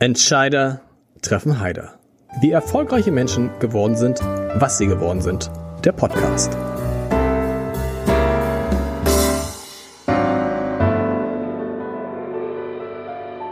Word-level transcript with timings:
Entscheider 0.00 0.80
treffen 1.22 1.58
Heider. 1.58 1.98
Wie 2.40 2.52
erfolgreiche 2.52 3.10
Menschen 3.10 3.50
geworden 3.58 3.96
sind, 3.96 4.20
was 4.20 4.78
sie 4.78 4.86
geworden 4.86 5.20
sind. 5.20 5.50
Der 5.84 5.90
Podcast. 5.90 6.56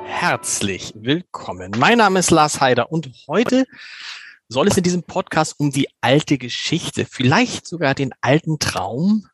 Herzlich 0.04 0.92
willkommen. 0.94 1.72
Mein 1.78 1.98
Name 1.98 2.20
ist 2.20 2.30
Lars 2.30 2.60
Heider 2.60 2.92
und 2.92 3.10
heute 3.26 3.64
soll 4.48 4.68
es 4.68 4.76
in 4.76 4.84
diesem 4.84 5.02
Podcast 5.02 5.58
um 5.58 5.72
die 5.72 5.88
alte 6.00 6.38
Geschichte, 6.38 7.06
vielleicht 7.10 7.66
sogar 7.66 7.96
den 7.96 8.12
alten 8.20 8.60
Traum 8.60 9.26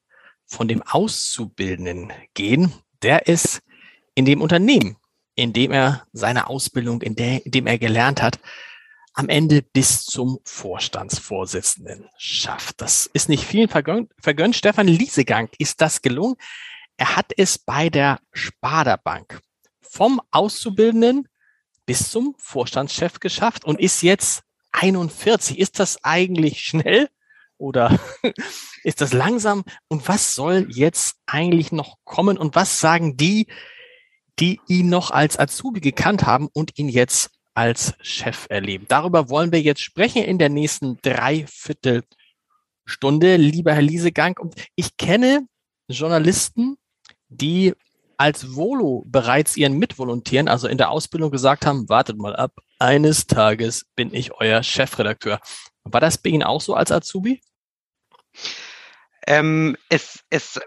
von 0.46 0.66
dem 0.66 0.82
Auszubildenden 0.82 2.10
gehen, 2.32 2.72
der 3.02 3.28
es 3.28 3.60
in 4.14 4.24
dem 4.24 4.40
Unternehmen 4.40 4.96
indem 5.34 5.72
er 5.72 6.06
seine 6.12 6.48
Ausbildung, 6.48 7.02
in, 7.02 7.14
der, 7.16 7.44
in 7.44 7.52
dem 7.52 7.66
er 7.66 7.78
gelernt 7.78 8.22
hat, 8.22 8.38
am 9.14 9.28
Ende 9.28 9.62
bis 9.62 10.04
zum 10.04 10.38
Vorstandsvorsitzenden 10.44 12.08
schafft. 12.16 12.80
Das 12.80 13.06
ist 13.12 13.28
nicht 13.28 13.44
vielen 13.44 13.68
vergönnt. 13.68 14.10
vergönnt. 14.18 14.56
Stefan 14.56 14.88
Liesegang 14.88 15.48
ist 15.58 15.80
das 15.80 16.00
gelungen. 16.00 16.36
Er 16.96 17.16
hat 17.16 17.32
es 17.36 17.58
bei 17.58 17.90
der 17.90 18.20
Sparda 18.32 18.96
Bank 18.96 19.40
vom 19.80 20.20
Auszubildenden 20.30 21.28
bis 21.84 22.10
zum 22.10 22.34
Vorstandschef 22.38 23.20
geschafft 23.20 23.64
und 23.64 23.80
ist 23.80 24.02
jetzt 24.02 24.42
41. 24.72 25.58
Ist 25.58 25.78
das 25.78 26.02
eigentlich 26.02 26.60
schnell 26.60 27.08
oder 27.58 27.98
ist 28.84 29.00
das 29.02 29.12
langsam? 29.12 29.64
Und 29.88 30.08
was 30.08 30.34
soll 30.34 30.68
jetzt 30.70 31.16
eigentlich 31.26 31.72
noch 31.72 31.98
kommen? 32.04 32.38
Und 32.38 32.54
was 32.54 32.80
sagen 32.80 33.16
die, 33.16 33.46
die 34.38 34.60
ihn 34.66 34.88
noch 34.88 35.10
als 35.10 35.38
Azubi 35.38 35.80
gekannt 35.80 36.24
haben 36.24 36.48
und 36.52 36.78
ihn 36.78 36.88
jetzt 36.88 37.30
als 37.54 37.94
Chef 38.00 38.46
erleben. 38.48 38.86
Darüber 38.88 39.28
wollen 39.28 39.52
wir 39.52 39.60
jetzt 39.60 39.82
sprechen 39.82 40.22
in 40.22 40.38
der 40.38 40.48
nächsten 40.48 40.96
Dreiviertelstunde, 41.02 43.36
lieber 43.36 43.74
Herr 43.74 43.82
Liesegang. 43.82 44.38
Und 44.38 44.54
ich 44.74 44.96
kenne 44.96 45.46
Journalisten, 45.88 46.78
die 47.28 47.74
als 48.16 48.54
Volo 48.54 49.04
bereits 49.06 49.56
ihren 49.56 49.78
Mitvolontieren, 49.78 50.48
also 50.48 50.68
in 50.68 50.78
der 50.78 50.90
Ausbildung 50.90 51.30
gesagt 51.30 51.66
haben, 51.66 51.88
wartet 51.88 52.18
mal 52.18 52.36
ab, 52.36 52.52
eines 52.78 53.26
Tages 53.26 53.86
bin 53.96 54.14
ich 54.14 54.32
euer 54.32 54.62
Chefredakteur. 54.62 55.40
War 55.84 56.00
das 56.00 56.18
bei 56.18 56.30
Ihnen 56.30 56.44
auch 56.44 56.60
so 56.60 56.74
als 56.74 56.92
Azubi? 56.92 57.40
Ähm, 59.26 59.76
es, 59.88 60.20
es 60.30 60.60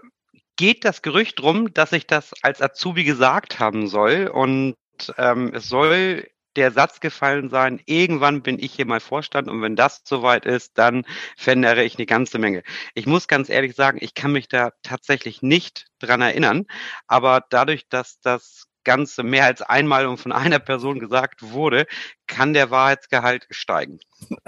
geht 0.56 0.84
das 0.84 1.02
Gerücht 1.02 1.40
drum, 1.40 1.72
dass 1.72 1.92
ich 1.92 2.06
das 2.06 2.32
als 2.42 2.60
Azubi 2.60 3.04
gesagt 3.04 3.58
haben 3.60 3.88
soll 3.88 4.28
und 4.32 4.74
ähm, 5.18 5.52
es 5.54 5.68
soll 5.68 6.26
der 6.56 6.72
Satz 6.72 7.00
gefallen 7.00 7.50
sein, 7.50 7.80
irgendwann 7.84 8.42
bin 8.42 8.58
ich 8.58 8.72
hier 8.72 8.86
mal 8.86 9.00
Vorstand 9.00 9.48
und 9.48 9.60
wenn 9.62 9.76
das 9.76 10.00
soweit 10.04 10.46
ist, 10.46 10.78
dann 10.78 11.04
verändere 11.36 11.84
ich 11.84 11.96
eine 11.96 12.06
ganze 12.06 12.38
Menge. 12.38 12.62
Ich 12.94 13.06
muss 13.06 13.28
ganz 13.28 13.50
ehrlich 13.50 13.74
sagen, 13.74 13.98
ich 14.00 14.14
kann 14.14 14.32
mich 14.32 14.48
da 14.48 14.70
tatsächlich 14.82 15.42
nicht 15.42 15.86
dran 15.98 16.22
erinnern, 16.22 16.64
aber 17.06 17.44
dadurch, 17.50 17.88
dass 17.88 18.20
das 18.20 18.64
Ganze 18.84 19.22
mehr 19.22 19.44
als 19.44 19.62
einmal 19.62 20.06
und 20.06 20.16
von 20.18 20.32
einer 20.32 20.58
Person 20.58 20.98
gesagt 20.98 21.42
wurde, 21.42 21.86
kann 22.26 22.54
der 22.54 22.70
Wahrheitsgehalt 22.70 23.46
steigen. 23.50 24.00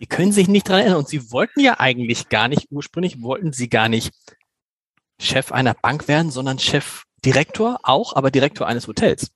Sie 0.00 0.06
können 0.06 0.30
sich 0.30 0.46
nicht 0.46 0.68
dran 0.68 0.78
erinnern 0.78 0.98
und 0.98 1.08
Sie 1.08 1.32
wollten 1.32 1.58
ja 1.58 1.80
eigentlich 1.80 2.28
gar 2.28 2.46
nicht, 2.46 2.68
ursprünglich 2.70 3.20
wollten 3.20 3.52
Sie 3.52 3.68
gar 3.68 3.88
nicht 3.88 4.12
Chef 5.20 5.52
einer 5.52 5.74
Bank 5.74 6.08
werden, 6.08 6.30
sondern 6.30 6.58
Chefdirektor 6.58 7.78
auch, 7.82 8.14
aber 8.14 8.30
Direktor 8.30 8.66
eines 8.66 8.86
Hotels. 8.86 9.30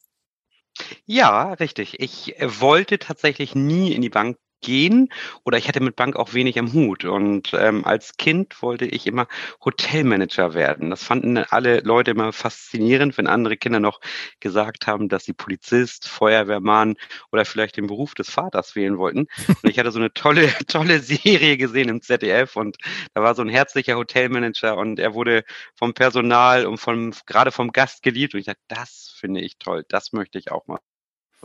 Ja, 1.05 1.53
richtig. 1.55 2.01
Ich 2.01 2.35
wollte 2.41 2.99
tatsächlich 2.99 3.55
nie 3.55 3.93
in 3.93 4.03
die 4.03 4.09
Bank 4.09 4.39
gehen 4.63 5.09
oder 5.45 5.59
ich 5.59 5.69
hatte 5.69 5.81
mit 5.81 5.97
Bank 5.97 6.17
auch 6.17 6.35
wenig 6.35 6.59
am 6.59 6.73
Hut. 6.73 7.05
Und 7.05 7.53
ähm, 7.55 7.85
als 7.85 8.17
Kind 8.17 8.63
wollte 8.63 8.87
ich 8.87 9.07
immer 9.07 9.27
Hotelmanager 9.64 10.55
werden. 10.55 10.91
Das 10.91 11.05
fanden 11.05 11.36
alle 11.39 11.81
Leute 11.81 12.13
immer 12.13 12.33
faszinierend, 12.33 13.19
wenn 13.19 13.27
andere 13.27 13.57
Kinder 13.57 13.81
noch 13.81 14.01
gesagt 14.41 14.86
haben, 14.86 15.09
dass 15.09 15.25
sie 15.25 15.33
Polizist, 15.33 16.09
Feuerwehrmann 16.09 16.95
oder 17.31 17.45
vielleicht 17.45 17.77
den 17.77 17.86
Beruf 17.86 18.14
des 18.14 18.31
Vaters 18.31 18.75
wählen 18.75 18.98
wollten. 18.98 19.27
Und 19.48 19.70
ich 19.70 19.79
hatte 19.79 19.91
so 19.91 19.98
eine 19.98 20.13
tolle, 20.14 20.48
tolle 20.69 21.01
Serie 21.01 21.57
gesehen 21.57 21.89
im 21.89 22.01
ZDF 22.01 22.57
und 22.57 22.79
da 23.15 23.23
war 23.23 23.35
so 23.35 23.42
ein 23.42 23.48
herzlicher 23.48 23.97
Hotelmanager 23.97 24.77
und 24.77 24.98
er 24.98 25.15
wurde 25.15 25.45
vom 25.75 25.95
Personal 25.95 26.67
und 26.67 26.79
vom, 26.79 27.13
gerade 27.27 27.51
vom 27.51 27.73
Gast 27.73 28.03
geliebt. 28.03 28.35
Und 28.35 28.41
ich 28.41 28.47
dachte, 28.47 28.61
das 28.69 29.15
finde 29.19 29.41
ich 29.41 29.59
toll, 29.59 29.85
das 29.89 30.13
möchte 30.13 30.39
ich 30.39 30.51
auch 30.51 30.67
mal 30.67 30.79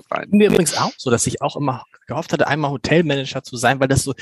rein. 0.09 0.27
Mir 0.29 0.49
übrigens 0.49 0.77
auch 0.77 0.91
so, 0.97 1.09
dass 1.09 1.27
ich 1.27 1.41
auch 1.41 1.55
immer 1.55 1.85
gehofft 2.07 2.33
hatte, 2.33 2.47
einmal 2.47 2.71
Hotelmanager 2.71 3.43
zu 3.43 3.57
sein, 3.57 3.79
weil 3.79 3.87
das 3.87 4.03
so, 4.03 4.13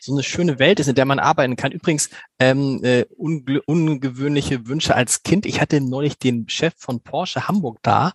so 0.00 0.12
eine 0.12 0.22
schöne 0.22 0.58
Welt 0.58 0.80
ist, 0.80 0.88
in 0.88 0.94
der 0.94 1.04
man 1.04 1.18
arbeiten 1.18 1.56
kann. 1.56 1.72
Übrigens, 1.72 2.10
ähm, 2.38 2.80
äh, 2.82 3.04
unge 3.16 3.62
ungewöhnliche 3.62 4.66
Wünsche 4.66 4.94
als 4.94 5.22
Kind. 5.22 5.46
Ich 5.46 5.60
hatte 5.60 5.80
neulich 5.80 6.18
den 6.18 6.48
Chef 6.48 6.74
von 6.76 7.00
Porsche 7.00 7.48
Hamburg 7.48 7.78
da, 7.82 8.12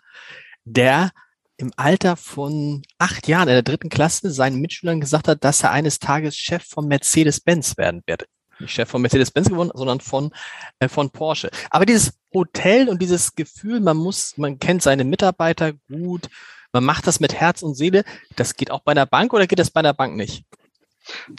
der 0.66 1.12
im 1.58 1.72
Alter 1.76 2.16
von 2.16 2.84
acht 2.98 3.28
Jahren 3.28 3.50
in 3.50 3.54
der 3.54 3.64
dritten 3.64 3.90
Klasse 3.90 4.32
seinen 4.32 4.62
Mitschülern 4.62 5.02
gesagt 5.02 5.28
hat, 5.28 5.44
dass 5.44 5.62
er 5.62 5.72
eines 5.72 6.00
Tages 6.00 6.36
Chef 6.38 6.64
von 6.64 6.88
Mercedes-Benz 6.88 7.78
werden 7.78 8.02
werde. 8.06 8.26
Nicht 8.60 8.74
Chef 8.74 8.90
von 8.90 9.02
Mercedes-Benz 9.02 9.50
geworden, 9.50 9.72
sondern 9.74 10.00
von, 10.00 10.32
äh, 10.80 10.88
von 10.88 11.10
Porsche. 11.10 11.50
Aber 11.70 11.86
dieses 11.86 12.14
Hotel 12.34 12.90
und 12.90 13.02
dieses 13.02 13.36
Gefühl, 13.36 13.82
man 13.82 13.98
muss, 13.98 14.38
man 14.38 14.60
kennt 14.60 14.82
seine 14.82 15.04
Mitarbeiter 15.04 15.74
gut, 15.90 16.30
man 16.74 16.84
macht 16.84 17.08
das 17.08 17.20
mit 17.20 17.34
Herz 17.34 17.62
und 17.62 17.76
Seele. 17.76 18.04
Das 18.36 18.56
geht 18.56 18.72
auch 18.72 18.82
bei 18.82 18.92
einer 18.92 19.06
Bank 19.06 19.34
oder 19.34 19.48
geht 19.48 19.60
das 19.60 19.72
bei 19.72 19.80
einer 19.80 19.94
Bank 19.94 20.16
nicht? 20.16 20.46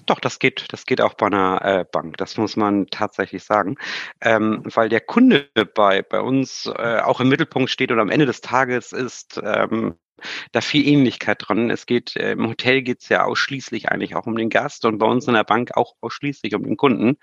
Doch, 0.07 0.19
das 0.21 0.39
geht, 0.39 0.67
das 0.71 0.85
geht 0.85 1.01
auch 1.01 1.15
bei 1.15 1.27
einer 1.27 1.61
äh, 1.65 1.85
Bank. 1.91 2.17
Das 2.17 2.37
muss 2.37 2.57
man 2.57 2.87
tatsächlich 2.87 3.45
sagen, 3.45 3.77
ähm, 4.21 4.63
weil 4.65 4.89
der 4.89 5.01
Kunde 5.01 5.49
bei 5.75 6.03
bei 6.03 6.21
uns 6.21 6.67
äh, 6.67 7.01
auch 7.01 7.21
im 7.21 7.29
Mittelpunkt 7.29 7.71
steht 7.71 7.93
und 7.93 8.01
am 8.01 8.11
Ende 8.11 8.27
des 8.27 8.41
Tages 8.41 8.93
ist 8.93 9.41
ähm, 9.43 9.95
da 10.53 10.61
viel 10.61 10.87
Ähnlichkeit 10.87 11.39
dran. 11.41 11.71
Es 11.71 11.87
geht, 11.87 12.17
äh, 12.17 12.33
im 12.33 12.49
Hotel 12.49 12.83
geht 12.83 13.03
es 13.03 13.09
ja 13.09 13.25
ausschließlich 13.25 13.89
eigentlich 13.91 14.17
auch 14.17 14.27
um 14.27 14.37
den 14.37 14.51
Gast 14.51 14.85
und 14.85 14.99
bei 14.99 15.07
uns 15.07 15.27
in 15.27 15.35
der 15.35 15.45
Bank 15.45 15.77
auch 15.77 15.95
ausschließlich 16.01 16.55
um 16.55 16.65
den 16.65 16.77
Kunden. 16.77 17.17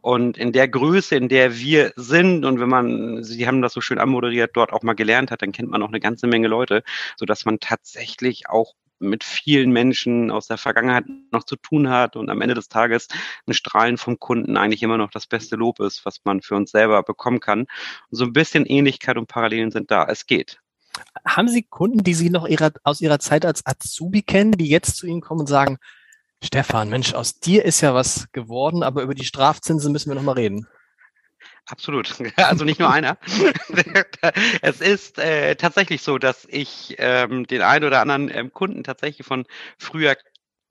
Und 0.00 0.38
in 0.38 0.52
der 0.52 0.68
Größe, 0.68 1.16
in 1.16 1.28
der 1.28 1.56
wir 1.58 1.92
sind 1.96 2.44
und 2.44 2.60
wenn 2.60 2.68
man, 2.68 3.22
Sie 3.22 3.46
haben 3.46 3.62
das 3.62 3.72
so 3.72 3.80
schön 3.80 3.98
anmoderiert, 3.98 4.52
dort 4.54 4.72
auch 4.72 4.82
mal 4.82 4.94
gelernt 4.94 5.30
hat, 5.30 5.42
dann 5.42 5.52
kennt 5.52 5.70
man 5.70 5.82
auch 5.82 5.88
eine 5.88 6.00
ganze 6.00 6.26
Menge 6.26 6.48
Leute, 6.48 6.82
sodass 7.16 7.44
man 7.44 7.60
tatsächlich 7.60 8.48
auch 8.48 8.74
mit 9.00 9.24
vielen 9.24 9.72
Menschen 9.72 10.30
aus 10.30 10.46
der 10.46 10.58
Vergangenheit 10.58 11.04
noch 11.32 11.44
zu 11.44 11.56
tun 11.56 11.88
hat 11.88 12.16
und 12.16 12.30
am 12.30 12.40
Ende 12.42 12.54
des 12.54 12.68
Tages 12.68 13.08
ein 13.46 13.54
Strahlen 13.54 13.96
vom 13.96 14.18
Kunden 14.18 14.56
eigentlich 14.56 14.82
immer 14.82 14.98
noch 14.98 15.10
das 15.10 15.26
beste 15.26 15.56
Lob 15.56 15.80
ist, 15.80 16.04
was 16.04 16.20
man 16.24 16.42
für 16.42 16.54
uns 16.54 16.70
selber 16.70 17.02
bekommen 17.02 17.40
kann. 17.40 17.60
Und 17.60 17.68
so 18.10 18.24
ein 18.24 18.32
bisschen 18.32 18.66
Ähnlichkeit 18.66 19.16
und 19.16 19.26
Parallelen 19.26 19.70
sind 19.70 19.90
da. 19.90 20.04
Es 20.04 20.26
geht. 20.26 20.60
Haben 21.26 21.48
Sie 21.48 21.62
Kunden, 21.62 22.02
die 22.02 22.14
Sie 22.14 22.30
noch 22.30 22.46
ihrer, 22.46 22.72
aus 22.82 23.00
Ihrer 23.00 23.18
Zeit 23.18 23.44
als 23.44 23.64
Azubi 23.66 24.22
kennen, 24.22 24.52
die 24.52 24.68
jetzt 24.68 24.96
zu 24.96 25.06
Ihnen 25.06 25.20
kommen 25.20 25.40
und 25.40 25.46
sagen, 25.46 25.78
Stefan, 26.42 26.88
Mensch, 26.88 27.12
aus 27.14 27.38
dir 27.38 27.64
ist 27.64 27.82
ja 27.82 27.94
was 27.94 28.32
geworden, 28.32 28.82
aber 28.82 29.02
über 29.02 29.14
die 29.14 29.24
Strafzinsen 29.24 29.92
müssen 29.92 30.10
wir 30.10 30.14
noch 30.14 30.22
mal 30.22 30.32
reden. 30.32 30.66
Absolut. 31.66 32.14
Also 32.36 32.64
nicht 32.64 32.80
nur 32.80 32.90
einer. 32.90 33.18
es 34.62 34.80
ist 34.80 35.18
äh, 35.18 35.54
tatsächlich 35.56 36.02
so, 36.02 36.18
dass 36.18 36.46
ich 36.48 36.96
ähm, 36.98 37.46
den 37.46 37.62
einen 37.62 37.84
oder 37.84 38.00
anderen 38.00 38.30
ähm, 38.34 38.52
Kunden 38.52 38.82
tatsächlich 38.82 39.26
von 39.26 39.46
früher 39.78 40.16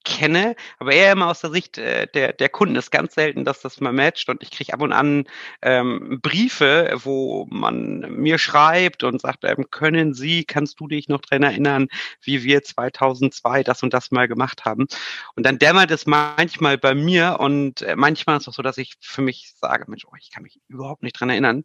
kenne, 0.10 0.56
aber 0.80 0.92
eher 0.92 1.14
immer 1.14 1.28
aus 1.28 1.42
der 1.42 1.52
Sicht 1.52 1.78
äh, 1.78 2.08
der, 2.08 2.34
der 2.34 2.50
Kunden. 2.50 2.76
ist 2.76 2.92
ganz 2.92 3.14
selten, 3.14 3.46
dass 3.46 3.62
das 3.62 3.80
mal 3.80 3.94
matcht 3.94 4.28
und 4.30 4.42
ich 4.42 4.52
kriege 4.52 4.74
ab 4.74 4.82
und 4.82 4.92
an 4.92 5.26
ähm, 5.62 6.20
Briefe, 6.22 6.98
wo 7.04 7.48
man 7.50 8.00
mir 8.12 8.38
schreibt 8.38 9.04
und 9.04 9.22
sagt, 9.22 9.44
ähm, 9.44 9.68
können 9.70 10.14
Sie, 10.14 10.44
kannst 10.44 10.80
du 10.80 10.88
dich 10.88 11.08
noch 11.08 11.22
dran 11.22 11.44
erinnern, 11.44 11.88
wie 12.22 12.44
wir 12.44 12.64
2002 12.64 13.64
das 13.64 13.84
und 13.84 13.94
das 13.94 14.12
mal 14.12 14.28
gemacht 14.28 14.66
haben? 14.66 14.88
Und 15.36 15.46
dann 15.46 15.60
dämmert 15.60 15.92
es 15.92 16.06
manchmal 16.06 16.78
bei 16.78 16.96
mir 16.96 17.38
und 17.40 17.82
äh, 17.84 17.96
manchmal 17.96 18.38
ist 18.38 18.44
es 18.44 18.48
auch 18.50 18.54
so, 18.54 18.64
dass 18.64 18.78
ich 18.78 18.96
für 19.00 19.22
mich 19.22 19.54
sage, 19.56 19.86
Mensch, 19.88 20.06
oh, 20.06 20.16
ich 20.20 20.32
kann 20.32 20.44
mich 20.44 20.60
überhaupt 20.68 21.04
nicht 21.04 21.20
dran 21.20 21.30
erinnern. 21.30 21.64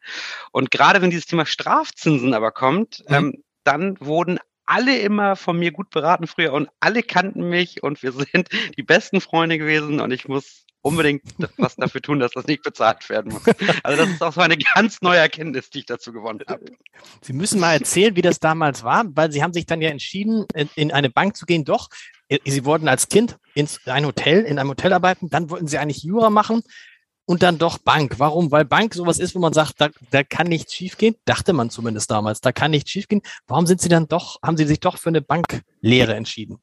Und 0.52 0.70
gerade 0.70 1.00
wenn 1.00 1.10
dieses 1.10 1.26
Thema 1.26 1.46
Strafzinsen 1.46 2.34
aber 2.34 2.52
kommt, 2.52 3.02
mhm. 3.08 3.14
ähm, 3.14 3.44
dann 3.64 3.98
wurden 3.98 4.38
alle 4.66 4.98
immer 4.98 5.36
von 5.36 5.58
mir 5.58 5.72
gut 5.72 5.90
beraten 5.90 6.26
früher 6.26 6.52
und 6.52 6.68
alle 6.80 7.02
kannten 7.02 7.48
mich 7.48 7.82
und 7.82 8.02
wir 8.02 8.12
sind 8.32 8.48
die 8.76 8.82
besten 8.82 9.20
Freunde 9.20 9.58
gewesen 9.58 10.00
und 10.00 10.10
ich 10.10 10.28
muss 10.28 10.64
unbedingt 10.84 11.22
was 11.56 11.76
dafür 11.76 12.02
tun, 12.02 12.20
dass 12.20 12.32
das 12.32 12.46
nicht 12.46 12.62
bezahlt 12.62 13.08
werden 13.08 13.32
muss. 13.32 13.42
Also 13.82 14.04
das 14.04 14.10
ist 14.10 14.22
auch 14.22 14.32
so 14.34 14.42
eine 14.42 14.58
ganz 14.74 15.00
neue 15.00 15.18
Erkenntnis, 15.18 15.70
die 15.70 15.78
ich 15.78 15.86
dazu 15.86 16.12
gewonnen 16.12 16.40
habe. 16.46 16.66
Sie 17.22 17.32
müssen 17.32 17.58
mal 17.58 17.72
erzählen, 17.72 18.14
wie 18.16 18.22
das 18.22 18.38
damals 18.38 18.84
war, 18.84 19.04
weil 19.08 19.32
Sie 19.32 19.42
haben 19.42 19.54
sich 19.54 19.64
dann 19.64 19.80
ja 19.80 19.88
entschieden, 19.88 20.46
in 20.74 20.92
eine 20.92 21.08
Bank 21.08 21.36
zu 21.36 21.46
gehen. 21.46 21.64
Doch, 21.64 21.88
Sie 22.44 22.64
wollten 22.66 22.88
als 22.88 23.08
Kind 23.08 23.38
in 23.54 23.66
ein 23.86 24.04
Hotel, 24.04 24.42
in 24.42 24.58
einem 24.58 24.70
Hotel 24.70 24.92
arbeiten, 24.92 25.30
dann 25.30 25.48
wollten 25.48 25.68
Sie 25.68 25.78
eigentlich 25.78 26.02
Jura 26.02 26.28
machen. 26.28 26.62
Und 27.26 27.42
dann 27.42 27.58
doch 27.58 27.78
Bank. 27.78 28.18
Warum? 28.18 28.50
Weil 28.50 28.64
Bank 28.64 28.94
sowas 28.94 29.18
ist, 29.18 29.34
wo 29.34 29.38
man 29.38 29.52
sagt, 29.52 29.80
da, 29.80 29.88
da 30.10 30.22
kann 30.22 30.46
nichts 30.46 30.74
schiefgehen. 30.74 31.16
Dachte 31.24 31.52
man 31.52 31.70
zumindest 31.70 32.10
damals, 32.10 32.40
da 32.40 32.52
kann 32.52 32.70
nichts 32.70 32.90
schiefgehen. 32.90 33.22
Warum 33.46 33.66
sind 33.66 33.80
Sie 33.80 33.88
dann 33.88 34.08
doch, 34.08 34.40
haben 34.42 34.56
Sie 34.56 34.66
sich 34.66 34.80
doch 34.80 34.98
für 34.98 35.08
eine 35.08 35.22
Banklehre 35.22 36.14
entschieden? 36.14 36.58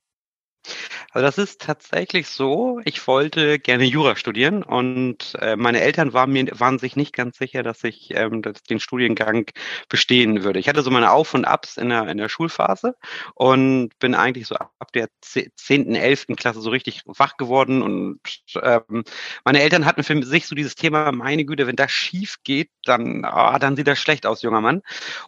Also 1.14 1.26
das 1.26 1.38
ist 1.38 1.62
tatsächlich 1.62 2.28
so. 2.28 2.80
Ich 2.86 3.06
wollte 3.06 3.60
gerne 3.60 3.84
Jura 3.84 4.16
studieren 4.16 4.64
und 4.64 5.36
äh, 5.40 5.58
meine 5.58 5.82
Eltern 5.82 6.14
waren 6.14 6.32
mir 6.32 6.48
waren 6.54 6.80
sich 6.80 6.96
nicht 6.96 7.14
ganz 7.14 7.38
sicher, 7.38 7.64
dass 7.64 7.84
ich 7.84 8.12
ähm, 8.16 8.42
dass 8.42 8.64
den 8.64 8.80
Studiengang 8.80 9.48
bestehen 9.90 10.44
würde. 10.44 10.60
Ich 10.60 10.70
hatte 10.70 10.82
so 10.84 10.90
meine 10.90 11.12
Auf 11.12 11.34
und 11.34 11.44
Abs 11.44 11.76
in 11.76 11.90
der 11.90 12.08
in 12.08 12.18
der 12.18 12.30
Schulphase 12.30 12.96
und 13.36 13.90
bin 14.00 14.16
eigentlich 14.16 14.48
so 14.48 14.56
ab 14.56 14.92
der 14.94 15.10
zehnten, 15.22 15.96
elften 15.96 16.38
Klasse 16.38 16.62
so 16.62 16.70
richtig 16.70 17.02
wach 17.06 17.36
geworden 17.36 17.82
und 17.82 18.20
ähm, 18.62 19.04
meine 19.44 19.62
Eltern 19.62 19.86
hatten 19.86 20.04
für 20.04 20.24
sich 20.24 20.48
so 20.48 20.56
dieses 20.56 20.76
Thema: 20.76 21.12
Meine 21.12 21.44
Güte, 21.44 21.68
wenn 21.68 21.76
das 21.76 21.92
schief 21.92 22.38
geht, 22.46 22.70
dann 22.86 23.26
ah, 23.26 23.60
dann 23.60 23.76
sieht 23.76 23.88
das 23.88 24.00
schlecht 24.00 24.26
aus, 24.26 24.42
junger 24.44 24.62
Mann, 24.62 24.82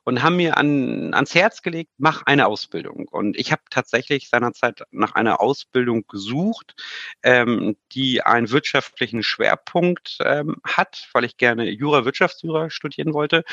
und 0.05 0.23
haben 0.23 0.37
mir 0.37 0.55
an 0.57 1.13
ans 1.13 1.35
Herz 1.35 1.61
gelegt: 1.61 1.91
Mach 1.97 2.21
eine 2.25 2.47
Ausbildung. 2.47 3.07
Und 3.09 3.35
ich 3.37 3.51
habe 3.51 3.63
tatsächlich 3.69 4.29
seinerzeit 4.29 4.83
nach 4.91 5.13
einer 5.15 5.22
Ausbildung 5.31 6.05
gesucht, 6.07 6.75
ähm, 7.23 7.75
die 7.91 8.21
einen 8.21 8.51
wirtschaftlichen 8.51 9.23
Schwerpunkt 9.23 10.17
ähm, 10.21 10.57
hat, 10.63 11.09
weil 11.13 11.23
ich 11.25 11.37
gerne 11.37 11.69
Jura, 11.69 12.05
Wirtschaftsjura 12.05 12.69
studieren 12.69 13.13
wollte 13.13 13.43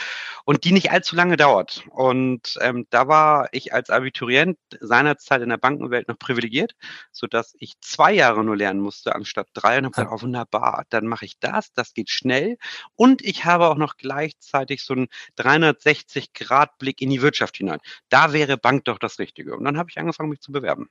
und 0.45 0.65
die 0.65 0.73
nicht 0.73 0.91
allzu 0.91 1.17
lange 1.17 1.37
dauert. 1.37 1.85
Und 1.91 2.59
ähm, 2.61 2.87
da 2.91 3.09
war 3.09 3.49
ich 3.53 3.73
als 3.73 3.91
Abiturient 3.91 4.59
seinerzeit 4.81 5.43
in 5.43 5.49
der 5.49 5.57
Bankenwelt 5.57 6.09
noch 6.09 6.19
privilegiert, 6.19 6.75
sodass 7.13 7.55
ich 7.59 7.81
zwei 7.81 8.13
Jahre 8.13 8.45
nur 8.45 8.57
lernen 8.57 8.81
musste 8.81 9.15
anstatt 9.15 9.49
drei 9.55 9.79
und 9.79 9.85
habe 9.85 9.95
gesagt, 9.95 10.13
oh 10.13 10.23
wunderbar, 10.23 10.85
dann 10.91 11.07
mache 11.07 11.25
ich 11.25 11.39
das, 11.39 11.73
das 11.73 11.95
geht 11.95 12.11
schnell 12.11 12.59
und 12.97 13.23
ich 13.23 13.45
habe 13.45 13.69
auch 13.69 13.77
noch 13.77 13.97
gleichzeitig 13.97 14.83
so 14.83 14.95
einen 14.95 15.09
360-Grad-Blick 15.39 17.01
in 17.01 17.11
die 17.11 17.23
Wirtschaft 17.23 17.57
hinein. 17.57 17.81
Da 18.09 18.33
wäre 18.33 18.57
Bank 18.57 18.85
doch 18.85 18.99
das 18.99 19.19
Richtige. 19.19 19.57
Und 19.57 19.65
dann 19.65 19.79
habe 19.79 19.91
ich 19.91 19.99
angefangen, 19.99 20.31
mich 20.31 20.41
zu 20.41 20.53
bewerben. 20.53 20.89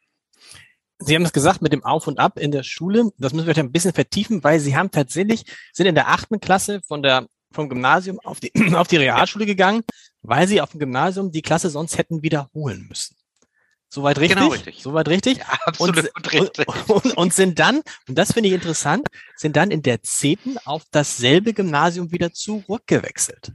Sie 1.00 1.16
haben 1.16 1.24
es 1.24 1.34
gesagt 1.34 1.62
mit 1.62 1.72
dem 1.72 1.84
Auf 1.84 2.08
und 2.08 2.20
Ab 2.20 2.38
in 2.38 2.52
der 2.52 2.64
Schule. 2.64 3.12
Das 3.18 3.34
müssen 3.34 3.48
wir 3.48 3.58
ein 3.58 3.72
bisschen 3.72 3.94
vertiefen, 3.94 4.44
weil 4.44 4.60
Sie 4.60 4.76
haben 4.76 4.92
tatsächlich, 4.92 5.46
sind 5.72 5.86
in 5.86 5.96
der 5.96 6.10
achten 6.10 6.40
Klasse 6.40 6.82
von 6.86 7.02
der, 7.02 7.28
vom 7.52 7.70
Gymnasium 7.70 8.20
auf 8.20 8.40
die, 8.40 8.52
auf 8.76 8.88
die 8.88 8.98
Realschule 8.98 9.46
gegangen, 9.46 9.84
weil 10.22 10.48
Sie 10.48 10.62
auf 10.62 10.72
dem 10.72 10.80
Gymnasium 10.80 11.32
die 11.32 11.42
Klasse 11.42 11.70
sonst 11.70 11.98
hätten 11.98 12.22
wiederholen 12.22 12.86
müssen. 12.90 13.16
Soweit 13.92 14.20
richtig? 14.20 14.38
Genau 14.38 14.52
richtig. 14.52 14.84
Soweit 14.84 15.08
richtig? 15.08 15.38
Ja, 15.40 15.46
absolut 15.66 15.98
und, 15.98 16.32
richtig. 16.32 16.68
Und, 16.88 17.06
und, 17.06 17.18
und, 17.18 17.34
sind 17.34 17.58
dann, 17.58 17.82
und 18.08 18.16
das 18.18 18.34
finde 18.34 18.50
ich 18.50 18.56
interessant, 18.56 19.08
sind 19.36 19.56
dann 19.56 19.72
in 19.72 19.82
der 19.82 20.04
zehnten 20.04 20.58
auf 20.60 20.84
dasselbe 20.92 21.54
Gymnasium 21.54 22.12
wieder 22.12 22.32
zurückgewechselt. 22.32 23.52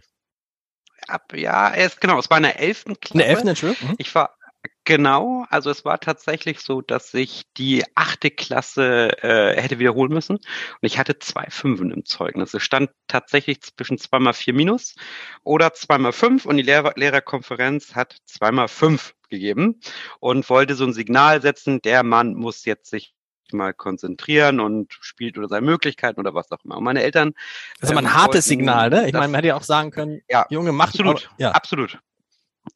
Ab, 1.07 1.33
ja, 1.35 1.73
erst 1.73 2.01
genau, 2.01 2.19
es 2.19 2.29
war 2.31 2.39
in 2.39 2.45
der 2.45 2.59
elften 2.59 2.99
Klasse. 2.99 3.15
In 3.15 3.19
der 3.19 3.29
elften, 3.29 3.49
Entschuldigung. 3.49 3.91
Mhm. 3.91 3.95
Ich 3.99 4.13
war, 4.15 4.37
Genau, 4.85 5.47
also 5.49 5.71
es 5.71 5.85
war 5.85 5.99
tatsächlich 5.99 6.61
so, 6.61 6.81
dass 6.81 7.13
ich 7.15 7.45
die 7.57 7.85
achte 7.95 8.31
Klasse 8.31 9.17
äh, 9.23 9.61
hätte 9.61 9.79
wiederholen 9.79 10.13
müssen 10.13 10.37
und 10.37 10.43
ich 10.83 10.99
hatte 10.99 11.19
zwei 11.19 11.47
Fünfen 11.49 11.91
im 11.91 12.05
Zeugnis. 12.05 12.55
Es 12.55 12.63
stand 12.63 12.91
tatsächlich 13.07 13.61
zwischen 13.63 13.99
zweimal 13.99 14.35
vier 14.35 14.55
minus 14.55 14.95
oder 15.43 15.73
zweimal 15.73 16.13
fünf 16.13 16.45
und 16.47 16.57
die 16.59 16.63
Lehrer 16.63 16.93
Lehrerkonferenz 16.97 17.95
hat 17.95 18.17
zweimal 18.27 18.69
fünf 18.69 19.15
gegeben 19.31 19.81
und 20.21 20.49
wollte 20.51 20.75
so 20.75 20.85
ein 20.85 20.93
Signal 20.93 21.43
setzen, 21.43 21.81
der 21.83 22.03
Mann 22.03 22.35
muss 22.35 22.65
jetzt 22.65 22.91
sich 22.91 23.15
mal 23.53 23.75
konzentrieren 23.75 24.61
und 24.61 24.95
spielt 25.01 25.39
oder 25.39 25.49
seine 25.49 25.67
Möglichkeiten 25.67 26.21
oder 26.21 26.35
was 26.35 26.51
auch 26.53 26.65
immer. 26.65 26.79
Und 26.79 26.85
meine 26.85 27.03
Eltern. 27.03 27.35
Das 27.81 27.91
ist 27.91 27.97
aber 27.97 28.01
ein 28.01 28.07
ähm, 28.07 28.15
hartes 28.15 28.47
Signal, 28.47 28.91
ne? 28.91 29.07
Ich 29.07 29.13
meine, 29.13 29.29
man 29.29 29.35
hätte 29.35 29.49
ja 29.49 29.57
auch 29.57 29.63
sagen 29.63 29.91
können, 29.91 30.21
ja, 30.29 30.47
Junge, 30.51 30.73
mach 30.73 30.89
absolut, 30.89 31.27
aber, 31.27 31.35
ja. 31.39 31.51
absolut 31.53 31.99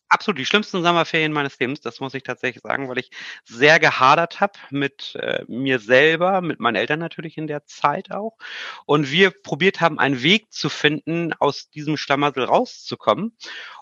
absolut 0.08 0.38
die 0.38 0.44
schlimmsten 0.44 0.82
Sommerferien 0.82 1.32
meines 1.32 1.58
Lebens, 1.58 1.80
das 1.80 2.00
muss 2.00 2.14
ich 2.14 2.22
tatsächlich 2.22 2.62
sagen, 2.62 2.88
weil 2.88 2.98
ich 2.98 3.10
sehr 3.44 3.78
gehadert 3.78 4.40
habe 4.40 4.54
mit 4.70 5.14
äh, 5.16 5.44
mir 5.48 5.78
selber, 5.78 6.40
mit 6.40 6.60
meinen 6.60 6.76
Eltern 6.76 7.00
natürlich 7.00 7.38
in 7.38 7.46
der 7.46 7.66
Zeit 7.66 8.10
auch. 8.10 8.36
Und 8.86 9.10
wir 9.10 9.30
probiert 9.30 9.80
haben, 9.80 9.98
einen 9.98 10.22
Weg 10.22 10.52
zu 10.52 10.68
finden, 10.68 11.32
aus 11.34 11.70
diesem 11.70 11.96
Schlamassel 11.96 12.44
rauszukommen 12.44 13.36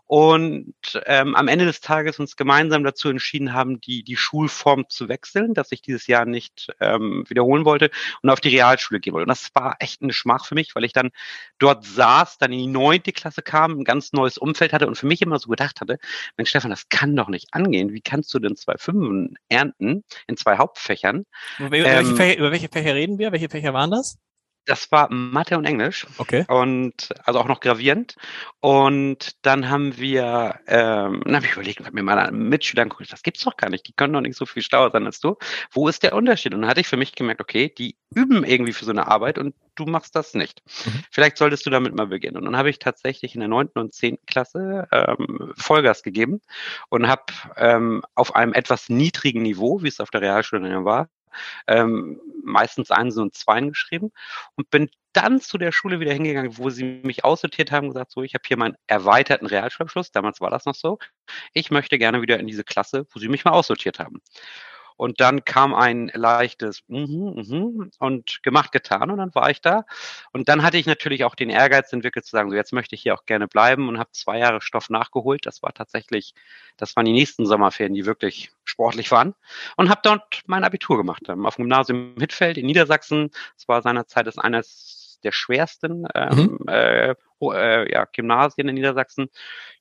und 0.07 0.75
ähm, 1.07 1.35
am 1.35 1.49
Ende 1.49 1.65
des 1.65 1.81
Tages 1.81 2.21
uns 2.21 2.37
gemeinsam 2.37 2.85
dazu 2.85 3.09
entschieden 3.09 3.53
haben, 3.53 3.81
die, 3.81 4.05
die 4.05 4.17
Schulform 4.17 4.89
zu 4.89 5.09
wechseln, 5.09 5.53
dass 5.53 5.73
ich 5.73 5.83
dieses 5.83 6.07
Jahr 6.07 6.27
nicht 6.27 6.69
ähm, 6.81 7.25
wiederholen 7.29 7.65
wollte 7.65 7.91
und 8.23 8.31
auf 8.31 8.41
die 8.41 8.51
Realschule 8.51 9.01
gehen 9.01 9.15
wollte. 9.15 9.25
Und 9.25 9.31
das 9.31 9.51
war 9.55 9.77
echt 9.81 10.03
eine 10.03 10.13
Schmach 10.13 10.47
für 10.47 10.55
mich, 10.55 10.77
weil 10.77 10.85
ich 10.85 10.93
dann 10.93 11.11
dort 11.59 11.85
saß, 11.85 12.39
dann 12.39 12.53
in 12.53 12.59
die 12.59 12.67
neunte 12.69 13.13
Klasse 13.13 13.43
kam, 13.43 13.81
ein 13.81 13.85
ganz 13.85 14.13
neues 14.13 14.39
Umfeld 14.39 14.73
hatte 14.73 14.87
und 14.87 14.97
für 14.97 15.07
mich 15.07 15.23
immer 15.23 15.41
so 15.41 15.49
gedacht 15.49 15.81
hatte, 15.81 15.99
Mensch 16.37 16.51
Stefan, 16.51 16.71
das 16.71 16.89
kann 16.89 17.17
doch 17.17 17.29
nicht 17.29 17.49
angehen. 17.53 17.93
Wie 17.93 18.01
kannst 18.01 18.33
du 18.33 18.39
denn 18.39 18.55
zwei 18.55 18.77
Fünfen 18.79 19.37
ernten 19.49 20.05
in 20.29 20.37
zwei 20.37 20.59
Hauptfächern? 20.59 21.25
Über 21.59 21.71
welche, 21.73 21.89
ähm, 21.89 22.17
Fächer, 22.17 22.39
über 22.39 22.53
welche 22.53 22.69
Fächer 22.69 22.95
reden 22.95 23.19
wir? 23.19 23.33
Welche 23.33 23.49
Fächer 23.49 23.75
waren 23.75 23.91
das? 23.91 24.19
Das 24.67 24.91
war 24.91 25.11
Mathe 25.13 25.57
und 25.57 25.65
Englisch. 25.65 26.07
Okay. 26.19 26.45
Und 26.49 27.15
also 27.25 27.39
auch 27.39 27.47
noch 27.47 27.61
gravierend. 27.61 28.17
Und 28.61 29.37
dann 29.43 29.71
haben 29.71 29.97
wir, 29.97 30.61
ähm, 30.67 31.23
dann 31.25 31.37
habe 31.37 31.47
ich 31.47 31.53
überlegt, 31.53 31.81
mit 31.81 31.95
mir 31.95 32.03
meiner 32.03 32.33
Mitschülern 32.33 32.89
geguckt, 32.89 33.13
das 33.13 33.23
gibt's 33.23 33.45
doch 33.45 33.57
gar 33.57 33.71
nicht. 33.71 33.87
Die 33.87 33.93
können 33.93 34.13
doch 34.13 34.21
nicht 34.21 34.37
so 34.37 34.45
viel 34.45 34.63
schlauer 34.63 34.91
sein 34.91 35.07
als 35.07 35.21
du. 35.21 35.37
Wo 35.71 35.89
ist 35.89 36.03
der 36.03 36.15
Unterschied? 36.15 36.53
Und 36.53 36.63
dann 36.63 36.71
hatte 36.71 36.81
ich 36.81 36.89
für 36.89 36.97
mich 36.97 37.15
gemerkt, 37.15 37.41
okay, 37.41 37.73
die 37.77 37.97
üben 38.13 38.45
irgendwie 38.45 38.73
für 38.73 38.85
so 38.85 38.91
eine 38.91 39.07
Arbeit 39.07 39.39
und 39.39 39.55
du 39.77 39.87
machst 39.87 40.17
das 40.17 40.35
nicht. 40.35 40.63
Mhm. 40.85 41.05
Vielleicht 41.11 41.39
solltest 41.39 41.65
du 41.65 41.71
damit 41.71 41.95
mal 41.95 42.09
beginnen. 42.09 42.37
Und 42.37 42.45
dann 42.45 42.57
habe 42.57 42.71
ich 42.71 42.79
tatsächlich 42.81 43.35
in 43.35 43.41
der 43.41 43.49
neunten 43.49 43.79
und 43.79 43.95
zehnten 43.95 44.27
Klasse 44.27 44.89
ähm, 44.91 45.53
Vollgas 45.57 46.03
gegeben 46.03 46.41
und 46.89 47.07
habe 47.07 47.25
ähm, 47.57 48.03
auf 48.15 48.35
einem 48.35 48.53
etwas 48.53 48.89
niedrigen 48.89 49.43
Niveau, 49.43 49.83
wie 49.83 49.89
es 49.89 50.01
auf 50.01 50.11
der 50.11 50.23
Realschule 50.23 50.69
dann 50.69 50.85
war, 50.85 51.09
ähm, 51.67 52.21
meistens 52.45 52.91
Einsen 52.91 53.23
und 53.23 53.35
Zweien 53.35 53.69
geschrieben 53.69 54.13
und 54.55 54.71
bin 54.71 54.91
dann 55.13 55.41
zu 55.41 55.57
der 55.57 55.73
Schule 55.73 55.99
wieder 55.99 56.13
hingegangen, 56.13 56.59
wo 56.59 56.69
sie 56.69 56.85
mich 57.03 57.25
aussortiert 57.25 57.73
haben, 57.73 57.89
gesagt, 57.89 58.11
so, 58.11 58.23
ich 58.23 58.35
habe 58.35 58.43
hier 58.47 58.59
meinen 58.59 58.77
erweiterten 58.87 59.47
Realschulabschluss, 59.47 60.13
damals 60.13 60.41
war 60.41 60.51
das 60.51 60.67
noch 60.67 60.75
so, 60.75 60.99
ich 61.55 61.71
möchte 61.71 61.99
gerne 61.99 62.21
wieder 62.21 62.39
in 62.39 62.47
diese 62.47 62.65
Klasse, 62.65 63.07
wo 63.13 63.19
sie 63.19 63.29
mich 63.29 63.45
mal 63.45 63.53
aussortiert 63.53 63.99
haben. 63.99 64.21
Und 64.97 65.21
dann 65.21 65.45
kam 65.45 65.75
ein 65.75 66.11
leichtes 66.15 66.83
mhm, 66.89 67.35
mhm 67.37 67.91
und 67.99 68.43
gemacht, 68.43 68.73
getan 68.73 69.11
und 69.11 69.19
dann 69.19 69.35
war 69.35 69.51
ich 69.51 69.61
da. 69.61 69.85
Und 70.33 70.49
dann 70.49 70.63
hatte 70.63 70.79
ich 70.79 70.87
natürlich 70.87 71.25
auch 71.25 71.35
den 71.35 71.51
Ehrgeiz 71.51 71.93
entwickelt 71.93 72.25
zu 72.25 72.31
sagen, 72.31 72.51
so 72.51 72.57
jetzt 72.57 72.73
möchte 72.73 72.95
ich 72.95 73.03
hier 73.03 73.15
auch 73.15 73.27
gerne 73.27 73.49
bleiben 73.49 73.89
und 73.89 73.99
habe 73.99 74.11
zwei 74.13 74.39
Jahre 74.39 74.61
Stoff 74.61 74.91
nachgeholt. 74.91 75.47
Das 75.47 75.63
war 75.63 75.73
tatsächlich, 75.73 76.35
das 76.77 76.97
waren 76.97 77.05
die 77.05 77.13
nächsten 77.13 77.47
Sommerferien, 77.47 77.95
die 77.95 78.07
wirklich 78.07 78.51
sportlich 78.65 79.11
waren. 79.11 79.35
Und 79.77 79.91
habe 79.91 80.01
dort 80.03 80.43
mein 80.47 80.65
Abitur 80.65 80.97
gemacht. 80.97 81.29
Auf 81.29 81.57
dem 81.57 81.65
Gymnasium 81.65 82.15
Hittfeld 82.19 82.59
in 82.59 82.67
Niedersachsen. 82.67 83.31
Das 83.57 83.69
war 83.69 83.83
seinerzeit 83.83 84.27
das 84.27 84.39
eines 84.39 84.96
der 85.25 85.33
schwersten 85.33 86.07
ähm, 86.15 86.59
mhm. 86.61 86.69
äh, 86.69 87.15
äh, 87.41 87.93
ja, 87.93 88.07
Gymnasien 88.07 88.69
in 88.69 88.75
Niedersachsen. 88.75 89.29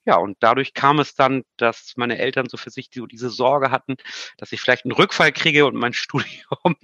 Ja, 0.06 0.18
und 0.18 0.38
dadurch 0.39 0.74
kam 0.74 1.00
es 1.00 1.15
dann, 1.15 1.44
dass 1.58 1.94
meine 1.96 2.18
Eltern 2.18 2.48
so 2.50 2.58
für 2.58 2.70
sich 2.70 2.89
die, 2.89 3.01
diese 3.10 3.30
Sorge 3.30 3.72
hatten, 3.72 3.96
dass 4.38 4.51
ich 4.51 4.62
vielleicht 4.62 4.86
einen 4.86 4.92
Rückfall 4.92 5.32
kriege 5.32 5.65
und 5.65 5.75
mein 5.75 5.94
Studium 5.94 6.75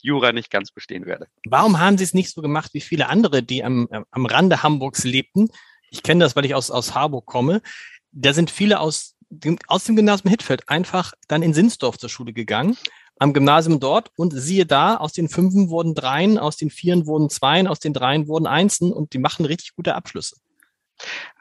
Jura 0.00 0.32
nicht 0.32 0.50
ganz 0.50 0.70
bestehen 0.70 1.06
werde. 1.06 1.26
Warum 1.46 1.78
haben 1.78 1.98
Sie 1.98 2.04
es 2.04 2.14
nicht 2.14 2.30
so 2.30 2.42
gemacht 2.42 2.74
wie 2.74 2.80
viele 2.80 3.08
andere, 3.08 3.42
die 3.42 3.64
am, 3.64 3.88
am 4.10 4.26
Rande 4.26 4.62
Hamburgs 4.62 5.04
lebten? 5.04 5.48
Ich 5.90 6.02
kenne 6.02 6.24
das, 6.24 6.34
weil 6.36 6.44
ich 6.44 6.54
aus, 6.54 6.70
aus 6.70 6.94
Harburg 6.94 7.26
komme. 7.26 7.62
Da 8.12 8.32
sind 8.32 8.50
viele 8.50 8.80
aus 8.80 9.14
dem, 9.28 9.58
aus 9.66 9.84
dem 9.84 9.96
Gymnasium 9.96 10.30
Hittfeld 10.30 10.68
einfach 10.68 11.12
dann 11.28 11.42
in 11.42 11.54
Sinsdorf 11.54 11.98
zur 11.98 12.08
Schule 12.08 12.32
gegangen 12.32 12.76
am 13.18 13.32
Gymnasium 13.32 13.80
dort 13.80 14.10
und 14.16 14.32
siehe 14.32 14.66
da, 14.66 14.96
aus 14.96 15.12
den 15.12 15.28
Fünfen 15.28 15.70
wurden 15.70 15.94
Dreien, 15.94 16.38
aus 16.38 16.56
den 16.56 16.70
Vieren 16.70 17.06
wurden 17.06 17.30
Zweien, 17.30 17.66
aus 17.66 17.80
den 17.80 17.92
Dreien 17.92 18.28
wurden 18.28 18.46
Einsen 18.46 18.92
und 18.92 19.12
die 19.12 19.18
machen 19.18 19.46
richtig 19.46 19.74
gute 19.74 19.94
Abschlüsse. 19.94 20.36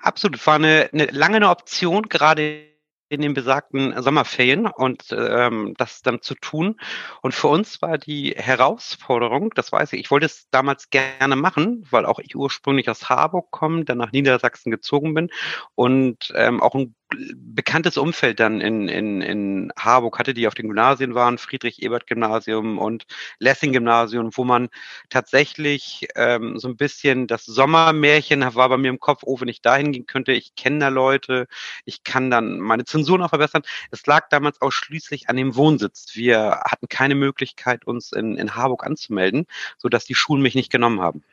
Absolut, 0.01 0.45
war 0.45 0.55
eine, 0.55 0.89
eine 0.91 1.05
lange 1.07 1.37
eine 1.37 1.49
Option, 1.49 2.03
gerade 2.03 2.75
in 3.07 3.21
den 3.21 3.33
besagten 3.33 4.01
Sommerferien 4.01 4.65
und 4.65 5.05
ähm, 5.11 5.75
das 5.77 6.01
dann 6.01 6.21
zu 6.21 6.33
tun. 6.35 6.79
Und 7.21 7.35
für 7.35 7.47
uns 7.47 7.81
war 7.81 7.97
die 7.97 8.31
Herausforderung, 8.35 9.51
das 9.55 9.71
weiß 9.71 9.93
ich, 9.93 9.99
ich 9.99 10.11
wollte 10.11 10.25
es 10.25 10.49
damals 10.49 10.89
gerne 10.89 11.35
machen, 11.35 11.85
weil 11.91 12.05
auch 12.05 12.19
ich 12.19 12.35
ursprünglich 12.35 12.89
aus 12.89 13.07
Harburg 13.07 13.51
komme, 13.51 13.85
dann 13.85 13.99
nach 13.99 14.11
Niedersachsen 14.11 14.71
gezogen 14.71 15.13
bin 15.13 15.29
und 15.75 16.33
ähm, 16.35 16.61
auch 16.61 16.73
ein 16.73 16.95
bekanntes 17.35 17.97
Umfeld 17.97 18.39
dann 18.39 18.61
in, 18.61 18.87
in, 18.87 19.21
in 19.21 19.71
Harburg 19.77 20.19
hatte, 20.19 20.33
die 20.33 20.47
auf 20.47 20.53
den 20.53 20.67
Gymnasien 20.67 21.15
waren, 21.15 21.37
Friedrich-Ebert-Gymnasium 21.37 22.77
und 22.77 23.05
Lessing-Gymnasium, 23.39 24.31
wo 24.33 24.43
man 24.43 24.69
tatsächlich 25.09 26.07
ähm, 26.15 26.57
so 26.59 26.67
ein 26.67 26.77
bisschen 26.77 27.27
das 27.27 27.45
Sommermärchen 27.45 28.41
war 28.55 28.69
bei 28.69 28.77
mir 28.77 28.89
im 28.89 28.99
Kopf, 28.99 29.21
oh, 29.25 29.39
wenn 29.39 29.47
ich 29.47 29.61
dahin 29.61 29.91
gehen 29.91 30.05
könnte, 30.05 30.31
ich 30.33 30.55
kenne 30.55 30.79
da 30.79 30.87
Leute, 30.89 31.47
ich 31.85 32.03
kann 32.03 32.29
dann 32.29 32.59
meine 32.59 32.85
Zensuren 32.85 33.21
auch 33.21 33.29
verbessern. 33.29 33.63
Es 33.91 34.05
lag 34.05 34.29
damals 34.29 34.61
ausschließlich 34.61 35.29
an 35.29 35.37
dem 35.37 35.55
Wohnsitz. 35.55 36.15
Wir 36.15 36.61
hatten 36.65 36.87
keine 36.87 37.15
Möglichkeit, 37.15 37.85
uns 37.85 38.11
in, 38.11 38.37
in 38.37 38.55
Harburg 38.55 38.85
anzumelden, 38.85 39.45
sodass 39.77 40.05
die 40.05 40.15
Schulen 40.15 40.41
mich 40.41 40.55
nicht 40.55 40.71
genommen 40.71 41.01
haben. 41.01 41.23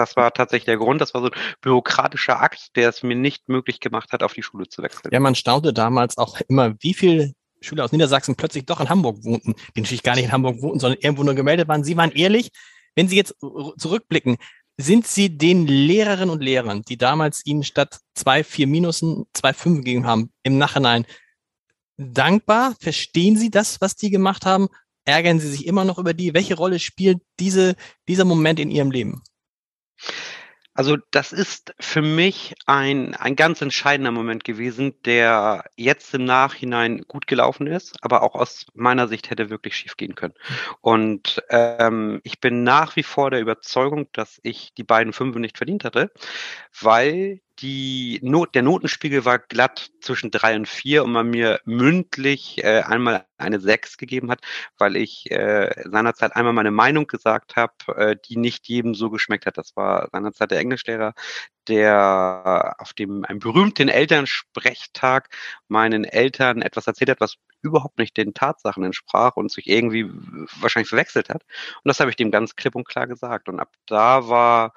Das 0.00 0.16
war 0.16 0.32
tatsächlich 0.32 0.64
der 0.64 0.78
Grund. 0.78 0.98
Das 1.02 1.12
war 1.12 1.20
so 1.20 1.26
ein 1.26 1.38
bürokratischer 1.60 2.40
Akt, 2.40 2.74
der 2.74 2.88
es 2.88 3.02
mir 3.02 3.14
nicht 3.14 3.50
möglich 3.50 3.80
gemacht 3.80 4.12
hat, 4.12 4.22
auf 4.22 4.32
die 4.32 4.42
Schule 4.42 4.66
zu 4.66 4.82
wechseln. 4.82 5.10
Ja, 5.12 5.20
man 5.20 5.34
staunte 5.34 5.74
damals 5.74 6.16
auch 6.16 6.40
immer, 6.48 6.74
wie 6.80 6.94
viele 6.94 7.34
Schüler 7.60 7.84
aus 7.84 7.92
Niedersachsen 7.92 8.34
plötzlich 8.34 8.64
doch 8.64 8.80
in 8.80 8.88
Hamburg 8.88 9.22
wohnten, 9.24 9.54
die 9.76 9.82
natürlich 9.82 10.02
gar 10.02 10.14
nicht 10.14 10.24
in 10.24 10.32
Hamburg 10.32 10.62
wohnten, 10.62 10.80
sondern 10.80 10.98
irgendwo 11.02 11.22
nur 11.22 11.34
gemeldet 11.34 11.68
waren. 11.68 11.84
Sie 11.84 11.98
waren 11.98 12.12
ehrlich. 12.12 12.50
Wenn 12.94 13.08
Sie 13.08 13.16
jetzt 13.16 13.36
zurückblicken, 13.76 14.38
sind 14.78 15.06
Sie 15.06 15.36
den 15.36 15.66
Lehrerinnen 15.66 16.30
und 16.30 16.42
Lehrern, 16.42 16.80
die 16.82 16.96
damals 16.96 17.44
Ihnen 17.44 17.62
statt 17.62 18.00
zwei 18.14 18.42
vier 18.42 18.66
Minusen 18.66 19.26
zwei 19.34 19.52
fünf 19.52 19.80
gegeben 19.80 20.06
haben, 20.06 20.32
im 20.42 20.56
Nachhinein 20.56 21.04
dankbar? 21.98 22.74
Verstehen 22.80 23.36
Sie 23.36 23.50
das, 23.50 23.82
was 23.82 23.96
die 23.96 24.08
gemacht 24.08 24.46
haben? 24.46 24.68
Ärgern 25.04 25.40
Sie 25.40 25.48
sich 25.48 25.66
immer 25.66 25.84
noch 25.84 25.98
über 25.98 26.14
die? 26.14 26.32
Welche 26.32 26.56
Rolle 26.56 26.78
spielt 26.78 27.18
diese, 27.38 27.76
dieser 28.08 28.24
Moment 28.24 28.58
in 28.58 28.70
Ihrem 28.70 28.90
Leben? 28.90 29.22
Also 30.72 30.96
das 31.10 31.32
ist 31.32 31.74
für 31.80 32.00
mich 32.00 32.54
ein, 32.64 33.14
ein 33.14 33.34
ganz 33.34 33.60
entscheidender 33.60 34.12
Moment 34.12 34.44
gewesen, 34.44 34.94
der 35.04 35.64
jetzt 35.76 36.14
im 36.14 36.24
Nachhinein 36.24 37.02
gut 37.08 37.26
gelaufen 37.26 37.66
ist, 37.66 37.96
aber 38.02 38.22
auch 38.22 38.34
aus 38.34 38.66
meiner 38.72 39.08
Sicht 39.08 39.30
hätte 39.30 39.50
wirklich 39.50 39.76
schief 39.76 39.96
gehen 39.96 40.14
können. 40.14 40.34
Und 40.80 41.42
ähm, 41.50 42.20
ich 42.22 42.40
bin 42.40 42.62
nach 42.62 42.94
wie 42.94 43.02
vor 43.02 43.30
der 43.30 43.40
Überzeugung, 43.40 44.06
dass 44.12 44.38
ich 44.42 44.72
die 44.74 44.84
beiden 44.84 45.12
Fünfe 45.12 45.40
nicht 45.40 45.58
verdient 45.58 45.84
hatte, 45.84 46.12
weil 46.80 47.40
die 47.60 48.20
Not, 48.22 48.54
der 48.54 48.62
Notenspiegel 48.62 49.24
war 49.24 49.38
glatt 49.38 49.90
zwischen 50.00 50.30
drei 50.30 50.56
und 50.56 50.66
vier 50.66 51.04
und 51.04 51.12
man 51.12 51.28
mir 51.28 51.60
mündlich 51.64 52.62
äh, 52.64 52.82
einmal 52.82 53.26
eine 53.36 53.60
sechs 53.60 53.96
gegeben 53.96 54.30
hat, 54.30 54.40
weil 54.78 54.96
ich 54.96 55.30
äh, 55.30 55.70
seinerzeit 55.90 56.36
einmal 56.36 56.52
meine 56.52 56.70
Meinung 56.70 57.06
gesagt 57.06 57.56
habe, 57.56 57.74
äh, 57.96 58.16
die 58.28 58.36
nicht 58.36 58.68
jedem 58.68 58.94
so 58.94 59.10
geschmeckt 59.10 59.46
hat. 59.46 59.58
Das 59.58 59.76
war 59.76 60.08
seinerzeit 60.12 60.50
der 60.50 60.60
Englischlehrer, 60.60 61.14
der 61.68 62.76
auf 62.78 62.92
dem 62.94 63.24
einem 63.24 63.38
berühmten 63.40 63.88
Elternsprechtag 63.88 65.28
meinen 65.68 66.04
Eltern 66.04 66.62
etwas 66.62 66.86
erzählt 66.86 67.10
hat, 67.10 67.20
was 67.20 67.36
überhaupt 67.62 67.98
nicht 67.98 68.16
den 68.16 68.34
Tatsachen 68.34 68.84
entsprach 68.84 69.36
und 69.36 69.50
sich 69.50 69.66
irgendwie 69.68 70.10
wahrscheinlich 70.60 70.88
verwechselt 70.88 71.28
hat. 71.28 71.42
Und 71.84 71.88
das 71.88 72.00
habe 72.00 72.10
ich 72.10 72.16
dem 72.16 72.30
ganz 72.30 72.56
klipp 72.56 72.74
und 72.74 72.88
klar 72.88 73.06
gesagt. 73.06 73.48
Und 73.48 73.60
ab 73.60 73.70
da 73.86 74.28
war 74.28 74.72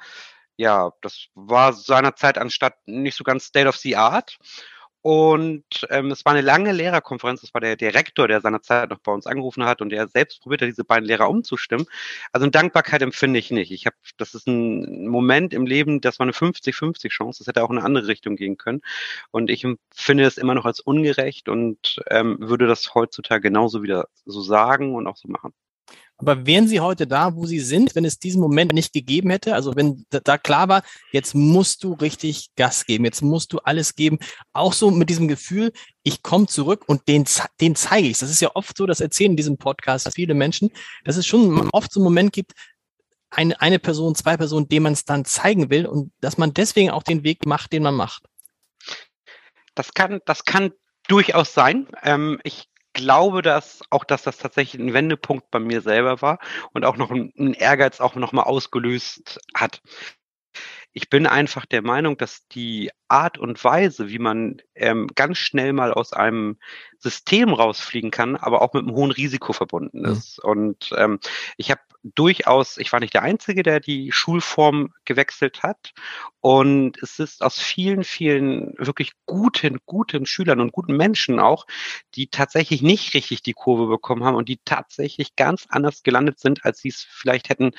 ja, 0.57 0.91
das 1.01 1.27
war 1.35 1.73
seinerzeit 1.73 2.37
anstatt 2.37 2.75
nicht 2.85 3.15
so 3.17 3.23
ganz 3.23 3.45
State 3.45 3.67
of 3.67 3.77
the 3.77 3.95
Art. 3.95 4.37
Und 5.03 5.65
ähm, 5.89 6.11
es 6.11 6.23
war 6.23 6.31
eine 6.31 6.41
lange 6.41 6.71
Lehrerkonferenz. 6.71 7.41
Das 7.41 7.53
war 7.53 7.59
der 7.59 7.75
Direktor, 7.75 8.29
der 8.29 8.39
seinerzeit 8.39 8.89
noch 8.89 8.99
bei 8.99 9.11
uns 9.11 9.27
angerufen 9.27 9.65
hat 9.65 9.81
und 9.81 9.89
der 9.89 10.07
selbst 10.07 10.41
probiert 10.41 10.61
hat, 10.61 10.69
diese 10.69 10.85
beiden 10.85 11.05
Lehrer 11.05 11.29
umzustimmen. 11.29 11.85
Also 12.31 12.45
eine 12.45 12.51
Dankbarkeit 12.51 13.01
empfinde 13.01 13.37
ich 13.37 13.51
nicht. 13.51 13.71
Ich 13.71 13.85
habe, 13.85 13.97
das 14.17 14.33
ist 14.33 14.47
ein 14.47 15.09
Moment 15.09 15.53
im 15.53 15.65
Leben, 15.65 15.99
das 15.99 16.19
war 16.19 16.23
eine 16.23 16.31
50-50 16.31 17.09
Chance. 17.09 17.39
Das 17.39 17.47
hätte 17.47 17.63
auch 17.63 17.69
in 17.69 17.79
eine 17.79 17.85
andere 17.85 18.07
Richtung 18.07 18.37
gehen 18.37 18.55
können. 18.57 18.81
Und 19.31 19.49
ich 19.49 19.65
empfinde 19.65 20.23
es 20.23 20.37
immer 20.37 20.55
noch 20.55 20.65
als 20.65 20.79
ungerecht 20.79 21.49
und 21.49 22.01
ähm, 22.09 22.37
würde 22.39 22.67
das 22.67 22.95
heutzutage 22.95 23.41
genauso 23.41 23.83
wieder 23.83 24.07
so 24.25 24.41
sagen 24.41 24.95
und 24.95 25.07
auch 25.07 25.17
so 25.17 25.27
machen. 25.27 25.53
Aber 26.25 26.45
wären 26.45 26.69
Sie 26.69 26.79
heute 26.79 27.05
da, 27.05 27.35
wo 27.35 27.45
Sie 27.45 27.59
sind, 27.59 27.95
wenn 27.95 28.05
es 28.05 28.17
diesen 28.17 28.39
Moment 28.39 28.71
nicht 28.71 28.93
gegeben 28.93 29.29
hätte? 29.29 29.55
Also 29.55 29.75
wenn 29.75 30.05
da 30.09 30.37
klar 30.37 30.69
war, 30.69 30.83
jetzt 31.11 31.35
musst 31.35 31.83
du 31.83 31.93
richtig 31.93 32.51
Gas 32.55 32.85
geben, 32.85 33.03
jetzt 33.03 33.21
musst 33.21 33.51
du 33.51 33.59
alles 33.59 33.95
geben. 33.95 34.19
Auch 34.53 34.71
so 34.71 34.89
mit 34.89 35.09
diesem 35.09 35.27
Gefühl, 35.27 35.73
ich 36.01 36.23
komme 36.23 36.47
zurück 36.47 36.85
und 36.87 37.09
den, 37.09 37.25
den 37.59 37.75
zeige 37.75 38.07
ich. 38.07 38.19
Das 38.19 38.29
ist 38.29 38.41
ja 38.41 38.51
oft 38.53 38.77
so, 38.77 38.85
das 38.85 39.01
erzählen 39.01 39.31
in 39.31 39.37
diesem 39.37 39.57
Podcast 39.57 40.13
viele 40.13 40.33
Menschen, 40.33 40.69
dass 41.03 41.17
es 41.17 41.27
schon 41.27 41.69
oft 41.71 41.91
so 41.91 41.99
einen 41.99 42.05
Moment 42.05 42.31
gibt, 42.31 42.53
eine, 43.29 43.59
eine 43.59 43.79
Person, 43.79 44.15
zwei 44.15 44.37
Personen, 44.37 44.69
denen 44.69 44.83
man 44.83 44.93
es 44.93 45.03
dann 45.03 45.25
zeigen 45.25 45.69
will 45.69 45.85
und 45.85 46.13
dass 46.21 46.37
man 46.37 46.53
deswegen 46.53 46.91
auch 46.91 47.03
den 47.03 47.23
Weg 47.25 47.45
macht, 47.45 47.73
den 47.73 47.83
man 47.83 47.95
macht. 47.95 48.23
Das 49.75 49.93
kann, 49.93 50.21
das 50.25 50.45
kann 50.45 50.71
durchaus 51.09 51.53
sein. 51.53 51.87
Ähm, 52.01 52.39
ich 52.45 52.69
glaube, 52.93 53.41
dass 53.41 53.81
auch, 53.89 54.03
dass 54.03 54.23
das 54.23 54.37
tatsächlich 54.37 54.81
ein 54.81 54.93
Wendepunkt 54.93 55.51
bei 55.51 55.59
mir 55.59 55.81
selber 55.81 56.21
war 56.21 56.39
und 56.71 56.85
auch 56.85 56.97
noch 56.97 57.11
ein, 57.11 57.53
Ehrgeiz 57.53 57.99
auch 57.99 58.15
noch 58.15 58.31
mal 58.31 58.43
ausgelöst 58.43 59.39
hat. 59.53 59.81
Ich 60.93 61.09
bin 61.09 61.25
einfach 61.25 61.65
der 61.65 61.81
Meinung, 61.81 62.17
dass 62.17 62.47
die 62.49 62.91
Art 63.13 63.37
und 63.37 63.63
Weise, 63.63 64.09
wie 64.09 64.17
man 64.17 64.59
ähm, 64.73 65.07
ganz 65.13 65.37
schnell 65.37 65.71
mal 65.71 65.93
aus 65.93 66.13
einem 66.13 66.57
System 66.97 67.53
rausfliegen 67.53 68.09
kann, 68.09 68.35
aber 68.35 68.63
auch 68.63 68.73
mit 68.73 68.83
einem 68.83 68.95
hohen 68.95 69.11
Risiko 69.11 69.53
verbunden 69.53 69.99
mhm. 69.99 70.05
ist. 70.05 70.39
Mhm. 70.43 70.49
Und 70.49 70.95
ähm, 70.97 71.19
ich 71.57 71.69
habe 71.69 71.81
durchaus, 72.03 72.77
ich 72.77 72.91
war 72.91 72.99
nicht 72.99 73.13
der 73.13 73.23
Einzige, 73.23 73.63
der 73.63 73.79
die 73.79 74.11
Schulform 74.11 74.93
gewechselt 75.05 75.63
hat. 75.63 75.93
Und 76.41 77.01
es 77.01 77.19
ist 77.19 77.41
aus 77.41 77.57
vielen, 77.57 78.03
vielen 78.03 78.73
wirklich 78.77 79.13
guten, 79.25 79.79
guten 79.85 80.25
Schülern 80.25 80.59
und 80.59 80.73
guten 80.73 80.97
Menschen 80.97 81.39
auch, 81.39 81.65
die 82.15 82.27
tatsächlich 82.27 82.81
nicht 82.81 83.13
richtig 83.13 83.43
die 83.43 83.53
Kurve 83.53 83.87
bekommen 83.87 84.25
haben 84.25 84.35
und 84.35 84.49
die 84.49 84.59
tatsächlich 84.65 85.37
ganz 85.37 85.65
anders 85.69 86.03
gelandet 86.03 86.39
sind, 86.39 86.65
als 86.65 86.79
sie 86.79 86.89
es 86.89 87.07
vielleicht 87.09 87.47
hätten 87.47 87.71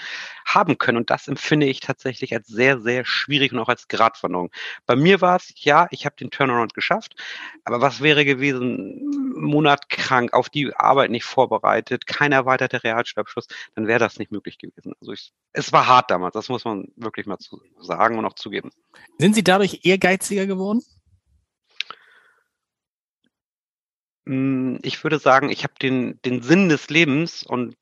haben 0.47 0.79
können. 0.79 0.97
Und 0.97 1.11
das 1.11 1.29
empfinde 1.29 1.67
ich 1.67 1.81
tatsächlich 1.81 2.35
als 2.35 2.49
sehr, 2.49 2.81
sehr 2.81 3.05
schwierig 3.05 3.53
und 3.53 3.59
auch 3.59 3.69
als 3.69 3.88
Gratwanderung. 3.88 4.50
Bei 4.87 4.97
mir 4.97 5.21
war 5.25 5.37
es, 5.37 5.52
ja, 5.57 5.88
ich 5.90 6.04
habe 6.04 6.16
den 6.16 6.31
Turnaround 6.31 6.75
geschafft, 6.75 7.16
aber 7.64 7.81
was 7.81 8.02
wäre 8.02 8.26
gewesen, 8.26 9.00
Monat 9.35 9.88
krank, 9.88 10.35
auf 10.35 10.50
die 10.50 10.75
Arbeit 10.76 11.11
nicht 11.11 11.25
vorbereitet, 11.25 12.07
kein 12.07 12.33
erweiterter 12.33 12.85
Realschulabschluss, 12.85 13.49
dann 13.75 13.87
wäre 13.87 13.99
das 13.99 14.19
nicht 14.19 14.31
möglich 14.31 14.59
gewesen. 14.59 14.93
Also 15.00 15.12
ich, 15.12 15.33
es 15.54 15.73
war 15.73 15.87
hart 15.87 16.11
damals, 16.11 16.35
das 16.35 16.50
muss 16.50 16.66
man 16.66 16.88
wirklich 16.97 17.26
mal 17.26 17.38
zu 17.38 17.62
sagen 17.81 18.19
und 18.19 18.26
auch 18.26 18.35
zugeben. 18.35 18.71
Sind 19.19 19.35
Sie 19.35 19.43
dadurch 19.43 19.81
ehrgeiziger 19.85 20.47
geworden? 20.47 20.83
Hm, 24.26 24.78
ich 24.83 25.02
würde 25.02 25.19
sagen, 25.19 25.49
ich 25.49 25.64
habe 25.64 25.75
den, 25.81 26.21
den 26.23 26.43
Sinn 26.43 26.69
des 26.69 26.90
Lebens 26.90 27.43
und 27.43 27.76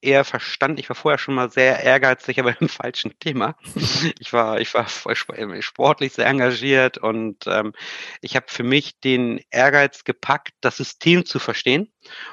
eher 0.00 0.24
verstanden. 0.24 0.78
Ich 0.78 0.88
war 0.88 0.96
vorher 0.96 1.18
schon 1.18 1.34
mal 1.34 1.50
sehr 1.50 1.80
ehrgeizig, 1.80 2.38
aber 2.38 2.54
im 2.60 2.68
falschen 2.68 3.18
Thema. 3.18 3.56
Ich 4.20 4.32
war, 4.32 4.60
ich 4.60 4.74
war 4.74 4.86
sportlich 5.60 6.12
sehr 6.12 6.26
engagiert 6.26 6.98
und 6.98 7.46
ähm, 7.46 7.72
ich 8.20 8.36
habe 8.36 8.46
für 8.48 8.62
mich 8.62 9.00
den 9.00 9.40
Ehrgeiz 9.50 10.04
gepackt, 10.04 10.52
das 10.60 10.76
System 10.76 11.24
zu 11.24 11.38
verstehen 11.38 11.92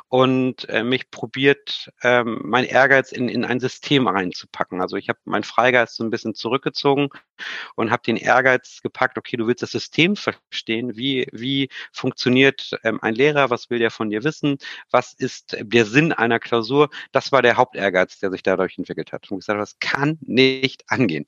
und 0.09 0.67
äh, 0.69 0.83
mich 0.83 1.11
probiert, 1.11 1.91
ähm, 2.03 2.41
mein 2.43 2.65
Ehrgeiz 2.65 3.11
in, 3.11 3.29
in 3.29 3.45
ein 3.45 3.59
System 3.59 4.07
reinzupacken. 4.07 4.81
Also 4.81 4.97
ich 4.97 5.09
habe 5.09 5.19
meinen 5.25 5.43
Freigeist 5.43 5.95
so 5.95 6.03
ein 6.03 6.09
bisschen 6.09 6.35
zurückgezogen 6.35 7.09
und 7.75 7.91
habe 7.91 8.03
den 8.03 8.17
Ehrgeiz 8.17 8.81
gepackt, 8.81 9.17
okay, 9.17 9.37
du 9.37 9.47
willst 9.47 9.63
das 9.63 9.71
System 9.71 10.15
verstehen, 10.15 10.95
wie, 10.95 11.27
wie 11.31 11.69
funktioniert 11.91 12.71
ähm, 12.83 12.99
ein 13.01 13.15
Lehrer, 13.15 13.49
was 13.49 13.69
will 13.69 13.79
der 13.79 13.91
von 13.91 14.09
dir 14.09 14.23
wissen, 14.23 14.57
was 14.91 15.13
ist 15.13 15.57
der 15.59 15.85
Sinn 15.85 16.11
einer 16.13 16.39
Klausur, 16.39 16.89
das 17.11 17.31
war 17.31 17.41
der 17.41 17.50
Hauptehrgeiz, 17.57 18.19
der 18.19 18.31
sich 18.31 18.43
dadurch 18.43 18.77
entwickelt 18.77 19.11
hat. 19.11 19.29
Und 19.31 19.39
gesagt, 19.39 19.59
das 19.59 19.79
kann 19.79 20.17
nicht 20.21 20.83
angehen. 20.87 21.25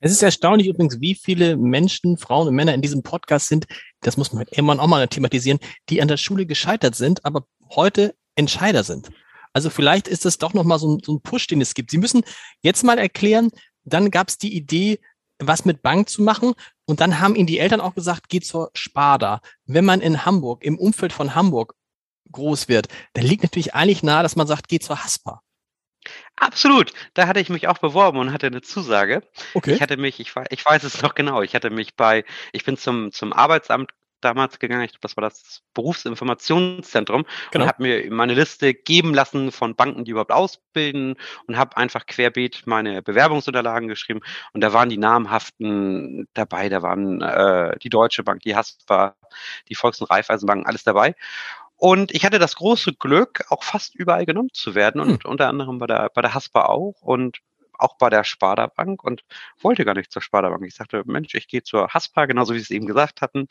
Es 0.00 0.12
ist 0.12 0.22
erstaunlich 0.22 0.68
übrigens, 0.68 1.00
wie 1.00 1.14
viele 1.16 1.56
Menschen, 1.56 2.18
Frauen 2.18 2.48
und 2.48 2.54
Männer 2.54 2.74
in 2.74 2.82
diesem 2.82 3.02
Podcast 3.02 3.48
sind, 3.48 3.66
das 4.00 4.16
muss 4.16 4.32
man 4.32 4.46
irgendwann 4.50 4.78
auch 4.78 4.86
mal 4.86 5.06
thematisieren, 5.08 5.58
die 5.88 6.00
an 6.00 6.08
der 6.08 6.16
Schule 6.16 6.46
gescheitert 6.46 6.94
sind, 6.94 7.24
aber 7.24 7.46
heute 7.74 8.14
Entscheider 8.36 8.84
sind. 8.84 9.10
Also 9.52 9.70
vielleicht 9.70 10.06
ist 10.06 10.24
das 10.24 10.38
doch 10.38 10.54
nochmal 10.54 10.78
so 10.78 10.94
ein, 10.94 11.00
so 11.04 11.14
ein 11.14 11.20
Push, 11.20 11.48
den 11.48 11.60
es 11.60 11.74
gibt. 11.74 11.90
Sie 11.90 11.98
müssen 11.98 12.22
jetzt 12.62 12.84
mal 12.84 12.98
erklären, 12.98 13.50
dann 13.84 14.10
gab 14.10 14.28
es 14.28 14.38
die 14.38 14.54
Idee, 14.54 15.00
was 15.38 15.64
mit 15.64 15.82
Bank 15.82 16.08
zu 16.08 16.22
machen. 16.22 16.54
Und 16.84 17.00
dann 17.00 17.20
haben 17.20 17.34
ihnen 17.34 17.46
die 17.46 17.58
Eltern 17.58 17.80
auch 17.80 17.94
gesagt, 17.94 18.28
geh 18.28 18.40
zur 18.40 18.70
Sparda. 18.74 19.40
Wenn 19.66 19.84
man 19.84 20.00
in 20.00 20.24
Hamburg, 20.24 20.64
im 20.64 20.78
Umfeld 20.78 21.12
von 21.12 21.34
Hamburg 21.34 21.74
groß 22.32 22.68
wird, 22.68 22.88
dann 23.14 23.24
liegt 23.24 23.42
natürlich 23.42 23.74
eigentlich 23.74 24.02
nahe, 24.02 24.22
dass 24.22 24.36
man 24.36 24.46
sagt, 24.46 24.68
geh 24.68 24.78
zur 24.78 25.02
Haspa. 25.02 25.42
Absolut. 26.36 26.92
Da 27.14 27.26
hatte 27.26 27.40
ich 27.40 27.48
mich 27.48 27.68
auch 27.68 27.78
beworben 27.78 28.18
und 28.18 28.32
hatte 28.32 28.46
eine 28.46 28.62
Zusage. 28.62 29.22
Okay. 29.54 29.74
Ich 29.74 29.82
hatte 29.82 29.96
mich, 29.96 30.20
ich, 30.20 30.32
ich 30.50 30.64
weiß 30.64 30.84
es 30.84 31.02
noch 31.02 31.14
genau, 31.14 31.42
ich 31.42 31.54
hatte 31.54 31.70
mich 31.70 31.96
bei, 31.96 32.24
ich 32.52 32.64
bin 32.64 32.76
zum, 32.76 33.12
zum 33.12 33.32
Arbeitsamt 33.32 33.90
damals 34.20 34.58
gegangen, 34.58 34.82
ich 34.82 34.90
glaube, 34.92 35.02
das 35.02 35.16
war 35.16 35.22
das 35.22 35.62
Berufsinformationszentrum 35.74 37.24
genau. 37.50 37.64
und 37.64 37.68
habe 37.68 37.82
mir 37.82 38.10
meine 38.10 38.34
Liste 38.34 38.74
geben 38.74 39.14
lassen 39.14 39.52
von 39.52 39.76
Banken, 39.76 40.04
die 40.04 40.10
überhaupt 40.10 40.32
ausbilden 40.32 41.16
und 41.46 41.56
habe 41.56 41.76
einfach 41.76 42.06
querbeet 42.06 42.66
meine 42.66 43.02
Bewerbungsunterlagen 43.02 43.88
geschrieben 43.88 44.20
und 44.52 44.60
da 44.60 44.72
waren 44.72 44.88
die 44.88 44.98
namhaften 44.98 46.26
dabei, 46.34 46.68
da 46.68 46.82
waren 46.82 47.20
äh, 47.22 47.78
die 47.78 47.90
Deutsche 47.90 48.24
Bank, 48.24 48.42
die 48.42 48.56
Haspa, 48.56 49.14
die 49.68 49.74
Volks- 49.74 50.00
und 50.00 50.10
Raiffeisenbank, 50.10 50.66
alles 50.66 50.82
dabei 50.82 51.14
und 51.78 52.12
ich 52.12 52.24
hatte 52.24 52.38
das 52.38 52.56
große 52.56 52.94
Glück, 52.94 53.44
auch 53.50 53.62
fast 53.62 53.94
überall 53.94 54.26
genommen 54.26 54.50
zu 54.52 54.74
werden 54.74 55.00
und 55.00 55.24
hm. 55.24 55.30
unter 55.30 55.48
anderem 55.48 55.78
bei 55.78 55.86
der, 55.86 56.10
bei 56.12 56.22
der 56.22 56.34
Haspa 56.34 56.66
auch. 56.66 57.00
Und 57.00 57.38
auch 57.78 57.96
bei 57.96 58.10
der 58.10 58.24
Sparda 58.24 58.66
Bank 58.66 59.02
und 59.04 59.22
wollte 59.60 59.84
gar 59.84 59.94
nicht 59.94 60.12
zur 60.12 60.20
Sparda 60.20 60.50
Bank. 60.50 60.64
Ich 60.66 60.74
sagte, 60.74 61.02
Mensch, 61.06 61.34
ich 61.34 61.48
gehe 61.48 61.62
zur 61.62 61.88
Haspa, 61.88 62.26
genauso 62.26 62.54
wie 62.54 62.58
Sie 62.58 62.64
es 62.64 62.70
eben 62.70 62.86
gesagt 62.86 63.22
hatten. 63.22 63.46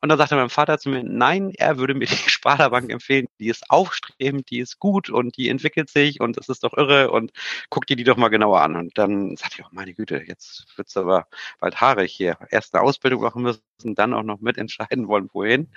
Und 0.00 0.08
dann 0.08 0.18
sagte 0.18 0.36
mein 0.36 0.48
Vater 0.48 0.78
zu 0.78 0.88
mir, 0.88 1.02
nein, 1.02 1.52
er 1.56 1.76
würde 1.78 1.94
mir 1.94 2.06
die 2.06 2.16
Sparda 2.30 2.68
Bank 2.68 2.90
empfehlen. 2.90 3.26
Die 3.40 3.48
ist 3.48 3.70
aufstrebend, 3.70 4.50
die 4.50 4.60
ist 4.60 4.78
gut 4.78 5.10
und 5.10 5.36
die 5.36 5.48
entwickelt 5.48 5.90
sich 5.90 6.20
und 6.20 6.36
das 6.36 6.48
ist 6.48 6.64
doch 6.64 6.74
irre 6.74 7.10
und 7.10 7.32
guck 7.70 7.86
dir 7.86 7.96
die 7.96 8.04
doch 8.04 8.16
mal 8.16 8.28
genauer 8.28 8.62
an. 8.62 8.76
Und 8.76 8.96
dann 8.96 9.36
sagte 9.36 9.56
ich, 9.60 9.66
oh 9.66 9.70
meine 9.72 9.94
Güte, 9.94 10.22
jetzt 10.26 10.66
wird's 10.76 10.96
aber 10.96 11.26
bald 11.58 11.80
haarig 11.80 12.12
hier. 12.12 12.38
Erst 12.50 12.74
eine 12.74 12.84
Ausbildung 12.84 13.22
machen 13.22 13.42
müssen, 13.42 13.62
dann 13.82 14.14
auch 14.14 14.22
noch 14.22 14.40
mitentscheiden 14.40 15.08
wollen, 15.08 15.28
wohin. 15.32 15.68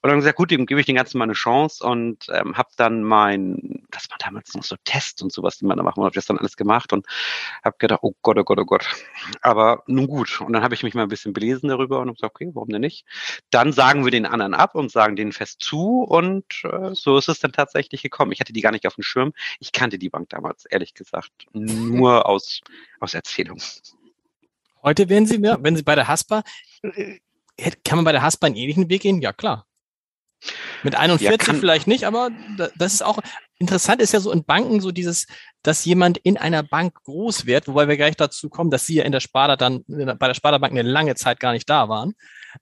Und 0.00 0.10
dann 0.10 0.18
gesagt, 0.18 0.36
gut, 0.36 0.50
dem 0.50 0.66
gebe 0.66 0.80
ich 0.80 0.86
den 0.86 0.96
ganzen 0.96 1.18
mal 1.18 1.24
eine 1.24 1.32
Chance 1.32 1.84
und 1.84 2.26
ähm, 2.30 2.56
habe 2.56 2.70
dann 2.76 3.02
mein, 3.02 3.84
das 3.90 4.10
war 4.10 4.18
damals 4.18 4.54
noch 4.54 4.64
so 4.64 4.76
Tests 4.84 5.22
und 5.22 5.32
sowas, 5.32 5.58
die 5.58 5.66
man 5.66 5.76
da 5.76 5.82
machen, 5.82 6.02
habe 6.02 6.14
das 6.14 6.26
dann 6.26 6.38
alles 6.38 6.56
gemacht 6.56 6.92
und 6.92 7.06
habe 7.64 7.76
gedacht, 7.78 8.00
oh 8.02 8.14
Gott, 8.22 8.38
oh 8.38 8.44
Gott, 8.44 8.58
oh 8.58 8.64
Gott. 8.64 8.86
Aber 9.40 9.82
nun 9.86 10.06
gut. 10.06 10.40
Und 10.40 10.52
dann 10.52 10.62
habe 10.62 10.74
ich 10.74 10.82
mich 10.82 10.94
mal 10.94 11.02
ein 11.02 11.08
bisschen 11.08 11.32
belesen 11.32 11.68
darüber 11.68 12.00
und 12.00 12.08
habe 12.08 12.14
gesagt, 12.14 12.34
okay, 12.34 12.50
warum 12.54 12.68
denn 12.68 12.80
nicht? 12.80 13.04
Dann 13.50 13.72
sagen 13.72 14.04
wir 14.04 14.10
den 14.10 14.26
anderen 14.26 14.54
ab 14.54 14.74
und 14.74 14.90
sagen 14.90 15.16
denen 15.16 15.32
fest 15.32 15.60
zu 15.60 16.02
und 16.02 16.44
äh, 16.64 16.94
so 16.94 17.18
ist 17.18 17.28
es 17.28 17.40
dann 17.40 17.52
tatsächlich 17.52 18.02
gekommen. 18.02 18.32
Ich 18.32 18.40
hatte 18.40 18.52
die 18.52 18.60
gar 18.60 18.72
nicht 18.72 18.86
auf 18.86 18.94
dem 18.94 19.04
Schirm. 19.04 19.32
Ich 19.60 19.72
kannte 19.72 19.98
die 19.98 20.10
Bank 20.10 20.28
damals, 20.30 20.64
ehrlich 20.66 20.94
gesagt, 20.94 21.30
nur 21.52 22.26
aus, 22.26 22.60
aus 23.00 23.14
Erzählung. 23.14 23.58
Heute 24.82 25.08
werden 25.08 25.26
Sie, 25.26 25.40
wenn 25.40 25.76
Sie 25.76 25.84
bei 25.84 25.94
der 25.94 26.08
Haspa, 26.08 26.42
äh, 26.82 27.18
kann 27.84 27.96
man 27.96 28.04
bei 28.04 28.12
der 28.12 28.22
Haspa 28.22 28.46
einen 28.46 28.56
ähnlichen 28.56 28.88
Weg 28.88 29.02
gehen? 29.02 29.20
Ja, 29.20 29.32
klar. 29.32 29.66
Mit 30.82 30.96
41 30.96 31.46
ja, 31.46 31.54
vielleicht 31.54 31.86
nicht, 31.86 32.04
aber 32.04 32.30
das 32.76 32.94
ist 32.94 33.02
auch 33.02 33.18
interessant 33.60 34.02
ist 34.02 34.12
ja 34.12 34.18
so 34.18 34.32
in 34.32 34.44
Banken 34.44 34.80
so 34.80 34.90
dieses, 34.90 35.28
dass 35.62 35.84
jemand 35.84 36.18
in 36.18 36.36
einer 36.36 36.64
Bank 36.64 36.94
groß 37.04 37.46
wird, 37.46 37.68
wobei 37.68 37.86
wir 37.86 37.96
gleich 37.96 38.16
dazu 38.16 38.48
kommen, 38.48 38.70
dass 38.70 38.84
sie 38.84 38.96
ja 38.96 39.04
in 39.04 39.12
der 39.12 39.20
Sparda 39.20 39.56
dann 39.56 39.84
bei 39.86 40.26
der 40.26 40.34
Sparda 40.34 40.58
Bank 40.58 40.72
eine 40.72 40.82
lange 40.82 41.14
Zeit 41.14 41.38
gar 41.38 41.52
nicht 41.52 41.70
da 41.70 41.88
waren. 41.88 42.14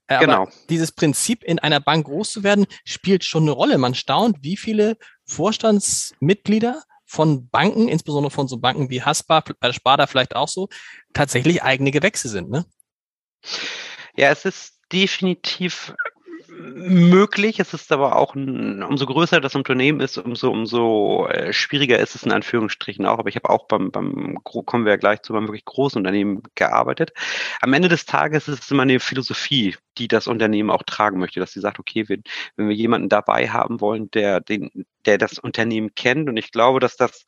Äh, 0.05 0.19
genau. 0.19 0.43
Aber 0.43 0.51
dieses 0.69 0.91
Prinzip 0.91 1.43
in 1.43 1.57
einer 1.57 1.79
Bank 1.79 2.05
groß 2.05 2.31
zu 2.31 2.43
werden 2.43 2.67
spielt 2.85 3.25
schon 3.25 3.43
eine 3.43 3.51
Rolle. 3.51 3.79
Man 3.79 3.95
staunt, 3.95 4.37
wie 4.41 4.57
viele 4.57 4.97
Vorstandsmitglieder 5.25 6.83
von 7.05 7.49
Banken, 7.49 7.87
insbesondere 7.87 8.31
von 8.31 8.47
so 8.47 8.57
Banken 8.57 8.91
wie 8.91 9.01
Haspa, 9.01 9.41
bei 9.41 9.67
der 9.67 9.73
Sparda 9.73 10.05
vielleicht 10.05 10.35
auch 10.35 10.47
so, 10.47 10.69
tatsächlich 11.13 11.63
eigene 11.63 11.91
Gewächse 11.91 12.29
sind, 12.29 12.49
ne? 12.49 12.65
Ja, 14.15 14.29
es 14.29 14.45
ist 14.45 14.80
definitiv 14.91 15.93
möglich. 16.51 17.59
Es 17.59 17.73
ist 17.73 17.91
aber 17.91 18.15
auch, 18.15 18.35
ein, 18.35 18.83
umso 18.83 19.05
größer 19.05 19.39
das 19.41 19.55
Unternehmen 19.55 19.99
ist, 19.99 20.17
umso, 20.17 20.51
umso 20.51 21.27
äh, 21.27 21.53
schwieriger 21.53 21.99
ist 21.99 22.15
es 22.15 22.23
in 22.23 22.31
Anführungsstrichen 22.31 23.05
auch. 23.05 23.19
Aber 23.19 23.29
ich 23.29 23.35
habe 23.35 23.49
auch 23.49 23.67
beim, 23.67 23.91
beim, 23.91 24.37
kommen 24.43 24.85
wir 24.85 24.91
ja 24.91 24.97
gleich 24.97 25.21
zu, 25.21 25.33
beim 25.33 25.47
wirklich 25.47 25.65
großen 25.65 25.99
Unternehmen 25.99 26.43
gearbeitet. 26.55 27.13
Am 27.61 27.73
Ende 27.73 27.89
des 27.89 28.05
Tages 28.05 28.47
ist 28.47 28.63
es 28.63 28.71
immer 28.71 28.83
eine 28.83 28.99
Philosophie, 28.99 29.75
die 29.97 30.07
das 30.07 30.27
Unternehmen 30.27 30.69
auch 30.69 30.83
tragen 30.83 31.19
möchte, 31.19 31.39
dass 31.39 31.51
sie 31.51 31.61
sagt, 31.61 31.79
okay, 31.79 32.07
wenn, 32.09 32.23
wenn 32.55 32.69
wir 32.69 32.75
jemanden 32.75 33.09
dabei 33.09 33.49
haben 33.49 33.81
wollen, 33.81 34.11
der, 34.11 34.41
den, 34.41 34.85
der 35.05 35.17
das 35.17 35.39
Unternehmen 35.39 35.95
kennt. 35.95 36.29
Und 36.29 36.37
ich 36.37 36.51
glaube, 36.51 36.79
dass 36.79 36.97
das 36.97 37.25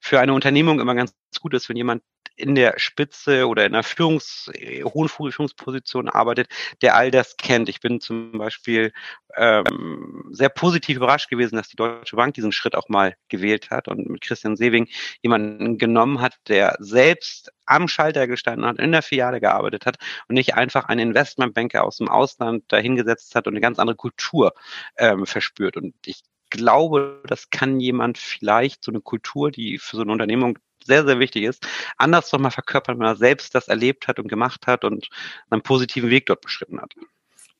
für 0.00 0.20
eine 0.20 0.34
Unternehmung 0.34 0.80
immer 0.80 0.94
ganz 0.94 1.12
gut 1.40 1.54
ist, 1.54 1.68
wenn 1.68 1.76
jemand 1.76 2.02
in 2.38 2.54
der 2.54 2.78
Spitze 2.78 3.46
oder 3.48 3.66
in 3.66 3.74
einer 3.74 3.82
Führungs-, 3.82 4.48
äh, 4.54 4.84
hohen 4.84 5.08
Führungsposition 5.08 6.08
arbeitet, 6.08 6.48
der 6.82 6.94
all 6.94 7.10
das 7.10 7.36
kennt. 7.36 7.68
Ich 7.68 7.80
bin 7.80 8.00
zum 8.00 8.32
Beispiel 8.32 8.92
ähm, 9.36 10.24
sehr 10.30 10.48
positiv 10.48 10.96
überrascht 10.96 11.28
gewesen, 11.28 11.56
dass 11.56 11.68
die 11.68 11.76
Deutsche 11.76 12.16
Bank 12.16 12.34
diesen 12.34 12.52
Schritt 12.52 12.74
auch 12.74 12.88
mal 12.88 13.16
gewählt 13.28 13.70
hat 13.70 13.88
und 13.88 14.08
mit 14.08 14.20
Christian 14.20 14.56
Sewing 14.56 14.88
jemanden 15.22 15.78
genommen 15.78 16.20
hat, 16.20 16.36
der 16.48 16.76
selbst 16.78 17.52
am 17.66 17.88
Schalter 17.88 18.26
gestanden 18.26 18.66
hat, 18.66 18.78
in 18.78 18.92
der 18.92 19.02
Filiale 19.02 19.40
gearbeitet 19.40 19.84
hat 19.84 19.96
und 20.28 20.34
nicht 20.34 20.54
einfach 20.54 20.86
einen 20.88 21.08
Investmentbanker 21.08 21.84
aus 21.84 21.98
dem 21.98 22.08
Ausland 22.08 22.64
dahingesetzt 22.68 23.34
hat 23.34 23.46
und 23.46 23.54
eine 23.54 23.60
ganz 23.60 23.78
andere 23.78 23.96
Kultur 23.96 24.54
ähm, 24.96 25.26
verspürt. 25.26 25.76
Und 25.76 25.94
ich 26.06 26.22
glaube, 26.50 27.22
das 27.26 27.50
kann 27.50 27.80
jemand 27.80 28.18
vielleicht 28.18 28.82
so 28.82 28.90
eine 28.90 29.00
Kultur, 29.00 29.50
die 29.50 29.78
für 29.78 29.96
so 29.96 30.02
eine 30.02 30.12
Unternehmung 30.12 30.58
sehr, 30.88 31.06
sehr 31.06 31.20
wichtig 31.20 31.44
ist, 31.44 31.64
anders 31.96 32.32
nochmal 32.32 32.50
verkörpern, 32.50 32.98
wenn 32.98 33.06
er 33.06 33.16
selbst 33.16 33.54
das 33.54 33.68
erlebt 33.68 34.08
hat 34.08 34.18
und 34.18 34.26
gemacht 34.26 34.66
hat 34.66 34.84
und 34.84 35.08
einen 35.50 35.62
positiven 35.62 36.10
Weg 36.10 36.26
dort 36.26 36.40
beschritten 36.40 36.80
hat. 36.80 36.94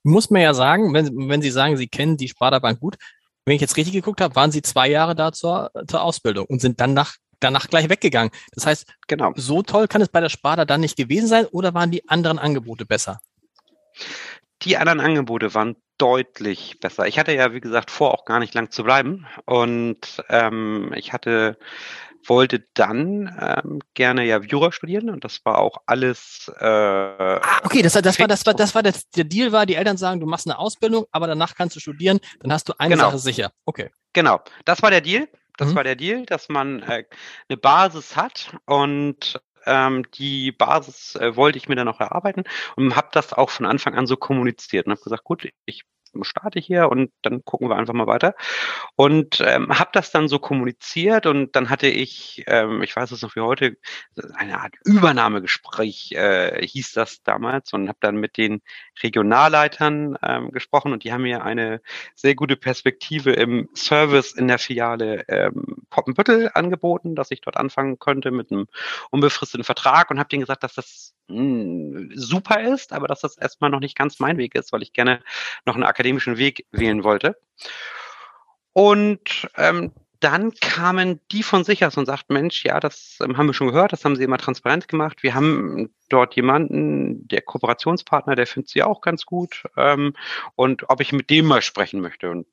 Muss 0.02 0.30
man 0.30 0.42
ja 0.42 0.54
sagen, 0.54 0.92
wenn, 0.94 1.28
wenn 1.28 1.42
Sie 1.42 1.50
sagen, 1.50 1.76
Sie 1.76 1.88
kennen 1.88 2.16
die 2.16 2.28
Sparda 2.28 2.58
Bank 2.58 2.80
gut, 2.80 2.97
wenn 3.44 3.54
ich 3.54 3.61
jetzt 3.61 3.76
richtig 3.76 3.94
geguckt 3.94 4.20
habe, 4.20 4.35
waren 4.35 4.50
Sie 4.50 4.62
zwei 4.62 4.88
Jahre 4.88 5.14
da 5.14 5.32
zur, 5.32 5.70
zur 5.87 6.02
Ausbildung 6.02 6.47
und 6.47 6.61
sind 6.61 6.80
dann 6.80 6.94
nach, 6.94 7.14
danach 7.40 7.68
gleich 7.68 7.88
weggegangen. 7.88 8.30
Das 8.52 8.66
heißt, 8.66 8.86
genau. 9.06 9.32
so 9.36 9.62
toll 9.62 9.88
kann 9.88 10.02
es 10.02 10.08
bei 10.08 10.21
der 10.21 10.28
Sparda 10.28 10.64
dann 10.64 10.80
nicht 10.80 10.97
gewesen 10.97 11.28
sein 11.28 11.47
oder 11.47 11.75
waren 11.75 11.91
die 11.91 12.08
anderen 12.08 12.38
Angebote 12.38 12.84
besser? 12.84 13.21
Die 14.62 14.76
anderen 14.76 15.00
Angebote 15.00 15.54
waren 15.54 15.76
deutlich 15.99 16.78
besser. 16.80 17.06
Ich 17.06 17.19
hatte 17.19 17.32
ja, 17.32 17.52
wie 17.52 17.60
gesagt, 17.60 17.91
vor, 17.91 18.14
auch 18.14 18.25
gar 18.25 18.38
nicht 18.38 18.54
lang 18.54 18.71
zu 18.71 18.84
bleiben. 18.84 19.26
Und 19.45 20.23
ähm, 20.28 20.93
ich 20.95 21.12
hatte 21.12 21.58
wollte 22.26 22.67
dann 22.75 23.35
ähm, 23.41 23.81
gerne 23.95 24.25
ja 24.25 24.41
Jura 24.41 24.73
studieren 24.73 25.11
und 25.11 25.25
das 25.25 25.45
war 25.45 25.59
auch 25.59 25.78
alles. 25.87 26.50
Äh, 26.59 26.65
ah, 26.65 27.61
okay, 27.65 27.83
das, 27.83 27.93
das 27.95 28.19
war 28.19 28.28
das 28.28 28.47
war 28.47 28.54
das 28.54 28.75
war 28.75 28.83
der, 28.83 28.95
der 29.17 29.25
Deal 29.25 29.52
war, 29.52 29.67
die 29.67 29.75
Eltern 29.75 29.97
sagen, 29.97 30.21
du 30.21 30.26
machst 30.26 30.47
eine 30.47 30.59
Ausbildung, 30.59 31.07
aber 31.13 31.26
danach 31.26 31.54
kannst 31.54 31.76
du 31.76 31.81
studieren, 31.81 32.21
dann 32.41 32.52
hast 32.52 32.69
du 32.69 32.75
eine 32.78 32.95
genau. 32.95 33.11
Sache 33.11 33.19
sicher. 33.19 33.52
Okay. 33.65 33.91
Genau, 34.13 34.41
das 34.65 34.83
war 34.83 34.91
der 34.91 35.00
Deal. 35.00 35.28
Das 35.57 35.71
mhm. 35.71 35.75
war 35.75 35.85
der 35.85 35.97
Deal, 35.97 36.25
dass 36.25 36.49
man 36.49 36.83
äh, 36.83 37.04
eine 37.49 37.57
Basis 37.57 38.17
hat 38.17 38.57
und 38.65 39.41
ähm, 39.67 40.04
die 40.15 40.52
Basis 40.52 41.17
äh, 41.17 41.37
wollte 41.37 41.59
ich 41.59 41.69
mir 41.69 41.75
dann 41.75 41.87
noch 41.87 42.00
erarbeiten 42.00 42.45
und 42.76 42.97
habe 42.97 43.09
das 43.13 43.33
auch 43.33 43.50
von 43.50 43.67
Anfang 43.67 43.95
an 43.95 44.07
so 44.07 44.17
kommuniziert 44.17 44.87
und 44.87 44.93
habe 44.93 45.02
gesagt, 45.02 45.25
gut, 45.25 45.49
ich 45.67 45.83
starte 46.23 46.60
hier 46.60 46.90
und 46.90 47.10
dann 47.23 47.44
gucken 47.44 47.68
wir 47.68 47.76
einfach 47.76 47.94
mal 47.94 48.06
weiter. 48.06 48.34
Und 48.97 49.42
ähm, 49.47 49.78
habe 49.78 49.90
das 49.92 50.10
dann 50.10 50.28
so 50.28 50.38
kommuniziert 50.38 51.26
und 51.26 51.54
dann 51.56 51.71
hatte 51.71 51.88
ich, 51.88 52.44
ähm, 52.47 52.82
ich 52.82 52.94
weiß 52.94 53.10
es 53.10 53.23
noch 53.23 53.36
wie 53.36 53.40
heute, 53.40 53.76
eine 54.34 54.60
Art 54.60 54.75
Übernahmegespräch 54.84 56.12
äh, 56.12 56.66
hieß 56.66 56.92
das 56.92 57.23
damals 57.23 57.73
und 57.73 57.88
habe 57.88 57.99
dann 58.00 58.16
mit 58.16 58.36
den 58.36 58.62
Regionalleitern 59.02 60.18
ähm, 60.23 60.50
gesprochen 60.50 60.92
und 60.92 61.04
die 61.04 61.12
haben 61.12 61.23
mir 61.23 61.44
eine 61.44 61.80
sehr 62.14 62.34
gute 62.34 62.56
Perspektive 62.56 63.32
im 63.32 63.68
Service 63.75 64.32
in 64.32 64.49
der 64.49 64.58
Filiale 64.58 65.25
ähm, 65.28 65.86
Poppenbüttel 65.90 66.50
angeboten, 66.54 67.14
dass 67.14 67.30
ich 67.30 67.40
dort 67.40 67.56
anfangen 67.56 67.99
könnte 67.99 68.30
mit 68.30 68.50
einem 68.50 68.66
unbefristeten 69.10 69.64
Vertrag 69.64 70.10
und 70.10 70.18
habe 70.18 70.28
denen 70.28 70.42
gesagt, 70.42 70.62
dass 70.62 70.75
das 70.75 71.14
hm, 71.28 72.10
super 72.14 72.60
ist, 72.60 72.93
aber 72.93 73.06
dass 73.08 73.21
das 73.21 73.36
erstmal 73.36 73.71
noch 73.71 73.80
nicht 73.80 73.97
ganz 73.97 74.19
mein 74.19 74.38
Weg 74.38 74.54
ist, 74.54 74.73
weil 74.73 74.82
ich 74.82 74.93
gerne 74.93 75.21
noch 75.67 75.75
einen 75.75 75.84
akademischen 75.84 76.38
Weg 76.38 76.67
wählen 76.71 77.04
wollte. 77.04 77.36
Und 78.73 79.49
ähm, 79.56 79.93
dann 80.21 80.52
kamen 80.52 81.21
die 81.30 81.43
von 81.43 81.64
sich 81.64 81.84
aus 81.84 81.97
und 81.97 82.06
sagten, 82.06 82.34
Mensch, 82.34 82.64
ja, 82.64 82.80
das 82.80 83.19
ähm, 83.23 83.36
haben 83.36 83.47
wir 83.47 83.54
schon 83.54 83.69
gehört, 83.69 83.93
das 83.93 84.04
haben 84.04 84.17
sie 84.17 84.25
immer 84.25 84.38
transparent 84.38 84.88
gemacht. 84.88 85.23
Wir 85.23 85.34
haben 85.34 85.95
dort 86.08 86.34
jemanden, 86.34 87.28
der 87.28 87.43
Kooperationspartner, 87.43 88.34
der 88.34 88.47
findet 88.47 88.71
sie 88.71 88.82
auch 88.82 89.00
ganz 89.00 89.26
gut. 89.26 89.64
Ähm, 89.76 90.14
und 90.56 90.91
ob 90.91 91.00
ich 91.00 91.12
mit 91.12 91.30
dem 91.30 91.47
mal 91.47 91.62
sprechen 91.62 92.00
möchte. 92.00 92.30
Und 92.30 92.47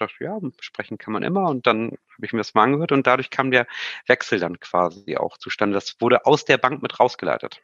dachte, 0.00 0.24
ja, 0.24 0.38
sprechen 0.60 0.98
kann 0.98 1.12
man 1.12 1.22
immer. 1.22 1.48
Und 1.48 1.66
dann 1.66 1.92
habe 2.14 2.26
ich 2.26 2.32
mir 2.32 2.40
das 2.40 2.54
mal 2.54 2.64
angehört 2.64 2.92
und 2.92 3.06
dadurch 3.06 3.30
kam 3.30 3.50
der 3.50 3.66
Wechsel 4.06 4.38
dann 4.38 4.58
quasi 4.60 5.16
auch 5.16 5.38
zustande. 5.38 5.74
Das 5.74 6.00
wurde 6.00 6.26
aus 6.26 6.44
der 6.44 6.58
Bank 6.58 6.82
mit 6.82 6.98
rausgeleitet. 6.98 7.60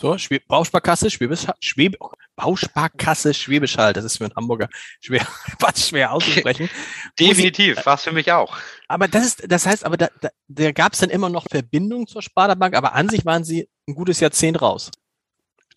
So, 0.00 0.16
Schweb 0.16 0.46
Bausparkasse, 0.46 1.10
Schwäbisch, 1.10 1.46
Schweb 1.58 1.96
Bausparkasse 2.36 3.34
Schwäbisch 3.34 3.78
Hall. 3.78 3.92
Das 3.92 4.04
ist 4.04 4.18
für 4.18 4.26
einen 4.26 4.36
Hamburger 4.36 4.68
schwer, 5.00 5.26
was 5.58 5.88
schwer 5.88 6.12
auszusprechen. 6.12 6.70
Definitiv, 7.18 7.84
war 7.84 7.94
es 7.94 8.04
für 8.04 8.12
mich 8.12 8.30
auch. 8.30 8.56
Aber 8.86 9.08
das 9.08 9.26
ist, 9.26 9.50
das 9.50 9.66
heißt, 9.66 9.84
aber 9.84 9.96
da, 9.96 10.08
da, 10.20 10.28
da 10.46 10.70
gab 10.70 10.92
es 10.92 11.00
dann 11.00 11.10
immer 11.10 11.28
noch 11.28 11.46
Verbindungen 11.50 12.06
zur 12.06 12.22
Sparda-Bank, 12.22 12.76
aber 12.76 12.94
an 12.94 13.08
sich 13.08 13.26
waren 13.26 13.42
sie 13.42 13.68
ein 13.88 13.96
gutes 13.96 14.20
Jahrzehnt 14.20 14.62
raus. 14.62 14.92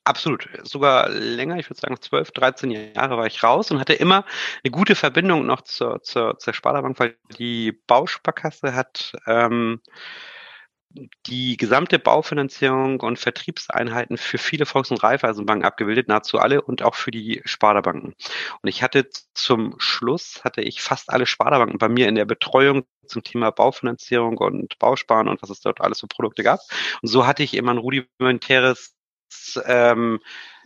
Absolut, 0.03 0.47
sogar 0.63 1.09
länger, 1.09 1.57
ich 1.57 1.67
würde 1.67 1.79
sagen 1.79 1.99
12, 1.99 2.29
13 2.29 2.71
Jahre 2.71 3.17
war 3.17 3.25
ich 3.25 3.41
raus 3.41 3.71
und 3.71 3.79
hatte 3.79 3.93
immer 3.93 4.25
eine 4.63 4.69
gute 4.69 4.93
Verbindung 4.93 5.47
noch 5.47 5.61
zur, 5.61 6.03
zur, 6.03 6.37
zur 6.37 6.53
Sparda-Bank, 6.53 6.99
weil 6.99 7.17
die 7.39 7.71
Bausparkasse 7.87 8.75
hat 8.75 9.13
ähm, 9.25 9.81
die 11.25 11.57
gesamte 11.57 11.99
Baufinanzierung 11.99 12.99
und 12.99 13.19
Vertriebseinheiten 13.19 14.17
für 14.17 14.37
viele 14.37 14.65
Volks- 14.65 14.91
und 14.91 15.03
Raiffeisenbanken 15.03 15.65
abgebildet, 15.65 16.07
nahezu 16.07 16.39
alle 16.39 16.61
und 16.61 16.81
auch 16.81 16.95
für 16.95 17.11
die 17.11 17.41
Sparda-Banken. 17.45 18.13
Und 18.61 18.69
ich 18.69 18.83
hatte 18.83 19.09
zum 19.33 19.75
Schluss, 19.79 20.41
hatte 20.43 20.61
ich 20.61 20.81
fast 20.81 21.09
alle 21.09 21.25
Sparda-Banken 21.25 21.77
bei 21.77 21.89
mir 21.89 22.07
in 22.07 22.15
der 22.15 22.25
Betreuung 22.25 22.83
zum 23.05 23.23
Thema 23.23 23.51
Baufinanzierung 23.51 24.37
und 24.37 24.77
Bausparen 24.79 25.27
und 25.27 25.41
was 25.41 25.49
es 25.49 25.61
dort 25.61 25.81
alles 25.81 25.99
für 25.99 26.07
Produkte 26.07 26.43
gab. 26.43 26.59
Und 27.01 27.09
so 27.09 27.25
hatte 27.27 27.43
ich 27.43 27.55
immer 27.55 27.71
ein 27.71 27.77
rudimentäres 27.77 28.95
ähm, 29.65 30.19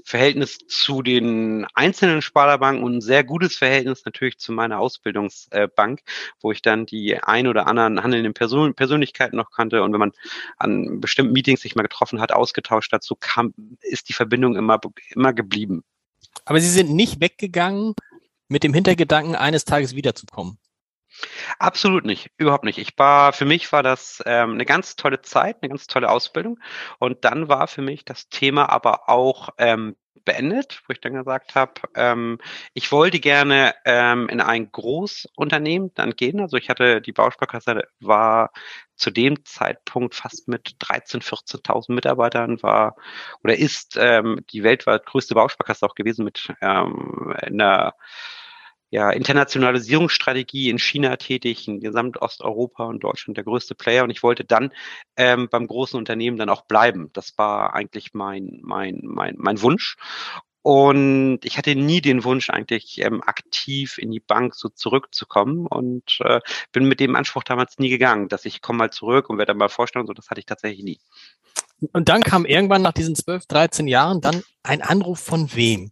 Verhältnis 0.06 0.60
zu 0.68 1.02
den 1.02 1.66
einzelnen 1.74 2.22
Sparda-Banken 2.22 2.84
und 2.84 2.98
ein 2.98 3.02
sehr 3.02 3.24
gutes 3.24 3.58
Verhältnis 3.58 4.06
natürlich 4.06 4.38
zu 4.38 4.52
meiner 4.52 4.80
Ausbildungsbank, 4.80 6.02
wo 6.42 6.52
ich 6.52 6.62
dann 6.62 6.86
die 6.86 7.18
ein 7.18 7.48
oder 7.48 7.66
anderen 7.66 8.04
handelnden 8.04 8.36
Person 8.36 8.76
Persönlichkeiten 8.76 9.36
noch 9.36 9.50
kannte. 9.50 9.82
Und 9.82 9.94
wenn 9.94 10.00
man 10.00 10.12
an 10.58 11.02
bestimmten 11.02 11.34
Meetings 11.34 11.62
sich 11.62 11.76
mal 11.76 11.82
getroffen 11.82 12.22
hat, 12.22 12.32
ausgetauscht 12.32 12.94
hat, 12.94 13.04
so 13.04 13.16
kam, 13.16 13.56
ist 13.82 14.08
die 14.08 14.14
Verbindung 14.14 14.56
immer, 14.56 14.80
immer 15.10 15.34
geblieben. 15.34 15.84
Aber 16.46 16.60
Sie 16.60 16.70
sind 16.70 16.92
nicht 16.92 17.20
weggegangen 17.20 17.96
mit 18.48 18.64
dem 18.64 18.76
Hintergedanken, 18.76 19.36
eines 19.36 19.66
Tages 19.66 19.96
wiederzukommen. 19.96 20.60
Absolut 21.60 22.06
nicht, 22.06 22.32
überhaupt 22.38 22.64
nicht. 22.64 22.78
Ich 22.78 22.98
war, 22.98 23.34
für 23.34 23.46
mich 23.46 23.72
war 23.72 23.84
das 23.84 24.22
ähm, 24.26 24.54
eine 24.54 24.66
ganz 24.66 24.96
tolle 24.96 25.22
Zeit, 25.22 25.58
eine 25.62 25.70
ganz 25.70 25.88
tolle 25.88 26.10
Ausbildung. 26.10 26.60
Und 27.00 27.26
dann 27.26 27.48
war 27.48 27.68
für 27.68 27.82
mich 27.82 28.06
das 28.06 28.30
Thema 28.30 28.70
aber 28.70 29.10
auch 29.10 29.50
ähm, 29.58 29.96
beendet, 30.26 30.82
wo 30.88 30.92
ich 30.92 31.00
dann 31.00 31.14
gesagt 31.14 31.56
habe, 31.56 31.74
ähm, 31.96 32.40
ich 32.74 32.92
wollte 32.92 33.20
gerne 33.20 33.76
ähm, 33.86 34.28
in 34.28 34.42
ein 34.42 34.72
Großunternehmen 34.72 35.92
dann 35.94 36.12
gehen. 36.16 36.40
Also 36.42 36.58
ich 36.58 36.70
hatte 36.70 37.00
die 37.02 37.12
Bausparkasse 37.12 37.84
war 38.00 38.52
zu 38.96 39.12
dem 39.12 39.46
Zeitpunkt 39.46 40.16
fast 40.16 40.48
mit 40.48 40.76
13, 40.80 41.22
14.000 41.22 41.94
Mitarbeitern 41.94 42.62
war 42.64 42.96
oder 43.44 43.56
ist 43.58 43.98
ähm, 44.00 44.44
die 44.52 44.64
weltweit 44.64 45.06
größte 45.06 45.36
Bausparkasse 45.36 45.86
auch 45.86 45.96
gewesen 45.96 46.26
mit 46.26 46.54
ähm, 46.62 47.34
einer 47.38 47.94
ja, 48.96 49.10
Internationalisierungsstrategie 49.10 50.70
in 50.70 50.80
China 50.80 51.18
tätig, 51.18 51.68
in 51.68 51.82
Gesamtosteuropa 51.82 52.86
und 52.86 53.04
Deutschland 53.04 53.36
der 53.36 53.44
größte 53.44 53.76
Player. 53.76 54.06
Und 54.06 54.10
ich 54.10 54.24
wollte 54.24 54.46
dann 54.46 54.72
ähm, 55.18 55.50
beim 55.52 55.68
großen 55.68 56.00
Unternehmen 56.00 56.38
dann 56.38 56.48
auch 56.48 56.62
bleiben. 56.62 57.10
Das 57.12 57.38
war 57.38 57.74
eigentlich 57.74 58.14
mein, 58.14 58.62
mein, 58.64 59.02
mein, 59.04 59.36
mein 59.38 59.62
Wunsch. 59.62 59.98
Und 60.62 61.40
ich 61.44 61.58
hatte 61.58 61.76
nie 61.76 62.00
den 62.00 62.24
Wunsch, 62.24 62.50
eigentlich 62.50 63.02
ähm, 63.02 63.22
aktiv 63.22 63.98
in 63.98 64.12
die 64.12 64.22
Bank 64.22 64.56
so 64.56 64.70
zurückzukommen 64.70 65.68
und 65.68 66.18
äh, 66.22 66.40
bin 66.72 66.88
mit 66.88 67.02
dem 67.02 67.18
Anspruch 67.18 67.44
damals 67.44 67.78
nie 67.78 67.90
gegangen, 67.90 68.30
dass 68.30 68.46
ich 68.46 68.62
komme 68.62 68.78
mal 68.78 68.92
zurück 68.92 69.30
und 69.30 69.38
werde 69.38 69.56
mal 69.56 69.68
vorstellen. 69.68 70.08
So, 70.08 70.14
das 70.14 70.30
hatte 70.30 70.40
ich 70.40 70.46
tatsächlich 70.46 70.86
nie. 70.86 71.00
Und 71.92 72.08
dann 72.08 72.24
kam 72.24 72.46
irgendwann 72.46 72.82
nach 72.82 72.94
diesen 72.94 73.16
12, 73.16 73.46
13 73.46 73.88
Jahren 73.90 74.22
dann 74.22 74.42
ein 74.64 74.82
Anruf 74.82 75.20
von 75.20 75.54
wem? 75.54 75.90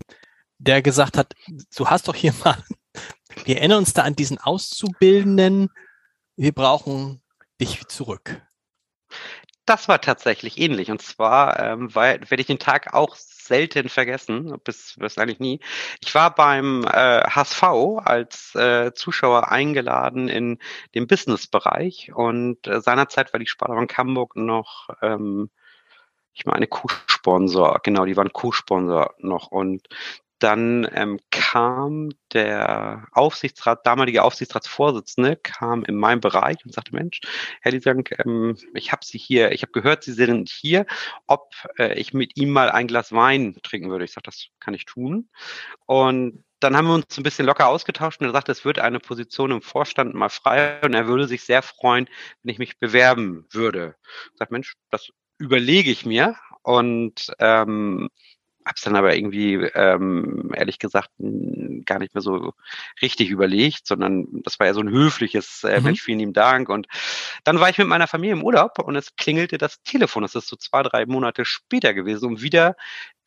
der 0.64 0.82
gesagt 0.82 1.18
hat, 1.18 1.34
du 1.76 1.88
hast 1.88 2.08
doch 2.08 2.16
hier 2.16 2.34
mal 2.44 2.58
wir 3.46 3.58
erinnern 3.58 3.80
uns 3.80 3.94
da 3.94 4.04
an 4.04 4.16
diesen 4.16 4.38
Auszubildenden. 4.38 5.70
Wir 6.36 6.52
brauchen 6.52 7.22
dich 7.60 7.86
zurück. 7.88 8.42
Das 9.66 9.88
war 9.88 10.02
tatsächlich 10.02 10.60
ähnlich. 10.60 10.92
Und 10.92 11.02
zwar 11.02 11.60
ähm, 11.60 11.94
weil, 11.96 12.20
werde 12.30 12.42
ich 12.42 12.48
den 12.48 12.60
Tag 12.60 12.94
auch 12.94 13.16
selten 13.16 13.90
vergessen, 13.90 14.58
bis, 14.64 14.96
bis 14.98 15.18
eigentlich 15.18 15.40
nie. 15.40 15.60
Ich 16.02 16.14
war 16.16 16.34
beim 16.36 16.84
äh, 16.86 17.24
HSV 17.24 17.64
als 18.04 18.56
äh, 18.56 18.94
Zuschauer 18.94 19.52
eingeladen 19.52 20.28
in 20.28 20.60
den 20.96 21.08
Businessbereich 21.08 22.12
und 22.14 22.68
äh, 22.68 22.82
seinerzeit 22.82 23.34
war 23.34 23.40
die 23.40 23.48
Sparbank 23.48 23.98
Hamburg 23.98 24.36
noch, 24.36 24.90
ähm, 25.02 25.50
ich 26.34 26.46
meine, 26.46 26.68
Co-Sponsor, 26.68 27.80
genau, 27.84 28.06
die 28.06 28.18
waren 28.18 28.34
Co-Sponsor 28.34 29.14
noch 29.20 29.48
und 29.48 29.88
dann 30.44 30.88
ähm, 30.94 31.20
kam 31.32 32.10
der 32.34 33.08
Aufsichtsrat, 33.14 33.86
damalige 33.86 34.24
Aufsichtsratsvorsitzende, 34.24 35.38
kam 35.38 35.86
in 35.86 35.96
meinen 35.96 36.20
Bereich 36.20 36.58
und 36.66 36.74
sagte, 36.74 36.94
Mensch, 36.94 37.22
Herr 37.62 37.72
Liesank, 37.72 38.14
ähm, 38.26 38.58
ich 38.74 38.92
habe 38.92 39.06
Sie 39.06 39.18
hier, 39.18 39.54
ich 39.54 39.62
habe 39.62 39.72
gehört, 39.72 40.04
Sie 40.04 40.12
sind 40.12 40.50
hier, 40.50 40.86
ob 41.28 41.54
äh, 41.78 41.98
ich 41.98 42.14
mit 42.14 42.38
ihm 42.38 42.50
mal 42.50 42.70
ein 42.70 42.88
Glas 42.88 43.14
Wein 43.14 43.56
trinken 43.64 43.90
würde. 43.90 44.04
Ich 44.04 44.12
sage, 44.12 44.26
das 44.26 44.48
kann 44.60 44.74
ich 44.74 44.86
tun. 44.86 45.30
Und 45.86 46.44
dann 46.60 46.76
haben 46.76 46.88
wir 46.88 46.94
uns 46.96 47.18
ein 47.18 47.24
bisschen 47.24 47.46
locker 47.46 47.68
ausgetauscht 47.68 48.20
und 48.20 48.28
er 48.28 48.34
sagte, 48.34 48.52
es 48.52 48.66
wird 48.66 48.80
eine 48.80 49.00
Position 49.00 49.52
im 49.52 49.62
Vorstand 49.62 50.14
mal 50.14 50.30
frei 50.30 50.82
und 50.82 50.94
er 50.94 51.08
würde 51.08 51.28
sich 51.28 51.44
sehr 51.44 51.62
freuen, 51.62 52.10
wenn 52.42 52.52
ich 52.52 52.60
mich 52.60 52.80
bewerben 52.80 53.46
würde. 53.52 53.96
Ich 54.32 54.40
sage, 54.40 54.54
Mensch, 54.54 54.76
das 54.90 55.10
überlege 55.38 55.92
ich 55.92 56.06
mir 56.06 56.36
und 56.64 57.34
ähm, 57.40 58.10
Hab's 58.66 58.82
dann 58.82 58.96
aber 58.96 59.16
irgendwie, 59.16 59.56
ähm, 59.56 60.52
ehrlich 60.56 60.80
gesagt, 60.80 61.10
gar 61.86 62.00
nicht 62.00 62.14
mehr 62.14 62.22
so 62.22 62.54
richtig 63.02 63.30
überlegt, 63.30 63.86
sondern 63.86 64.28
das 64.44 64.60
war 64.60 64.68
ja 64.68 64.74
so 64.74 64.82
ein 64.82 64.90
höfliches 64.90 65.64
äh, 65.64 65.80
mhm. 65.80 65.84
Mensch, 65.86 66.02
vielen 66.02 66.20
lieben 66.20 66.34
Dank. 66.34 66.70
Und 66.70 66.88
dann 67.44 67.60
war 67.60 67.70
ich 67.70 67.78
mit 67.78 67.88
meiner 67.88 68.08
Familie 68.08 68.36
im 68.36 68.44
Urlaub 68.44 68.80
und 68.80 68.96
es 68.96 69.16
klingelte 69.16 69.58
das 69.58 69.82
Telefon. 69.84 70.24
Das 70.24 70.36
ist 70.36 70.48
so 70.48 70.56
zwei, 70.56 70.84
drei 70.84 71.06
Monate 71.06 71.46
später 71.46 71.94
gewesen 71.94 72.28
und 72.28 72.42
wieder 72.42 72.76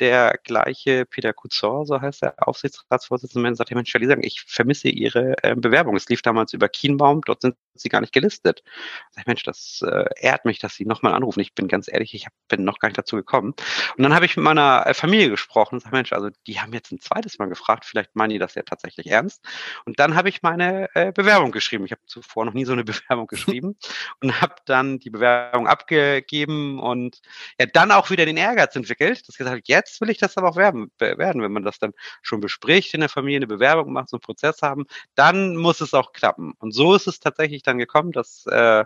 der 0.00 0.38
gleiche 0.44 1.06
Peter 1.06 1.32
Kuzor, 1.32 1.86
so 1.86 2.00
heißt 2.00 2.22
der 2.22 2.34
Aufsichtsratsvorsitzende, 2.46 3.54
sagt, 3.54 3.70
Herr 3.70 3.76
Mensch, 3.76 3.92
sagen, 3.92 4.22
ich 4.22 4.42
vermisse 4.46 4.88
Ihre 4.88 5.34
äh, 5.42 5.54
Bewerbung. 5.54 5.96
Es 5.96 6.08
lief 6.08 6.22
damals 6.22 6.52
über 6.52 6.68
Kienbaum, 6.68 7.22
dort 7.24 7.42
sind 7.42 7.56
Sie 7.74 7.88
gar 7.88 8.00
nicht 8.00 8.12
gelistet. 8.12 8.62
Sag 9.10 9.22
ich, 9.22 9.26
Mensch, 9.26 9.42
das 9.42 9.82
äh, 9.86 10.04
ehrt 10.20 10.44
mich, 10.44 10.58
dass 10.58 10.74
Sie 10.74 10.84
nochmal 10.84 11.14
anrufen. 11.14 11.40
Ich 11.40 11.54
bin 11.54 11.68
ganz 11.68 11.88
ehrlich, 11.88 12.14
ich 12.14 12.26
hab, 12.26 12.32
bin 12.48 12.64
noch 12.64 12.78
gar 12.78 12.88
nicht 12.88 12.98
dazu 12.98 13.16
gekommen. 13.16 13.54
Und 13.96 14.02
dann 14.02 14.14
habe 14.14 14.24
ich 14.24 14.36
mit 14.36 14.44
meiner 14.44 14.86
äh, 14.86 14.94
Familie 14.94 15.30
gesprochen 15.30 15.76
und 15.76 15.80
sage, 15.80 15.94
Mensch, 15.94 16.12
also 16.12 16.30
die 16.46 16.60
haben 16.60 16.72
jetzt 16.72 16.92
ein 16.92 17.00
zweites 17.00 17.38
Mal 17.38 17.46
gefragt, 17.46 17.84
vielleicht 17.84 18.16
meinen 18.16 18.30
die 18.30 18.38
das 18.38 18.54
ja 18.54 18.62
tatsächlich 18.62 19.08
ernst. 19.08 19.44
Und 19.84 19.98
dann 19.98 20.14
habe 20.14 20.28
ich 20.28 20.42
meine 20.42 20.88
äh, 20.94 21.12
Bewerbung 21.12 21.52
geschrieben. 21.52 21.84
Ich 21.84 21.92
habe 21.92 22.02
zuvor 22.06 22.44
noch 22.44 22.54
nie 22.54 22.64
so 22.64 22.72
eine 22.72 22.84
Bewerbung 22.84 23.26
geschrieben 23.26 23.76
und 24.20 24.40
habe 24.40 24.54
dann 24.64 24.98
die 24.98 25.10
Bewerbung 25.10 25.66
abgegeben 25.66 26.78
und 26.78 27.20
ja, 27.58 27.66
dann 27.66 27.90
auch 27.90 28.10
wieder 28.10 28.26
den 28.26 28.36
Ehrgeiz 28.36 28.74
entwickelt, 28.76 29.26
dass 29.28 29.36
gesagt 29.36 29.68
jetzt 29.68 29.85
jetzt 29.86 30.00
will 30.00 30.10
ich 30.10 30.18
das 30.18 30.36
aber 30.36 30.50
auch 30.50 30.56
werden, 30.56 30.90
werden, 30.98 31.42
wenn 31.42 31.52
man 31.52 31.64
das 31.64 31.78
dann 31.78 31.94
schon 32.22 32.40
bespricht 32.40 32.94
in 32.94 33.00
der 33.00 33.08
Familie, 33.08 33.38
eine 33.38 33.46
Bewerbung 33.46 33.92
macht, 33.92 34.08
so 34.08 34.16
einen 34.16 34.22
Prozess 34.22 34.62
haben, 34.62 34.86
dann 35.14 35.56
muss 35.56 35.80
es 35.80 35.94
auch 35.94 36.12
klappen. 36.12 36.54
Und 36.58 36.72
so 36.72 36.94
ist 36.94 37.06
es 37.06 37.20
tatsächlich 37.20 37.62
dann 37.62 37.78
gekommen, 37.78 38.12
dass 38.12 38.46
äh, 38.46 38.84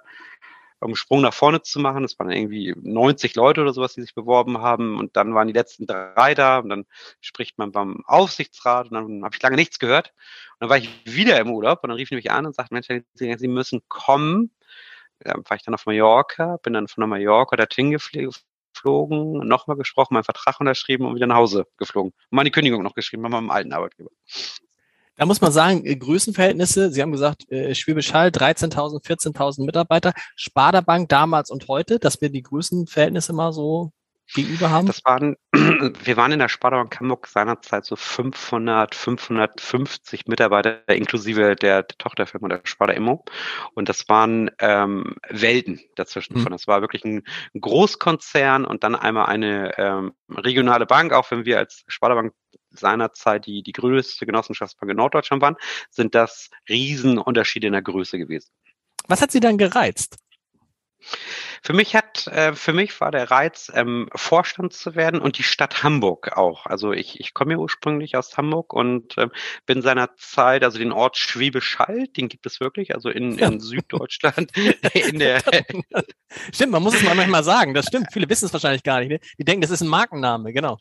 um 0.80 0.96
Sprung 0.96 1.20
nach 1.20 1.34
vorne 1.34 1.62
zu 1.62 1.78
machen. 1.78 2.04
Es 2.04 2.18
waren 2.18 2.30
irgendwie 2.30 2.74
90 2.74 3.34
Leute 3.34 3.60
oder 3.60 3.72
sowas, 3.72 3.94
die 3.94 4.00
sich 4.02 4.14
beworben 4.14 4.58
haben. 4.58 4.98
Und 4.98 5.16
dann 5.16 5.34
waren 5.34 5.46
die 5.46 5.52
letzten 5.52 5.86
drei 5.86 6.34
da. 6.34 6.58
Und 6.58 6.70
dann 6.70 6.86
spricht 7.20 7.58
man 7.58 7.70
beim 7.70 8.02
Aufsichtsrat. 8.06 8.90
Und 8.90 8.94
dann 8.94 9.24
habe 9.24 9.36
ich 9.36 9.42
lange 9.42 9.56
nichts 9.56 9.78
gehört. 9.78 10.08
Und 10.54 10.60
dann 10.60 10.70
war 10.70 10.78
ich 10.78 10.88
wieder 11.04 11.38
im 11.38 11.50
Urlaub. 11.50 11.80
Und 11.82 11.90
dann 11.90 11.96
rief 11.98 12.10
ich 12.10 12.16
mich 12.16 12.30
an 12.30 12.46
und 12.46 12.54
sagte, 12.54 12.74
Mensch, 12.74 12.88
Sie 13.14 13.48
müssen 13.48 13.82
kommen. 13.88 14.50
Ja, 15.24 15.34
war 15.36 15.56
ich 15.56 15.62
dann 15.62 15.74
auf 15.74 15.84
Mallorca, 15.84 16.56
bin 16.62 16.72
dann 16.72 16.88
von 16.88 17.02
der 17.02 17.08
Mallorca 17.08 17.54
dorthin 17.54 17.90
geflogen, 17.90 18.32
nochmal 18.84 19.76
gesprochen, 19.76 20.14
meinen 20.14 20.24
Vertrag 20.24 20.60
unterschrieben 20.60 21.06
und 21.06 21.14
wieder 21.14 21.26
nach 21.26 21.36
Hause 21.36 21.66
geflogen. 21.76 22.12
Und 22.12 22.36
meine 22.36 22.50
Kündigung 22.50 22.82
noch 22.82 22.94
geschrieben 22.94 23.22
bei 23.22 23.28
meinem 23.28 23.50
alten 23.50 23.72
Arbeitgeber. 23.72 24.10
Da 25.16 25.26
muss 25.26 25.42
man 25.42 25.52
sagen, 25.52 25.84
äh, 25.84 25.96
Größenverhältnisse, 25.96 26.90
Sie 26.90 27.02
haben 27.02 27.12
gesagt, 27.12 27.50
äh, 27.52 27.74
Schwäbisch 27.74 28.14
Hall, 28.14 28.30
13.000, 28.30 29.04
14.000 29.04 29.66
Mitarbeiter, 29.66 30.14
Sparda 30.34 30.80
Bank 30.80 31.10
damals 31.10 31.50
und 31.50 31.68
heute, 31.68 31.98
dass 31.98 32.22
wir 32.22 32.30
die 32.30 32.42
Größenverhältnisse 32.42 33.34
mal 33.34 33.52
so 33.52 33.92
gegenüber 34.34 34.70
haben? 34.70 34.86
Das 34.86 35.04
waren, 35.04 35.36
wir 35.52 36.16
waren 36.16 36.32
in 36.32 36.38
der 36.38 36.48
Sparda-Bank 36.48 37.00
Hamburg 37.00 37.26
seinerzeit 37.26 37.84
so 37.84 37.96
500, 37.96 38.94
550 38.94 40.26
Mitarbeiter 40.26 40.88
inklusive 40.88 41.56
der, 41.56 41.82
der 41.82 41.88
Tochterfirma 41.88 42.48
der 42.48 42.60
Sparda 42.64 42.92
Immo. 42.92 43.24
Und 43.74 43.88
das 43.88 44.08
waren 44.08 44.50
ähm, 44.58 45.16
Welten 45.28 45.80
dazwischen. 45.96 46.38
Mhm. 46.38 46.50
Das 46.50 46.66
war 46.66 46.80
wirklich 46.80 47.04
ein, 47.04 47.22
ein, 47.54 47.60
Großkonzern 47.60 48.64
und 48.64 48.84
dann 48.84 48.94
einmal 48.94 49.26
eine 49.26 49.76
ähm, 49.78 50.12
regionale 50.28 50.86
Bank, 50.86 51.12
auch 51.12 51.30
wenn 51.30 51.44
wir 51.44 51.58
als 51.58 51.84
Sparda 51.88 52.14
Bank 52.14 52.32
seinerzeit 52.70 53.46
die, 53.46 53.62
die 53.62 53.72
größte 53.72 54.26
Genossenschaftsbank 54.26 54.90
in 54.90 54.96
Norddeutschland 54.96 55.42
waren, 55.42 55.56
sind 55.90 56.14
das 56.14 56.50
Riesenunterschiede 56.68 57.66
in 57.66 57.72
der 57.72 57.82
Größe 57.82 58.18
gewesen. 58.18 58.50
Was 59.08 59.22
hat 59.22 59.32
Sie 59.32 59.40
dann 59.40 59.58
gereizt? 59.58 60.18
Für 61.62 61.72
mich 61.72 61.94
hat, 61.94 62.26
äh, 62.28 62.54
für 62.54 62.72
mich 62.72 63.00
war 63.00 63.10
der 63.10 63.30
Reiz, 63.30 63.70
ähm, 63.74 64.08
Vorstand 64.14 64.72
zu 64.72 64.94
werden 64.94 65.20
und 65.20 65.38
die 65.38 65.42
Stadt 65.42 65.82
Hamburg 65.82 66.36
auch. 66.36 66.66
Also 66.66 66.92
ich, 66.92 67.20
ich 67.20 67.34
komme 67.34 67.52
ja 67.52 67.58
ursprünglich 67.58 68.16
aus 68.16 68.36
Hamburg 68.36 68.72
und 68.72 69.16
äh, 69.18 69.28
bin 69.66 69.82
seiner 69.82 70.16
Zeit, 70.16 70.64
also 70.64 70.78
den 70.78 70.92
Ort 70.92 71.16
Schwäbisch 71.16 71.78
Hall, 71.78 72.06
den 72.08 72.28
gibt 72.28 72.46
es 72.46 72.60
wirklich, 72.60 72.94
also 72.94 73.08
in, 73.08 73.38
in 73.38 73.60
Süddeutschland. 73.60 74.50
in 74.94 75.18
der 75.18 75.42
stimmt, 76.52 76.72
man 76.72 76.82
muss 76.82 76.94
es 76.94 77.02
mal 77.02 77.14
manchmal 77.14 77.44
sagen. 77.44 77.74
Das 77.74 77.86
stimmt. 77.86 78.08
Viele 78.12 78.28
wissen 78.28 78.46
es 78.46 78.52
wahrscheinlich 78.52 78.82
gar 78.82 79.00
nicht. 79.00 79.10
Ne? 79.10 79.20
Die 79.38 79.44
denken, 79.44 79.62
das 79.62 79.70
ist 79.70 79.80
ein 79.80 79.88
Markenname, 79.88 80.52
genau. 80.52 80.78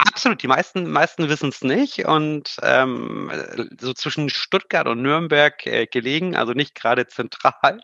Absolut, 0.00 0.40
die 0.44 0.46
meisten, 0.46 0.88
meisten 0.88 1.28
wissen 1.28 1.48
es 1.48 1.62
nicht 1.62 2.06
und 2.06 2.56
ähm, 2.62 3.32
so 3.80 3.92
zwischen 3.92 4.30
Stuttgart 4.30 4.86
und 4.86 5.02
Nürnberg 5.02 5.66
äh, 5.66 5.86
gelegen, 5.86 6.36
also 6.36 6.52
nicht 6.52 6.76
gerade 6.76 7.08
zentral. 7.08 7.80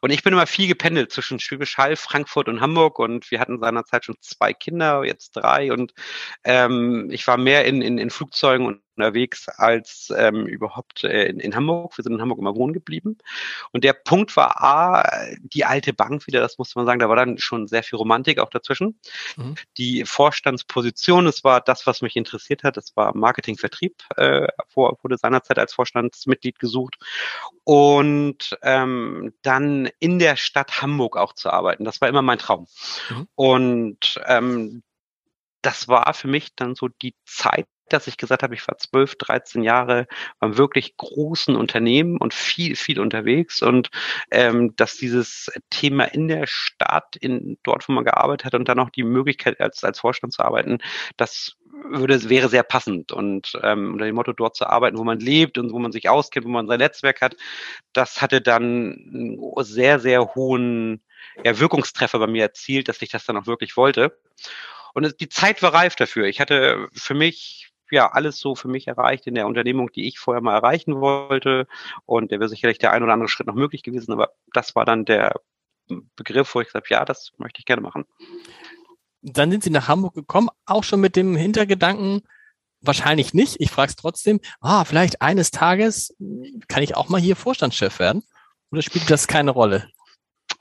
Und 0.00 0.10
ich 0.10 0.22
bin 0.22 0.32
immer 0.34 0.46
viel 0.46 0.68
gependelt 0.68 1.10
zwischen 1.10 1.40
Schwäbisch 1.40 1.76
Hall, 1.76 1.96
Frankfurt 1.96 2.48
und 2.48 2.60
Hamburg 2.60 3.00
und 3.00 3.28
wir 3.32 3.40
hatten 3.40 3.58
seinerzeit 3.58 4.04
schon 4.04 4.14
zwei 4.20 4.52
Kinder, 4.52 5.02
jetzt 5.04 5.32
drei 5.32 5.72
und 5.72 5.94
ähm, 6.44 7.08
ich 7.10 7.26
war 7.26 7.36
mehr 7.36 7.64
in, 7.64 7.82
in, 7.82 7.98
in 7.98 8.10
Flugzeugen 8.10 8.64
und 8.64 8.80
unterwegs 8.98 9.48
als 9.48 10.12
ähm, 10.16 10.46
überhaupt 10.46 11.04
äh, 11.04 11.26
in, 11.26 11.40
in 11.40 11.54
Hamburg. 11.54 11.96
Wir 11.96 12.02
sind 12.02 12.14
in 12.14 12.20
Hamburg 12.20 12.38
immer 12.38 12.56
wohnen 12.56 12.72
geblieben. 12.72 13.18
Und 13.72 13.84
der 13.84 13.92
Punkt 13.92 14.36
war 14.36 14.62
A, 14.62 15.26
die 15.40 15.64
alte 15.64 15.92
Bank 15.92 16.26
wieder, 16.26 16.40
das 16.40 16.58
muss 16.58 16.74
man 16.74 16.86
sagen, 16.86 16.98
da 16.98 17.08
war 17.08 17.16
dann 17.16 17.38
schon 17.38 17.68
sehr 17.68 17.82
viel 17.82 17.96
Romantik 17.96 18.38
auch 18.38 18.50
dazwischen. 18.50 18.98
Mhm. 19.36 19.54
Die 19.76 20.04
Vorstandsposition, 20.04 21.24
das 21.24 21.44
war 21.44 21.60
das, 21.60 21.86
was 21.86 22.02
mich 22.02 22.16
interessiert 22.16 22.64
hat. 22.64 22.76
Das 22.76 22.96
war 22.96 23.16
Marketing, 23.16 23.56
Vertrieb, 23.56 24.02
äh, 24.16 24.48
wurde 24.74 25.16
seinerzeit 25.16 25.58
als 25.58 25.72
Vorstandsmitglied 25.72 26.58
gesucht. 26.58 26.96
Und 27.64 28.58
ähm, 28.62 29.34
dann 29.42 29.88
in 30.00 30.18
der 30.18 30.36
Stadt 30.36 30.82
Hamburg 30.82 31.16
auch 31.16 31.34
zu 31.34 31.50
arbeiten. 31.50 31.84
Das 31.84 32.00
war 32.00 32.08
immer 32.08 32.22
mein 32.22 32.38
Traum. 32.38 32.66
Mhm. 33.10 33.28
Und 33.34 34.20
ähm, 34.26 34.82
das 35.62 35.88
war 35.88 36.14
für 36.14 36.28
mich 36.28 36.54
dann 36.54 36.74
so 36.74 36.88
die 36.88 37.14
Zeit, 37.24 37.66
dass 37.92 38.06
ich 38.06 38.16
gesagt 38.16 38.42
habe, 38.42 38.54
ich 38.54 38.66
war 38.66 38.78
12, 38.78 39.16
13 39.16 39.62
Jahre 39.62 40.06
beim 40.38 40.58
wirklich 40.58 40.96
großen 40.96 41.56
Unternehmen 41.56 42.18
und 42.18 42.34
viel, 42.34 42.76
viel 42.76 43.00
unterwegs 43.00 43.62
und 43.62 43.90
ähm, 44.30 44.74
dass 44.76 44.96
dieses 44.96 45.50
Thema 45.70 46.04
in 46.04 46.28
der 46.28 46.46
Stadt, 46.46 47.16
in 47.16 47.58
dort, 47.62 47.88
wo 47.88 47.92
man 47.92 48.04
gearbeitet 48.04 48.46
hat 48.46 48.54
und 48.54 48.68
dann 48.68 48.78
auch 48.78 48.90
die 48.90 49.04
Möglichkeit 49.04 49.60
als, 49.60 49.84
als 49.84 50.00
Vorstand 50.00 50.32
zu 50.32 50.42
arbeiten, 50.42 50.78
das 51.16 51.56
würde, 51.90 52.28
wäre 52.28 52.48
sehr 52.48 52.62
passend 52.62 53.12
und 53.12 53.52
ähm, 53.62 53.92
unter 53.92 54.04
dem 54.04 54.14
Motto 54.14 54.32
dort 54.32 54.56
zu 54.56 54.66
arbeiten, 54.66 54.98
wo 54.98 55.04
man 55.04 55.20
lebt 55.20 55.58
und 55.58 55.72
wo 55.72 55.78
man 55.78 55.92
sich 55.92 56.08
auskennt, 56.08 56.46
wo 56.46 56.50
man 56.50 56.66
sein 56.66 56.78
Netzwerk 56.78 57.20
hat, 57.20 57.36
das 57.92 58.20
hatte 58.20 58.40
dann 58.40 58.64
einen 59.12 59.64
sehr, 59.64 60.00
sehr 60.00 60.34
hohen 60.34 61.02
ja, 61.44 61.58
Wirkungstreffer 61.58 62.18
bei 62.18 62.26
mir 62.26 62.42
erzielt, 62.42 62.88
dass 62.88 63.02
ich 63.02 63.10
das 63.10 63.24
dann 63.24 63.36
auch 63.36 63.46
wirklich 63.46 63.76
wollte. 63.76 64.18
Und 64.94 65.20
die 65.20 65.28
Zeit 65.28 65.62
war 65.62 65.74
reif 65.74 65.96
dafür. 65.96 66.26
Ich 66.26 66.40
hatte 66.40 66.88
für 66.92 67.14
mich 67.14 67.70
ja 67.92 68.10
alles 68.10 68.38
so 68.38 68.54
für 68.54 68.68
mich 68.68 68.86
erreicht 68.88 69.26
in 69.26 69.34
der 69.34 69.46
Unternehmung, 69.46 69.90
die 69.92 70.06
ich 70.06 70.18
vorher 70.18 70.42
mal 70.42 70.54
erreichen 70.54 71.00
wollte. 71.00 71.66
Und 72.06 72.30
der 72.30 72.40
wäre 72.40 72.48
sicherlich 72.48 72.78
der 72.78 72.92
ein 72.92 73.02
oder 73.02 73.12
andere 73.12 73.28
Schritt 73.28 73.46
noch 73.46 73.54
möglich 73.54 73.82
gewesen, 73.82 74.12
aber 74.12 74.30
das 74.52 74.74
war 74.74 74.84
dann 74.84 75.04
der 75.04 75.40
Begriff, 76.16 76.54
wo 76.54 76.60
ich 76.60 76.68
gesagt 76.68 76.86
habe, 76.86 76.94
ja, 76.94 77.04
das 77.04 77.32
möchte 77.38 77.60
ich 77.60 77.64
gerne 77.64 77.82
machen. 77.82 78.04
Dann 79.22 79.50
sind 79.50 79.64
Sie 79.64 79.70
nach 79.70 79.88
Hamburg 79.88 80.14
gekommen, 80.14 80.48
auch 80.66 80.84
schon 80.84 81.00
mit 81.00 81.16
dem 81.16 81.34
Hintergedanken, 81.34 82.22
wahrscheinlich 82.80 83.34
nicht, 83.34 83.56
ich 83.58 83.70
frage 83.70 83.90
es 83.90 83.96
trotzdem, 83.96 84.40
ah, 84.60 84.84
vielleicht 84.84 85.20
eines 85.22 85.50
Tages 85.50 86.14
kann 86.68 86.82
ich 86.82 86.96
auch 86.96 87.08
mal 87.08 87.20
hier 87.20 87.36
Vorstandschef 87.36 87.98
werden? 87.98 88.22
Oder 88.70 88.82
spielt 88.82 89.10
das 89.10 89.26
keine 89.26 89.50
Rolle? 89.50 89.88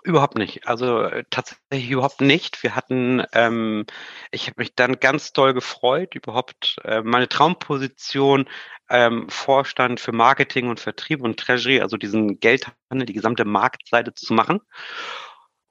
Überhaupt 0.08 0.38
nicht. 0.38 0.66
Also 0.66 1.02
äh, 1.02 1.26
tatsächlich 1.30 1.90
überhaupt 1.90 2.22
nicht. 2.22 2.64
Wir 2.64 2.78
hatten, 2.78 3.26
ähm, 3.34 3.86
ich 4.32 4.48
habe 4.48 4.62
mich 4.62 4.74
dann 4.74 5.02
ganz 5.02 5.34
doll 5.34 5.54
gefreut, 5.54 6.16
überhaupt 6.16 6.78
äh, 6.86 7.02
meine 7.02 7.28
Traumposition 7.28 8.48
ähm, 8.90 9.28
Vorstand 9.28 10.00
für 10.00 10.14
Marketing 10.14 10.70
und 10.70 10.80
Vertrieb 10.80 11.22
und 11.22 11.38
Treasury, 11.38 11.82
also 11.82 11.98
diesen 11.98 12.40
Geldhandel, 12.40 13.06
die 13.06 13.12
gesamte 13.12 13.44
Marktseite 13.44 14.14
zu 14.14 14.34
machen. 14.34 14.62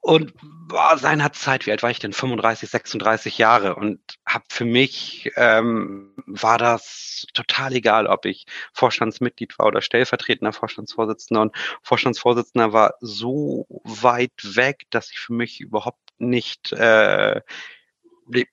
Und 0.07 0.33
boah, 0.69 0.97
seinerzeit, 0.97 1.65
wie 1.65 1.71
alt 1.71 1.83
war 1.83 1.91
ich 1.91 1.99
denn? 1.99 2.13
35, 2.13 2.69
36 2.69 3.37
Jahre. 3.39 3.75
Und 3.75 3.99
habe 4.25 4.45
für 4.47 4.63
mich 4.63 5.29
ähm, 5.35 6.13
war 6.25 6.57
das 6.57 7.27
total 7.33 7.73
egal, 7.73 8.07
ob 8.07 8.23
ich 8.23 8.45
Vorstandsmitglied 8.71 9.59
war 9.59 9.65
oder 9.65 9.81
stellvertretender 9.81 10.53
Vorstandsvorsitzender. 10.53 11.41
Und 11.41 11.57
Vorstandsvorsitzender 11.83 12.71
war 12.71 12.93
so 13.01 13.67
weit 13.83 14.31
weg, 14.43 14.83
dass 14.91 15.11
ich 15.11 15.19
für 15.19 15.33
mich 15.33 15.59
überhaupt 15.59 15.99
nicht 16.19 16.71
äh, 16.71 17.41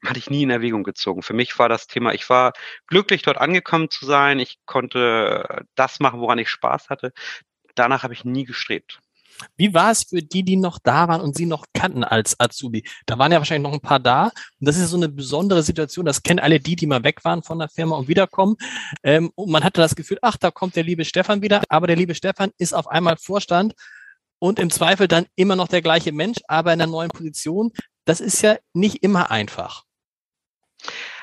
hatte 0.05 0.19
ich 0.19 0.31
nie 0.31 0.43
in 0.43 0.51
Erwägung 0.51 0.83
gezogen. 0.83 1.23
Für 1.23 1.35
mich 1.35 1.57
war 1.61 1.69
das 1.69 1.87
Thema, 1.87 2.15
ich 2.15 2.29
war 2.29 2.53
glücklich, 2.89 3.23
dort 3.23 3.39
angekommen 3.39 3.91
zu 3.91 4.07
sein. 4.07 4.41
Ich 4.41 4.59
konnte 4.67 5.65
das 5.77 6.01
machen, 6.01 6.19
woran 6.19 6.39
ich 6.39 6.49
Spaß 6.49 6.91
hatte. 6.91 7.13
Danach 7.77 8.03
habe 8.03 8.15
ich 8.15 8.25
nie 8.25 8.45
gestrebt. 8.45 9.01
Wie 9.57 9.75
war 9.75 9.91
es 9.91 10.05
für 10.05 10.23
die, 10.23 10.43
die 10.43 10.57
noch 10.57 10.79
da 10.83 11.09
waren 11.09 11.21
und 11.21 11.37
sie 11.37 11.47
noch 11.47 11.67
kannten 11.75 12.05
als 12.05 12.39
Azubi? 12.39 12.85
Da 13.07 13.19
waren 13.19 13.33
ja 13.33 13.39
wahrscheinlich 13.39 13.69
noch 13.69 13.75
ein 13.75 13.81
paar 13.81 14.01
da. 14.01 14.25
Und 14.25 14.33
das 14.69 14.77
ist 14.77 14.91
so 14.91 14.97
eine 14.97 15.09
besondere 15.09 15.63
Situation. 15.63 16.05
Das 16.05 16.23
kennen 16.23 16.41
alle 16.41 16.61
die, 16.61 16.77
die 16.77 16.87
mal 16.87 17.05
weg 17.05 17.25
waren 17.25 17.43
von 17.43 17.59
der 17.59 17.69
Firma 17.69 17.97
und 17.97 18.09
wiederkommen. 18.09 18.57
Ähm, 19.03 19.31
und 19.35 19.51
man 19.51 19.65
hatte 19.65 19.81
das 19.81 19.95
Gefühl, 19.95 20.19
ach, 20.23 20.37
da 20.37 20.51
kommt 20.51 20.77
der 20.77 20.85
liebe 20.85 21.05
Stefan 21.05 21.43
wieder. 21.43 21.63
Aber 21.69 21.87
der 21.87 21.97
liebe 21.97 22.15
Stefan 22.15 22.51
ist 22.59 22.75
auf 22.75 22.89
einmal 22.89 23.17
Vorstand 23.17 23.75
und 24.39 24.59
im 24.59 24.71
Zweifel 24.71 25.09
dann 25.09 25.27
immer 25.37 25.57
noch 25.57 25.69
der 25.69 25.83
gleiche 25.83 26.13
Mensch, 26.13 26.39
aber 26.49 26.73
in 26.73 26.81
einer 26.81 26.91
neuen 26.91 27.11
Position. 27.11 27.73
Das 28.05 28.21
ist 28.21 28.43
ja 28.43 28.57
nicht 28.73 29.03
immer 29.03 29.31
einfach. 29.31 29.85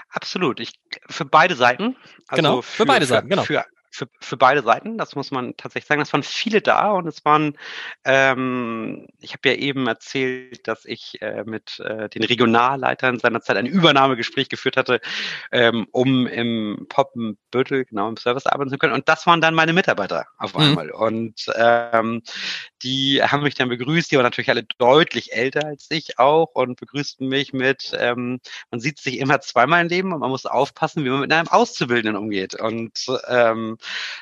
Absolut. 0.10 0.60
Ich, 0.60 0.74
für 1.08 1.26
beide 1.26 1.56
Seiten. 1.56 1.96
Also 2.28 2.42
genau, 2.42 2.62
für, 2.62 2.78
für 2.78 2.86
beide 2.86 3.06
Seiten, 3.06 3.30
genau. 3.30 3.44
Für, 3.44 3.66
für, 3.92 4.08
für 4.20 4.38
beide 4.38 4.64
Seiten, 4.64 4.98
das 4.98 5.16
muss 5.16 5.32
man 5.32 5.56
tatsächlich 5.58 5.88
sagen. 5.88 6.02
Es 6.02 6.14
waren 6.14 6.24
viele 6.24 6.62
da 6.62 6.92
und 6.92 7.08
es 7.08 7.24
waren, 7.26 7.58
ähm, 8.06 9.08
ich 9.20 9.34
habe 9.34 9.50
ja 9.50 9.56
eben 9.56 9.86
erzählt, 9.86 10.68
dass 10.68 10.86
ich 10.86 11.22
äh, 11.22 11.44
mit 11.46 11.80
äh, 11.80 12.10
den 12.10 12.24
Regionalleitern 12.24 13.20
seinerzeit 13.20 13.58
ein 13.58 13.66
Übernahmegespräch 13.66 14.48
geführt 14.50 14.78
hatte, 14.78 15.02
ähm, 15.52 15.88
um 15.92 16.26
im 16.26 16.86
Poppenbüttel, 16.88 17.86
genau, 17.86 18.08
im 18.08 18.18
Service 18.18 18.46
arbeiten 18.46 18.72
zu 18.72 18.78
können. 18.78 18.94
Und 18.94 19.10
das 19.10 19.28
waren 19.28 19.42
dann 19.42 19.54
meine 19.54 19.74
Mitarbeiter 19.74 20.26
auf 20.38 20.54
mhm. 20.54 20.62
einmal. 20.62 20.88
Mhm. 20.88 20.94
Und 20.94 21.46
ähm, 21.56 22.22
die 22.84 23.22
haben 23.22 23.44
mich 23.44 23.56
dann 23.56 23.70
begrüßt, 23.70 24.10
die 24.12 24.16
waren 24.16 24.24
natürlich 24.24 24.50
alle 24.50 24.64
deutlich 24.78 25.34
älter 25.34 25.66
als 25.66 25.88
ich 25.90 26.18
auch 26.18 26.50
und 26.54 26.80
begrüßten 26.80 27.28
mich 27.28 27.54
mit, 27.54 27.92
ähm, 27.98 28.40
man 28.72 28.80
sieht 28.80 29.00
sich 29.00 29.20
immer 29.20 29.42
zweimal 29.42 29.82
im 29.82 29.90
Leben 29.90 30.14
und 30.14 30.20
man 30.20 30.30
muss 30.30 30.46
aufpassen, 30.46 31.04
wie 31.04 31.10
man 31.10 31.20
mit 31.20 31.34
einem 31.34 31.50
Auszubildenden 31.50 32.16
umgeht. 32.16 32.56
Und 32.56 33.06
ähm, 33.28 33.78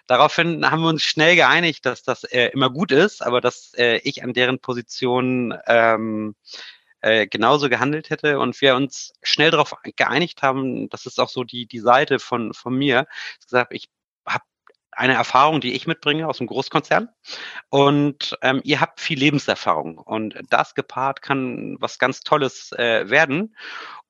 daraufhin 0.08 0.69
haben 0.69 0.82
wir 0.82 0.89
uns 0.89 1.04
schnell 1.04 1.36
geeinigt, 1.36 1.86
dass 1.86 2.04
das 2.04 2.24
äh, 2.24 2.50
immer 2.54 2.69
gut 2.69 2.91
ist, 2.91 3.22
aber 3.22 3.41
dass 3.41 3.74
äh, 3.76 3.98
ich 4.04 4.24
an 4.24 4.34
deren 4.34 4.60
Position 4.60 5.58
ähm, 5.67 6.36
äh, 7.02 7.28
genauso 7.28 7.69
gehandelt 7.69 8.10
hätte 8.10 8.39
und 8.39 8.60
wir 8.62 8.76
uns 8.76 9.13
schnell 9.24 9.52
darauf 9.52 9.74
geeinigt 9.95 10.41
haben, 10.41 10.89
das 10.89 11.06
ist 11.06 11.19
auch 11.19 11.30
so 11.30 11.43
die, 11.43 11.65
die 11.65 11.80
Seite 11.80 12.19
von, 12.19 12.54
von 12.54 12.76
mir, 12.76 13.08
gesagt, 13.41 13.74
ich 13.74 13.89
eine 15.00 15.14
Erfahrung, 15.14 15.62
die 15.62 15.74
ich 15.74 15.88
mitbringe 15.88 16.28
aus 16.28 16.40
dem 16.40 16.48
Großkonzern. 16.48 17.08
Und 17.70 18.38
ähm, 18.42 18.60
ihr 18.66 18.82
habt 18.82 19.00
viel 19.00 19.18
Lebenserfahrung. 19.18 19.98
Und 19.98 20.38
das 20.50 20.76
gepaart 20.76 21.22
kann 21.22 21.78
was 21.80 22.00
ganz 22.00 22.20
Tolles 22.20 22.74
äh, 22.74 23.10
werden. 23.10 23.56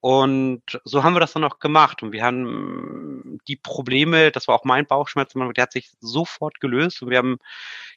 Und 0.01 0.63
so 0.85 1.03
haben 1.03 1.13
wir 1.13 1.19
das 1.19 1.33
dann 1.33 1.43
auch 1.43 1.59
gemacht. 1.59 2.01
Und 2.01 2.11
wir 2.11 2.23
haben 2.23 3.39
die 3.47 3.55
Probleme, 3.55 4.31
das 4.31 4.47
war 4.47 4.55
auch 4.55 4.63
mein 4.63 4.87
Bauchschmerz, 4.87 5.33
der 5.33 5.61
hat 5.61 5.73
sich 5.73 5.91
sofort 5.99 6.59
gelöst. 6.59 7.03
Und 7.03 7.11
wir 7.11 7.19
haben 7.19 7.37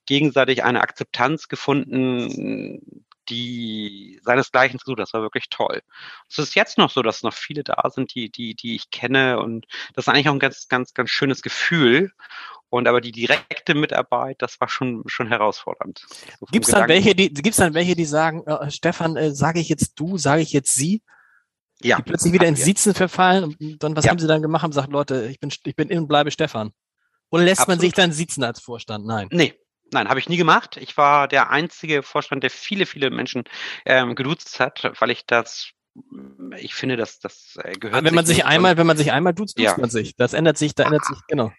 gegenseitig 0.04 0.62
eine 0.62 0.82
Akzeptanz 0.82 1.48
gefunden, 1.48 3.06
die 3.28 4.20
seinesgleichen 4.24 4.80
sucht. 4.82 4.98
Das 4.98 5.12
war 5.12 5.22
wirklich 5.22 5.48
toll. 5.48 5.82
Es 6.28 6.38
ist 6.38 6.54
jetzt 6.54 6.78
noch 6.78 6.90
so, 6.90 7.02
dass 7.02 7.22
noch 7.22 7.34
viele 7.34 7.62
da 7.62 7.82
sind, 7.90 8.14
die, 8.14 8.30
die, 8.30 8.54
die 8.54 8.74
ich 8.74 8.90
kenne. 8.90 9.40
Und 9.40 9.66
das 9.94 10.06
ist 10.06 10.08
eigentlich 10.08 10.28
auch 10.28 10.34
ein 10.34 10.38
ganz, 10.38 10.68
ganz, 10.68 10.94
ganz 10.94 11.10
schönes 11.10 11.42
Gefühl. 11.42 12.12
Und 12.68 12.88
aber 12.88 13.00
die 13.00 13.12
direkte 13.12 13.74
Mitarbeit, 13.74 14.40
das 14.40 14.60
war 14.60 14.68
schon, 14.68 15.02
schon 15.06 15.28
herausfordernd. 15.28 16.06
So 16.40 16.46
Gibt 16.50 16.66
es 16.66 16.70
dann 16.70 16.88
welche, 16.88 17.14
die, 17.14 17.32
gibt's 17.32 17.58
dann 17.58 17.74
welche, 17.74 17.94
die 17.94 18.06
sagen, 18.06 18.44
äh, 18.46 18.70
Stefan, 18.70 19.16
äh, 19.16 19.34
sage 19.34 19.60
ich 19.60 19.68
jetzt 19.68 19.92
du, 19.96 20.16
sage 20.16 20.40
ich 20.40 20.52
jetzt 20.52 20.74
sie? 20.74 21.02
Ja. 21.82 21.96
Die 21.96 22.02
plötzlich 22.02 22.32
wieder 22.32 22.46
ins 22.46 22.64
Sitzen 22.64 22.94
verfallen 22.94 23.44
und 23.44 23.82
dann, 23.82 23.96
was 23.96 24.04
ja. 24.04 24.10
haben 24.10 24.18
sie 24.18 24.26
dann 24.26 24.40
gemacht? 24.40 24.62
Haben 24.62 24.70
gesagt, 24.70 24.90
Leute, 24.90 25.26
ich 25.26 25.38
bin, 25.40 25.52
ich 25.64 25.76
bin 25.76 25.88
in 25.88 25.98
und 25.98 26.08
bleibe 26.08 26.30
Stefan. 26.30 26.72
Oder 27.30 27.44
lässt 27.44 27.60
Absolut. 27.60 27.78
man 27.78 27.80
sich 27.80 27.92
dann 27.92 28.12
sitzen 28.12 28.44
als 28.44 28.60
Vorstand? 28.60 29.06
Nein. 29.06 29.28
Nee, 29.32 29.54
Nein, 29.92 30.08
habe 30.08 30.18
ich 30.18 30.28
nie 30.28 30.36
gemacht. 30.36 30.76
Ich 30.78 30.96
war 30.96 31.28
der 31.28 31.50
einzige 31.50 32.02
Vorstand, 32.02 32.42
der 32.42 32.50
viele, 32.50 32.86
viele 32.86 33.10
Menschen 33.10 33.44
ähm, 33.84 34.14
geduzt 34.14 34.58
hat, 34.58 34.90
weil 34.98 35.10
ich 35.10 35.26
das 35.26 35.72
ich 36.56 36.74
finde, 36.74 36.96
dass 36.96 37.18
das 37.18 37.58
äh, 37.62 37.72
gehört. 37.72 38.04
Wenn 38.04 38.14
man 38.14 38.24
sich 38.24 38.46
einmal, 38.46 38.78
wenn 38.78 38.86
man 38.86 38.96
sich 38.96 39.12
einmal 39.12 39.34
duzt, 39.34 39.58
duzt 39.58 39.64
ja. 39.64 39.76
man 39.76 39.90
sich. 39.90 40.16
Das 40.16 40.32
ändert 40.32 40.56
sich, 40.56 40.74
da 40.74 40.84
ändert 40.84 41.04
sich, 41.04 41.18
genau. 41.28 41.52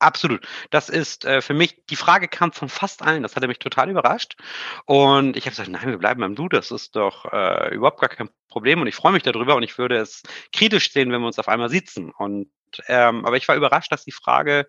Absolut. 0.00 0.46
Das 0.70 0.88
ist 0.88 1.24
äh, 1.24 1.40
für 1.40 1.54
mich, 1.54 1.82
die 1.90 1.96
Frage 1.96 2.28
kam 2.28 2.52
von 2.52 2.68
fast 2.68 3.02
allen, 3.02 3.22
das 3.24 3.34
hatte 3.34 3.48
mich 3.48 3.58
total 3.58 3.90
überrascht. 3.90 4.36
Und 4.84 5.36
ich 5.36 5.44
habe 5.44 5.50
gesagt, 5.50 5.70
nein, 5.70 5.88
wir 5.88 5.98
bleiben 5.98 6.20
beim 6.20 6.36
Du, 6.36 6.48
das 6.48 6.70
ist 6.70 6.94
doch 6.94 7.24
äh, 7.32 7.74
überhaupt 7.74 8.00
gar 8.00 8.08
kein 8.08 8.30
Problem 8.48 8.80
und 8.80 8.86
ich 8.86 8.94
freue 8.94 9.12
mich 9.12 9.24
darüber 9.24 9.56
und 9.56 9.62
ich 9.64 9.76
würde 9.76 9.96
es 9.96 10.22
kritisch 10.52 10.92
sehen, 10.92 11.10
wenn 11.10 11.20
wir 11.20 11.26
uns 11.26 11.38
auf 11.38 11.48
einmal 11.48 11.68
sitzen. 11.68 12.10
Und 12.10 12.48
ähm, 12.86 13.24
aber 13.24 13.36
ich 13.36 13.48
war 13.48 13.56
überrascht, 13.56 13.90
dass 13.90 14.04
die 14.04 14.12
Frage 14.12 14.66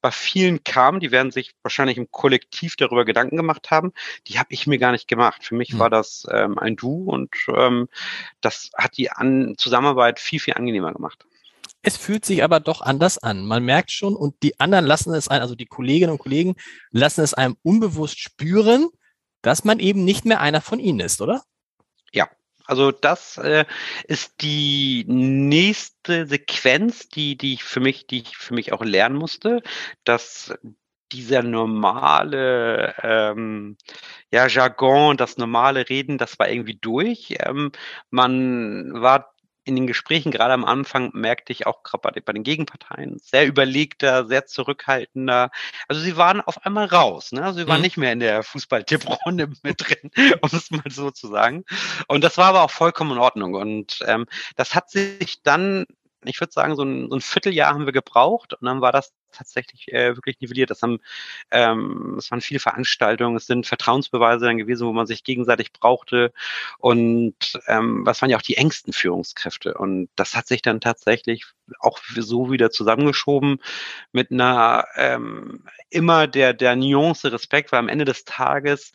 bei 0.00 0.10
vielen 0.10 0.64
kam, 0.64 1.00
die 1.00 1.10
werden 1.10 1.30
sich 1.30 1.54
wahrscheinlich 1.62 1.98
im 1.98 2.10
Kollektiv 2.10 2.76
darüber 2.76 3.04
Gedanken 3.04 3.36
gemacht 3.36 3.70
haben. 3.70 3.92
Die 4.26 4.38
habe 4.38 4.48
ich 4.52 4.66
mir 4.66 4.78
gar 4.78 4.92
nicht 4.92 5.06
gemacht. 5.06 5.44
Für 5.44 5.54
mich 5.54 5.74
mhm. 5.74 5.78
war 5.78 5.90
das 5.90 6.26
ähm, 6.30 6.58
ein 6.58 6.76
Du 6.76 7.04
und 7.04 7.34
ähm, 7.54 7.88
das 8.40 8.70
hat 8.76 8.96
die 8.96 9.10
An 9.10 9.54
Zusammenarbeit 9.58 10.18
viel, 10.18 10.40
viel 10.40 10.54
angenehmer 10.54 10.92
gemacht. 10.92 11.26
Es 11.82 11.96
fühlt 11.96 12.24
sich 12.24 12.44
aber 12.44 12.60
doch 12.60 12.80
anders 12.80 13.18
an. 13.18 13.44
Man 13.44 13.64
merkt 13.64 13.90
schon 13.90 14.14
und 14.14 14.42
die 14.42 14.58
anderen 14.60 14.86
lassen 14.86 15.14
es 15.14 15.28
ein, 15.28 15.40
also 15.40 15.54
die 15.56 15.66
Kolleginnen 15.66 16.12
und 16.12 16.18
Kollegen 16.18 16.54
lassen 16.90 17.22
es 17.22 17.34
einem 17.34 17.56
unbewusst 17.62 18.20
spüren, 18.20 18.88
dass 19.42 19.64
man 19.64 19.80
eben 19.80 20.04
nicht 20.04 20.24
mehr 20.24 20.40
einer 20.40 20.60
von 20.60 20.78
ihnen 20.78 21.00
ist, 21.00 21.20
oder? 21.20 21.42
Ja, 22.12 22.28
Also 22.66 22.92
das 22.92 23.38
äh, 23.38 23.64
ist 24.04 24.40
die 24.40 25.04
nächste 25.08 26.26
Sequenz, 26.26 27.08
die, 27.08 27.36
die 27.36 27.54
ich 27.54 27.64
für 27.64 27.80
mich, 27.80 28.06
die 28.06 28.22
ich 28.22 28.36
für 28.36 28.54
mich 28.54 28.72
auch 28.72 28.84
lernen 28.84 29.16
musste, 29.16 29.62
dass 30.04 30.54
dieser 31.10 31.42
normale 31.42 32.94
ähm, 33.02 33.76
ja, 34.30 34.46
Jargon, 34.46 35.16
das 35.16 35.36
normale 35.36 35.88
Reden, 35.88 36.18
das 36.18 36.38
war 36.38 36.48
irgendwie 36.48 36.78
durch. 36.80 37.36
Ähm, 37.40 37.72
man 38.10 38.92
war 39.02 39.31
in 39.64 39.76
den 39.76 39.86
Gesprächen, 39.86 40.32
gerade 40.32 40.54
am 40.54 40.64
Anfang, 40.64 41.10
merkte 41.14 41.52
ich 41.52 41.66
auch 41.66 41.82
gerade 41.82 42.20
bei, 42.20 42.32
den 42.32 42.42
Gegenparteien, 42.42 43.18
sehr 43.18 43.46
überlegter, 43.46 44.26
sehr 44.26 44.46
zurückhaltender. 44.46 45.50
Also 45.88 46.00
sie 46.00 46.16
waren 46.16 46.40
auf 46.40 46.64
einmal 46.66 46.86
raus. 46.86 47.32
Ne? 47.32 47.42
Also 47.42 47.60
sie 47.60 47.68
waren 47.68 47.78
mhm. 47.78 47.82
nicht 47.82 47.96
mehr 47.96 48.12
in 48.12 48.20
der 48.20 48.42
Fußball-Tipprunde 48.42 49.48
mit 49.62 49.80
drin, 49.80 50.10
um 50.40 50.50
es 50.52 50.70
mal 50.70 50.82
so 50.88 51.10
zu 51.10 51.28
sagen. 51.28 51.64
Und 52.08 52.24
das 52.24 52.38
war 52.38 52.46
aber 52.46 52.62
auch 52.62 52.70
vollkommen 52.70 53.12
in 53.12 53.18
Ordnung. 53.18 53.54
Und 53.54 54.00
ähm, 54.06 54.26
das 54.56 54.74
hat 54.74 54.90
sich 54.90 55.42
dann 55.42 55.86
ich 56.24 56.40
würde 56.40 56.52
sagen, 56.52 56.76
so 56.76 56.82
ein, 56.82 57.08
so 57.08 57.16
ein 57.16 57.20
Vierteljahr 57.20 57.74
haben 57.74 57.86
wir 57.86 57.92
gebraucht 57.92 58.54
und 58.54 58.66
dann 58.66 58.80
war 58.80 58.92
das 58.92 59.12
tatsächlich 59.32 59.92
äh, 59.92 60.14
wirklich 60.16 60.40
nivelliert. 60.40 60.70
Das 60.70 60.82
haben, 60.82 61.00
ähm, 61.50 62.16
es 62.18 62.30
waren 62.30 62.40
viele 62.40 62.60
Veranstaltungen, 62.60 63.36
es 63.36 63.46
sind 63.46 63.66
Vertrauensbeweise 63.66 64.46
dann 64.46 64.58
gewesen, 64.58 64.86
wo 64.86 64.92
man 64.92 65.06
sich 65.06 65.24
gegenseitig 65.24 65.72
brauchte 65.72 66.32
und 66.78 67.34
ähm, 67.66 68.04
was 68.06 68.22
waren 68.22 68.30
ja 68.30 68.36
auch 68.36 68.42
die 68.42 68.56
engsten 68.56 68.92
Führungskräfte 68.92 69.74
und 69.74 70.08
das 70.16 70.36
hat 70.36 70.46
sich 70.46 70.62
dann 70.62 70.80
tatsächlich 70.80 71.46
auch 71.80 71.98
so 72.16 72.50
wieder 72.50 72.70
zusammengeschoben 72.70 73.58
mit 74.12 74.30
einer 74.30 74.86
ähm, 74.96 75.64
immer 75.90 76.26
der 76.26 76.52
der 76.52 76.76
Nuance 76.76 77.32
Respekt, 77.32 77.72
weil 77.72 77.78
am 77.78 77.88
Ende 77.88 78.04
des 78.04 78.24
Tages 78.24 78.92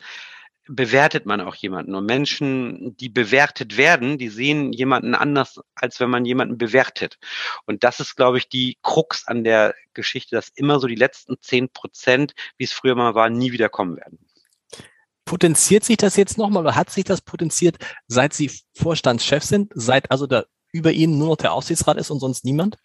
bewertet 0.68 1.26
man 1.26 1.40
auch 1.40 1.54
jemanden. 1.54 1.94
Und 1.94 2.06
Menschen, 2.06 2.96
die 2.96 3.08
bewertet 3.08 3.76
werden, 3.76 4.18
die 4.18 4.28
sehen 4.28 4.72
jemanden 4.72 5.14
anders, 5.14 5.60
als 5.74 5.98
wenn 5.98 6.10
man 6.10 6.24
jemanden 6.24 6.58
bewertet. 6.58 7.18
Und 7.66 7.84
das 7.84 8.00
ist, 8.00 8.16
glaube 8.16 8.38
ich, 8.38 8.48
die 8.48 8.76
Krux 8.82 9.26
an 9.26 9.44
der 9.44 9.74
Geschichte, 9.94 10.36
dass 10.36 10.50
immer 10.50 10.78
so 10.78 10.86
die 10.86 10.94
letzten 10.94 11.40
zehn 11.40 11.70
Prozent, 11.70 12.34
wie 12.58 12.64
es 12.64 12.72
früher 12.72 12.94
mal 12.94 13.14
war, 13.14 13.30
nie 13.30 13.52
wieder 13.52 13.68
kommen 13.68 13.96
werden. 13.96 14.18
Potenziert 15.24 15.84
sich 15.84 15.96
das 15.96 16.16
jetzt 16.16 16.38
nochmal 16.38 16.62
oder 16.62 16.76
hat 16.76 16.90
sich 16.90 17.04
das 17.04 17.20
potenziert, 17.20 17.76
seit 18.06 18.32
Sie 18.32 18.50
Vorstandschef 18.74 19.42
sind, 19.42 19.72
seit 19.74 20.10
also 20.10 20.26
da 20.26 20.44
über 20.72 20.92
Ihnen 20.92 21.18
nur 21.18 21.28
noch 21.28 21.36
der 21.36 21.52
Aufsichtsrat 21.52 21.96
ist 21.96 22.10
und 22.10 22.20
sonst 22.20 22.44
niemand? 22.44 22.78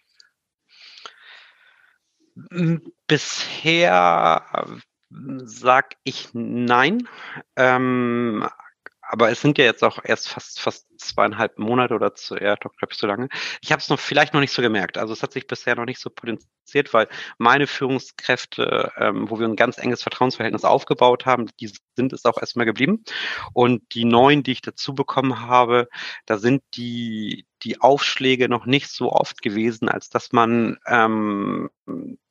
Bisher 3.06 4.82
sag 5.44 5.96
ich 6.04 6.30
nein. 6.32 7.08
Ähm, 7.56 8.46
aber 9.06 9.30
es 9.30 9.40
sind 9.40 9.58
ja 9.58 9.64
jetzt 9.64 9.84
auch 9.84 9.98
erst 10.02 10.28
fast 10.28 10.60
fast 10.60 10.86
zweieinhalb 10.98 11.58
Monate 11.58 11.94
oder 11.94 12.14
zu, 12.14 12.36
ja, 12.36 12.56
doch 12.56 12.72
glaube 12.76 12.92
ich 12.92 12.98
so 12.98 13.06
lange. 13.06 13.28
Ich 13.60 13.70
habe 13.70 13.80
es 13.80 13.88
noch 13.88 14.00
vielleicht 14.00 14.32
noch 14.32 14.40
nicht 14.40 14.52
so 14.52 14.62
gemerkt. 14.62 14.98
Also 14.98 15.12
es 15.12 15.22
hat 15.22 15.32
sich 15.32 15.46
bisher 15.46 15.76
noch 15.76 15.84
nicht 15.84 16.00
so 16.00 16.10
potenziert, 16.10 16.92
weil 16.94 17.08
meine 17.38 17.66
Führungskräfte, 17.66 18.92
ähm, 18.96 19.28
wo 19.30 19.38
wir 19.38 19.46
ein 19.46 19.56
ganz 19.56 19.78
enges 19.78 20.02
Vertrauensverhältnis 20.02 20.64
aufgebaut 20.64 21.26
haben, 21.26 21.50
die 21.60 21.70
sind 21.96 22.12
es 22.12 22.24
auch 22.24 22.38
erstmal 22.38 22.66
geblieben. 22.66 23.04
Und 23.52 23.82
die 23.94 24.04
neuen, 24.04 24.42
die 24.42 24.52
ich 24.52 24.62
dazu 24.62 24.94
bekommen 24.94 25.40
habe, 25.40 25.88
da 26.26 26.38
sind 26.38 26.62
die 26.74 27.46
die 27.62 27.80
Aufschläge 27.80 28.48
noch 28.48 28.66
nicht 28.66 28.88
so 28.88 29.10
oft 29.10 29.40
gewesen, 29.40 29.88
als 29.88 30.10
dass 30.10 30.32
man 30.32 30.78
ähm, 30.86 31.70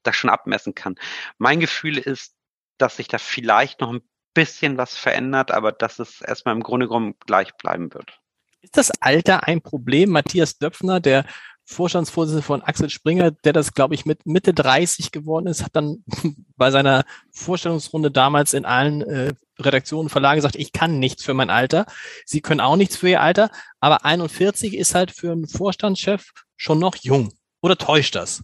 das 0.03 0.15
schon 0.15 0.29
abmessen 0.29 0.75
kann. 0.75 0.95
Mein 1.39 1.59
Gefühl 1.59 1.97
ist, 1.97 2.35
dass 2.77 2.97
sich 2.97 3.07
da 3.07 3.17
vielleicht 3.17 3.81
noch 3.81 3.91
ein 3.91 4.01
bisschen 4.33 4.77
was 4.77 4.95
verändert, 4.95 5.51
aber 5.51 5.71
dass 5.71 5.99
es 5.99 6.21
erstmal 6.21 6.55
im 6.55 6.63
Grunde 6.63 6.87
genommen 6.87 7.15
gleich 7.25 7.53
bleiben 7.55 7.93
wird. 7.93 8.19
Ist 8.61 8.77
das 8.77 8.91
Alter 9.01 9.47
ein 9.47 9.61
Problem? 9.61 10.09
Matthias 10.09 10.57
Döpfner, 10.57 10.99
der 10.99 11.25
Vorstandsvorsitzende 11.65 12.43
von 12.43 12.61
Axel 12.61 12.89
Springer, 12.89 13.31
der 13.31 13.53
das, 13.53 13.73
glaube 13.73 13.95
ich, 13.95 14.05
mit 14.05 14.25
Mitte 14.25 14.53
30 14.53 15.11
geworden 15.11 15.47
ist, 15.47 15.63
hat 15.63 15.75
dann 15.75 16.03
bei 16.57 16.71
seiner 16.71 17.05
Vorstellungsrunde 17.31 18.11
damals 18.11 18.53
in 18.53 18.65
allen 18.65 19.01
äh, 19.01 19.33
Redaktionen, 19.59 20.09
Verlagen 20.09 20.37
gesagt, 20.37 20.55
ich 20.55 20.73
kann 20.73 20.99
nichts 20.99 21.23
für 21.23 21.33
mein 21.33 21.49
Alter. 21.49 21.85
Sie 22.25 22.41
können 22.41 22.59
auch 22.59 22.75
nichts 22.75 22.97
für 22.97 23.09
ihr 23.09 23.21
Alter, 23.21 23.49
aber 23.79 24.03
41 24.03 24.75
ist 24.75 24.95
halt 24.95 25.11
für 25.11 25.31
einen 25.31 25.47
Vorstandschef 25.47 26.31
schon 26.57 26.79
noch 26.79 26.95
jung. 26.95 27.33
Oder 27.61 27.77
täuscht 27.77 28.15
das? 28.15 28.43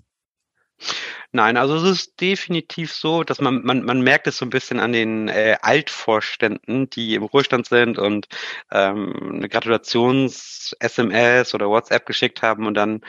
Nein, 1.31 1.57
also 1.57 1.75
es 1.75 1.83
ist 1.83 2.19
definitiv 2.21 2.91
so, 2.91 3.23
dass 3.23 3.39
man, 3.39 3.63
man, 3.63 3.83
man 3.83 4.01
merkt 4.01 4.25
es 4.25 4.37
so 4.37 4.45
ein 4.45 4.49
bisschen 4.49 4.79
an 4.79 4.93
den 4.93 5.27
äh, 5.27 5.57
Altvorständen, 5.61 6.89
die 6.89 7.13
im 7.13 7.21
Ruhestand 7.21 7.67
sind 7.67 7.99
und 7.99 8.27
ähm, 8.71 9.35
eine 9.35 9.47
Gratulations-SMS 9.47 11.53
oder 11.53 11.69
WhatsApp 11.69 12.07
geschickt 12.07 12.41
haben 12.41 12.65
und 12.65 12.73
dann 12.73 13.01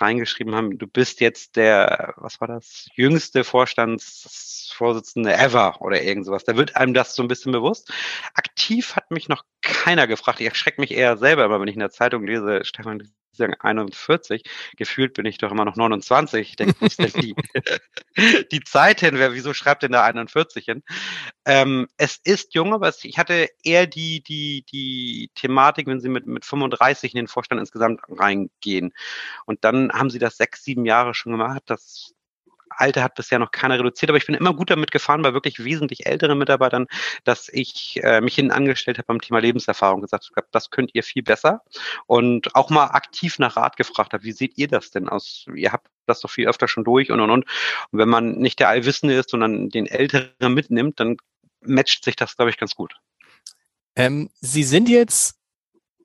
reingeschrieben 0.00 0.54
haben, 0.54 0.78
du 0.78 0.86
bist 0.86 1.20
jetzt 1.20 1.56
der, 1.56 2.14
was 2.16 2.40
war 2.40 2.48
das, 2.48 2.88
jüngste 2.94 3.44
Vorstandsvorsitzende 3.44 5.32
ever 5.32 5.80
oder 5.80 6.02
irgend 6.02 6.26
sowas. 6.26 6.44
Da 6.44 6.56
wird 6.56 6.76
einem 6.76 6.94
das 6.94 7.14
so 7.14 7.22
ein 7.22 7.28
bisschen 7.28 7.52
bewusst. 7.52 7.92
Aktiv 8.34 8.96
hat 8.96 9.10
mich 9.10 9.28
noch 9.28 9.44
keiner 9.62 10.06
gefragt. 10.06 10.40
Ich 10.40 10.46
erschrecke 10.46 10.80
mich 10.80 10.92
eher 10.92 11.16
selber, 11.16 11.46
immer 11.46 11.60
wenn 11.60 11.68
ich 11.68 11.74
in 11.74 11.80
der 11.80 11.90
Zeitung 11.90 12.26
lese, 12.26 12.64
Stefan, 12.64 13.10
sagen 13.36 13.54
41. 13.58 14.42
Gefühlt 14.76 15.14
bin 15.14 15.26
ich 15.26 15.38
doch 15.38 15.52
immer 15.52 15.64
noch 15.64 15.76
29. 15.76 16.50
Ich 16.50 16.56
denke, 16.56 16.74
wo 16.80 16.86
ist 16.86 16.98
denn 16.98 17.12
die, 17.20 17.34
die 18.52 18.60
Zeit 18.60 19.00
hin? 19.00 19.18
Wer, 19.18 19.34
wieso 19.34 19.54
schreibt 19.54 19.82
denn 19.82 19.92
da 19.92 20.04
41 20.04 20.64
hin? 20.64 20.82
Ähm, 21.44 21.86
es 21.96 22.18
ist 22.24 22.54
jung, 22.54 22.74
aber 22.74 22.88
es, 22.88 23.04
ich 23.04 23.18
hatte 23.18 23.48
eher 23.62 23.86
die, 23.86 24.22
die, 24.22 24.64
die 24.70 25.30
Thematik, 25.34 25.86
wenn 25.86 26.00
Sie 26.00 26.08
mit, 26.08 26.26
mit 26.26 26.44
35 26.44 27.14
in 27.14 27.18
den 27.18 27.28
Vorstand 27.28 27.60
insgesamt 27.60 28.00
reingehen. 28.08 28.92
Und 29.44 29.64
dann 29.64 29.92
haben 29.92 30.10
Sie 30.10 30.18
das 30.18 30.36
sechs, 30.36 30.64
sieben 30.64 30.84
Jahre 30.84 31.14
schon 31.14 31.32
gemacht. 31.32 31.62
Das 31.66 32.15
Alter 32.76 33.02
hat 33.02 33.14
bisher 33.14 33.38
noch 33.38 33.50
keiner 33.50 33.78
reduziert, 33.78 34.10
aber 34.10 34.18
ich 34.18 34.26
bin 34.26 34.34
immer 34.34 34.54
gut 34.54 34.70
damit 34.70 34.90
gefahren 34.90 35.22
bei 35.22 35.32
wirklich 35.32 35.64
wesentlich 35.64 36.06
älteren 36.06 36.38
Mitarbeitern, 36.38 36.86
dass 37.24 37.48
ich 37.48 38.00
äh, 38.02 38.20
mich 38.20 38.34
hinten 38.34 38.52
angestellt 38.52 38.98
habe 38.98 39.06
beim 39.06 39.20
Thema 39.20 39.40
Lebenserfahrung, 39.40 40.00
gesagt 40.00 40.30
habe, 40.36 40.46
das 40.52 40.70
könnt 40.70 40.94
ihr 40.94 41.02
viel 41.02 41.22
besser 41.22 41.62
und 42.06 42.54
auch 42.54 42.70
mal 42.70 42.86
aktiv 42.86 43.38
nach 43.38 43.56
Rat 43.56 43.76
gefragt 43.76 44.12
habe, 44.12 44.24
wie 44.24 44.32
seht 44.32 44.56
ihr 44.56 44.68
das 44.68 44.90
denn 44.90 45.08
aus? 45.08 45.46
Ihr 45.54 45.72
habt 45.72 45.88
das 46.06 46.20
doch 46.20 46.30
viel 46.30 46.48
öfter 46.48 46.68
schon 46.68 46.84
durch 46.84 47.10
und 47.10 47.20
und 47.20 47.30
und. 47.30 47.44
Und 47.90 47.98
wenn 47.98 48.08
man 48.08 48.32
nicht 48.38 48.60
der 48.60 48.68
Allwissende 48.68 49.14
ist, 49.14 49.30
sondern 49.30 49.68
den 49.68 49.86
Älteren 49.86 50.54
mitnimmt, 50.54 51.00
dann 51.00 51.16
matcht 51.60 52.04
sich 52.04 52.16
das, 52.16 52.36
glaube 52.36 52.50
ich, 52.50 52.58
ganz 52.58 52.74
gut. 52.74 52.94
Ähm, 53.96 54.30
Sie 54.40 54.62
sind 54.62 54.88
jetzt 54.88 55.36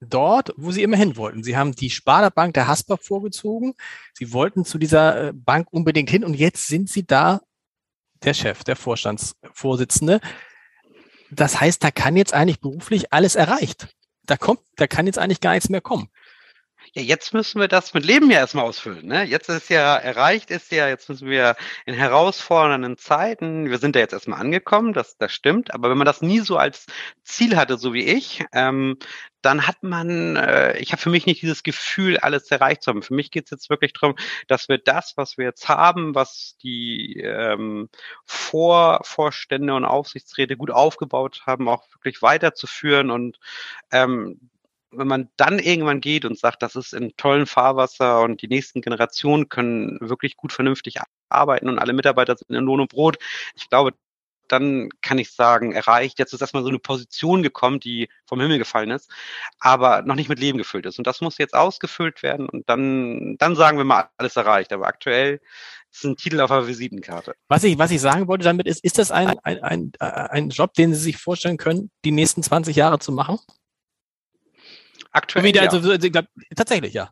dort, 0.02 0.52
wo 0.58 0.72
sie 0.72 0.84
immer 0.84 0.98
hin 0.98 1.16
wollten. 1.16 1.44
Sie 1.44 1.56
haben 1.56 1.74
die 1.74 1.90
Sparda 1.90 2.30
Bank 2.30 2.54
der 2.56 2.68
Hasper 2.68 2.98
vorgezogen. 2.98 3.76
Sie 4.14 4.34
wollten 4.34 4.66
zu 4.66 4.78
dieser 4.78 5.30
äh, 5.30 5.34
Bank 5.34 5.68
unbedingt 5.72 6.10
hin 6.10 6.24
und 6.24 6.34
jetzt 6.34 6.68
sind 6.68 6.90
sie 6.90 7.06
da 7.06 7.42
der 8.24 8.34
Chef, 8.34 8.64
der 8.64 8.76
Vorstandsvorsitzende. 8.76 10.20
Das 11.32 11.60
heißt, 11.60 11.84
da 11.84 11.92
kann 11.92 12.18
jetzt 12.18 12.34
eigentlich 12.34 12.60
beruflich 12.60 13.14
alles 13.14 13.36
erreicht. 13.36 13.88
Da 14.26 14.38
kommt, 14.38 14.60
da 14.76 14.88
kann 14.88 15.08
jetzt 15.08 15.18
eigentlich 15.18 15.42
gar 15.42 15.54
nichts 15.54 15.70
mehr 15.70 15.82
kommen 15.82 16.10
ja, 16.94 17.02
jetzt 17.02 17.34
müssen 17.34 17.62
wir 17.62 17.70
das 17.70 17.94
mit 17.94 18.06
Leben 18.06 18.30
ja 18.30 18.40
erstmal 18.40 18.66
ausfüllen. 18.66 19.08
Ne? 19.08 19.24
Jetzt 19.24 19.48
ist 19.48 19.70
ja 19.70 19.96
erreicht, 19.96 20.52
ist 20.52 20.72
ja, 20.74 20.90
jetzt 20.90 21.08
müssen 21.08 21.30
wir 21.30 21.56
in 21.86 21.94
herausfordernden 21.94 22.98
Zeiten, 22.98 23.70
wir 23.70 23.78
sind 23.78 23.96
da 23.96 24.00
jetzt 24.02 24.12
erstmal 24.12 24.42
angekommen, 24.42 24.92
das, 24.92 25.18
das 25.18 25.32
stimmt, 25.32 25.74
aber 25.74 25.90
wenn 25.90 25.98
man 25.98 26.06
das 26.06 26.22
nie 26.22 26.40
so 26.40 26.58
als 26.58 26.88
Ziel 27.24 27.56
hatte, 27.56 27.78
so 27.78 27.94
wie 27.94 28.04
ich, 28.04 28.44
ähm, 28.52 28.98
dann 29.42 29.68
hat 29.68 29.84
man, 29.84 30.36
äh, 30.36 30.78
ich 30.80 30.92
habe 30.92 31.02
für 31.02 31.10
mich 31.10 31.26
nicht 31.26 31.42
dieses 31.42 31.64
Gefühl, 31.64 32.18
alles 32.18 32.52
erreicht 32.52 32.84
zu 32.84 32.90
haben. 32.90 33.02
Für 33.04 33.14
mich 33.14 33.32
geht 33.32 33.46
es 33.46 33.52
jetzt 33.52 33.70
wirklich 33.70 33.94
darum, 33.94 34.16
dass 34.48 34.68
wir 34.68 34.78
das, 34.78 35.14
was 35.16 35.38
wir 35.38 35.46
jetzt 35.46 35.70
haben, 35.70 36.14
was 36.14 36.58
die 36.62 37.22
ähm, 37.22 37.90
Vor 38.26 39.00
Vorstände 39.04 39.74
und 39.74 39.86
Aufsichtsräte 39.86 40.58
gut 40.58 40.72
aufgebaut 40.72 41.44
haben, 41.48 41.70
auch 41.70 41.88
wirklich 41.94 42.22
weiterzuführen 42.22 43.12
und 43.12 43.40
ähm, 43.92 44.52
wenn 44.92 45.08
man 45.08 45.30
dann 45.38 45.60
irgendwann 45.60 46.02
geht 46.02 46.26
und 46.26 46.38
sagt, 46.38 46.62
das 46.62 46.76
ist 46.76 46.94
in 46.94 47.16
tollen 47.18 47.46
Fahrwasser 47.46 48.22
und 48.22 48.42
die 48.42 48.48
nächsten 48.48 48.82
Generationen 48.82 49.50
können 49.50 49.98
wirklich 50.02 50.38
gut 50.38 50.54
vernünftig 50.54 50.98
arbeiten 51.30 51.70
und 51.70 51.80
alle 51.80 51.94
Mitarbeiter 51.94 52.36
sind 52.36 52.56
in 52.56 52.64
Lohn 52.64 52.82
und 52.82 52.92
Brot, 52.92 53.18
ich 53.56 53.70
glaube, 53.70 53.94
dann 54.52 54.90
kann 55.02 55.18
ich 55.18 55.32
sagen, 55.32 55.72
erreicht. 55.72 56.20
Jetzt 56.20 56.34
ist 56.34 56.42
erstmal 56.42 56.64
so 56.64 56.70
eine 56.70 56.80
Position 56.80 57.42
gekommen, 57.42 57.80
die 57.80 58.10
vom 58.26 58.42
Himmel 58.42 58.58
gefallen 58.58 58.92
ist, 58.92 59.10
aber 59.60 60.02
noch 60.02 60.16
nicht 60.16 60.30
mit 60.30 60.40
Leben 60.40 60.58
gefüllt 60.58 60.86
ist. 60.86 60.98
Und 60.98 61.08
das 61.08 61.22
muss 61.22 61.38
jetzt 61.38 61.54
ausgefüllt 61.54 62.22
werden 62.22 62.50
und 62.50 62.68
dann, 62.68 63.38
dann 63.38 63.56
sagen 63.56 63.78
wir 63.78 63.86
mal, 63.86 64.10
alles 64.18 64.36
erreicht. 64.36 64.74
Aber 64.74 64.88
aktuell 64.88 65.40
ist 65.90 66.04
ein 66.04 66.18
Titel 66.18 66.42
auf 66.42 66.50
der 66.50 66.68
Visitenkarte. 66.68 67.34
Was 67.48 67.64
ich, 67.64 67.78
was 67.78 67.92
ich 67.92 68.02
sagen 68.02 68.28
wollte 68.28 68.44
damit 68.44 68.68
ist, 68.68 68.84
ist 68.84 68.98
das 68.98 69.12
ein, 69.12 69.40
ein, 69.44 69.64
ein, 69.64 69.92
ein 70.00 70.50
Job, 70.50 70.74
den 70.74 70.94
Sie 70.94 71.00
sich 71.00 71.18
vorstellen 71.18 71.58
können, 71.58 71.92
die 72.04 72.12
nächsten 72.12 72.44
20 72.44 72.76
Jahre 72.76 73.00
zu 73.00 73.12
machen? 73.12 73.40
Aktuell. 75.12 75.46
Wieder, 75.46 75.64
ja. 75.64 75.70
also, 75.70 75.98
glaub, 76.10 76.26
tatsächlich, 76.56 76.94
ja. 76.94 77.12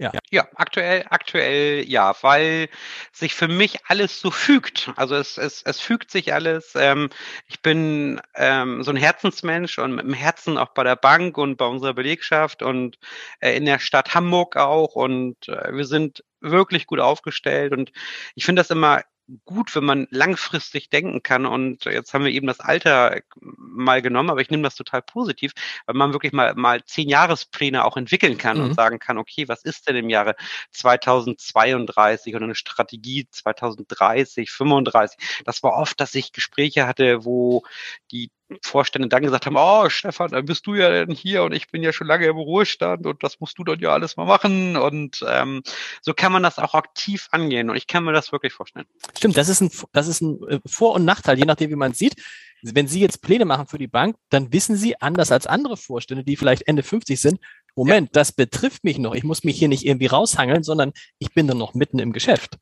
Ja. 0.00 0.12
ja, 0.30 0.48
aktuell, 0.54 1.04
aktuell 1.10 1.86
ja, 1.86 2.14
weil 2.22 2.70
sich 3.12 3.34
für 3.34 3.48
mich 3.48 3.84
alles 3.86 4.18
so 4.18 4.30
fügt. 4.30 4.90
Also 4.96 5.14
es, 5.14 5.36
es, 5.36 5.60
es 5.62 5.78
fügt 5.78 6.10
sich 6.10 6.32
alles. 6.32 6.72
Ähm, 6.74 7.10
ich 7.48 7.60
bin 7.60 8.18
ähm, 8.34 8.82
so 8.82 8.92
ein 8.92 8.96
Herzensmensch 8.96 9.78
und 9.78 9.96
mit 9.96 10.06
dem 10.06 10.14
Herzen 10.14 10.56
auch 10.56 10.70
bei 10.70 10.84
der 10.84 10.96
Bank 10.96 11.36
und 11.36 11.58
bei 11.58 11.66
unserer 11.66 11.92
Belegschaft 11.92 12.62
und 12.62 12.98
äh, 13.40 13.54
in 13.54 13.66
der 13.66 13.78
Stadt 13.78 14.14
Hamburg 14.14 14.56
auch. 14.56 14.94
Und 14.94 15.48
äh, 15.48 15.76
wir 15.76 15.84
sind 15.84 16.24
wirklich 16.40 16.86
gut 16.86 17.00
aufgestellt. 17.00 17.74
Und 17.74 17.92
ich 18.34 18.46
finde 18.46 18.60
das 18.60 18.70
immer 18.70 19.02
gut, 19.44 19.74
wenn 19.74 19.84
man 19.84 20.06
langfristig 20.10 20.90
denken 20.90 21.22
kann. 21.22 21.46
Und 21.46 21.84
jetzt 21.84 22.14
haben 22.14 22.24
wir 22.24 22.32
eben 22.32 22.46
das 22.46 22.60
Alter 22.60 23.20
mal 23.40 24.02
genommen, 24.02 24.30
aber 24.30 24.40
ich 24.40 24.50
nehme 24.50 24.62
das 24.62 24.74
total 24.74 25.02
positiv, 25.02 25.52
weil 25.86 25.96
man 25.96 26.12
wirklich 26.12 26.32
mal, 26.32 26.54
mal 26.54 26.82
zehn 26.84 27.08
Jahrespläne 27.08 27.84
auch 27.84 27.96
entwickeln 27.96 28.38
kann 28.38 28.58
mhm. 28.58 28.64
und 28.64 28.74
sagen 28.74 28.98
kann, 28.98 29.18
okay, 29.18 29.48
was 29.48 29.62
ist 29.62 29.88
denn 29.88 29.96
im 29.96 30.10
Jahre 30.10 30.36
2032 30.72 32.34
oder 32.34 32.44
eine 32.44 32.54
Strategie 32.54 33.28
2030, 33.30 34.50
35? 34.50 35.42
Das 35.44 35.62
war 35.62 35.74
oft, 35.74 36.00
dass 36.00 36.14
ich 36.14 36.32
Gespräche 36.32 36.86
hatte, 36.86 37.24
wo 37.24 37.62
die 38.10 38.30
Vorstände 38.62 39.08
dann 39.08 39.22
gesagt 39.22 39.46
haben, 39.46 39.56
oh 39.56 39.88
Stefan, 39.88 40.30
dann 40.30 40.44
bist 40.44 40.66
du 40.66 40.74
ja 40.74 40.90
denn 40.90 41.14
hier 41.14 41.42
und 41.42 41.52
ich 41.52 41.68
bin 41.70 41.82
ja 41.82 41.92
schon 41.92 42.06
lange 42.06 42.26
im 42.26 42.36
Ruhestand 42.36 43.06
und 43.06 43.22
das 43.22 43.40
musst 43.40 43.58
du 43.58 43.64
dann 43.64 43.78
ja 43.80 43.90
alles 43.90 44.16
mal 44.16 44.26
machen. 44.26 44.76
Und 44.76 45.24
ähm, 45.28 45.62
so 46.02 46.14
kann 46.14 46.32
man 46.32 46.42
das 46.42 46.58
auch 46.58 46.74
aktiv 46.74 47.28
angehen 47.30 47.70
und 47.70 47.76
ich 47.76 47.86
kann 47.86 48.04
mir 48.04 48.12
das 48.12 48.32
wirklich 48.32 48.52
vorstellen. 48.52 48.86
Stimmt, 49.16 49.36
das 49.36 49.48
ist 49.48 49.60
ein, 49.60 49.70
das 49.92 50.08
ist 50.08 50.20
ein 50.20 50.42
äh, 50.48 50.60
Vor- 50.66 50.94
und 50.94 51.04
Nachteil, 51.04 51.38
je 51.38 51.44
nachdem, 51.44 51.70
wie 51.70 51.76
man 51.76 51.92
sieht. 51.92 52.16
Wenn 52.62 52.88
Sie 52.88 53.00
jetzt 53.00 53.22
Pläne 53.22 53.46
machen 53.46 53.68
für 53.68 53.78
die 53.78 53.86
Bank, 53.86 54.16
dann 54.28 54.52
wissen 54.52 54.76
Sie, 54.76 55.00
anders 55.00 55.32
als 55.32 55.46
andere 55.46 55.78
Vorstände, 55.78 56.24
die 56.24 56.36
vielleicht 56.36 56.68
Ende 56.68 56.82
50 56.82 57.18
sind, 57.18 57.40
Moment, 57.74 58.08
ja. 58.08 58.12
das 58.12 58.32
betrifft 58.32 58.84
mich 58.84 58.98
noch. 58.98 59.14
Ich 59.14 59.24
muss 59.24 59.44
mich 59.44 59.58
hier 59.58 59.68
nicht 59.68 59.86
irgendwie 59.86 60.06
raushangeln, 60.06 60.62
sondern 60.62 60.92
ich 61.18 61.32
bin 61.32 61.46
dann 61.46 61.58
noch 61.58 61.74
mitten 61.74 61.98
im 61.98 62.12
Geschäft. 62.12 62.58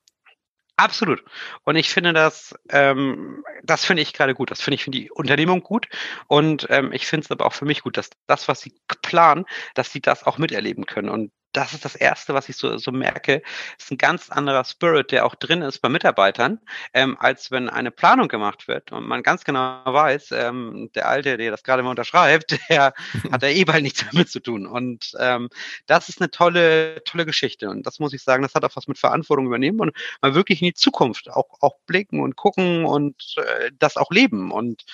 Absolut. 0.81 1.25
Und 1.65 1.75
ich 1.75 1.91
finde 1.91 2.13
das, 2.13 2.55
ähm, 2.71 3.43
das 3.65 3.85
finde 3.85 4.01
ich 4.03 4.13
gerade 4.13 4.33
gut. 4.35 4.53
Das 4.53 4.61
finde 4.61 4.77
ich 4.77 4.85
für 4.85 4.93
die 4.93 5.11
Unternehmung 5.11 5.61
gut. 5.61 5.89
Und 6.29 6.69
ähm, 6.71 6.93
ich 6.93 7.05
finde 7.07 7.25
es 7.25 7.31
aber 7.33 7.47
auch 7.47 7.53
für 7.53 7.65
mich 7.65 7.83
gut, 7.83 7.97
dass 7.97 8.11
das, 8.29 8.47
was 8.47 8.61
sie 8.61 8.73
planen, 9.03 9.45
dass 9.75 9.91
sie 9.93 10.01
das 10.01 10.23
auch 10.25 10.39
miterleben 10.39 10.87
können. 10.87 11.09
Und 11.09 11.33
das 11.53 11.73
ist 11.73 11.85
das 11.85 11.95
Erste, 11.95 12.35
was 12.35 12.49
ich 12.49 12.57
so, 12.57 12.77
so 12.79 12.93
merke, 12.93 13.43
ist 13.79 13.91
ein 13.91 13.99
ganz 13.99 14.31
anderer 14.31 14.65
Spirit, 14.65 15.13
der 15.13 15.25
auch 15.27 15.35
drin 15.35 15.63
ist 15.63 15.81
bei 15.81 15.89
Mitarbeitern, 15.89 16.61
ähm, 16.93 17.17
als 17.19 17.51
wenn 17.51 17.69
eine 17.69 17.91
Planung 17.91 18.29
gemacht 18.29 18.69
wird 18.69 18.93
und 18.93 19.07
man 19.07 19.23
ganz 19.23 19.45
genau 19.45 19.81
weiß, 19.85 20.33
ähm, 20.33 20.91
der 20.95 21.09
Alte, 21.09 21.37
der 21.37 21.51
das 21.51 21.63
gerade 21.63 21.83
mal 21.83 21.91
unterschreibt, 21.91 22.59
der 22.69 22.93
hat 23.33 23.43
da 23.43 23.47
eh 23.47 23.65
bald 23.65 23.83
nichts 23.83 24.05
damit 24.11 24.31
zu 24.31 24.41
tun. 24.41 24.67
Und 24.67 25.13
ähm, 25.19 25.49
das 25.87 26.09
ist 26.09 26.21
eine 26.21 26.31
tolle, 26.31 27.03
tolle 27.05 27.27
Geschichte. 27.27 27.69
Und 27.71 27.87
das 27.87 27.99
muss 27.99 28.13
ich 28.13 28.23
sagen, 28.23 28.43
das 28.43 28.55
hat 28.55 28.65
auch 28.65 28.77
was 28.77 28.89
mit 28.89 28.99
Verantwortung 28.99 29.47
übernehmen 29.47 29.81
und 29.81 29.97
mal 30.21 30.35
wirklich 30.35 30.61
in 30.61 30.67
die 30.67 30.75
Zukunft 30.75 31.31
auch, 31.31 31.61
auch 31.61 31.79
blicken 31.87 32.21
und 32.21 32.37
gucken 32.37 32.85
und 32.85 33.37
äh, 33.39 33.71
das 33.79 33.97
auch 33.97 34.11
leben. 34.11 34.53
Und 34.53 34.85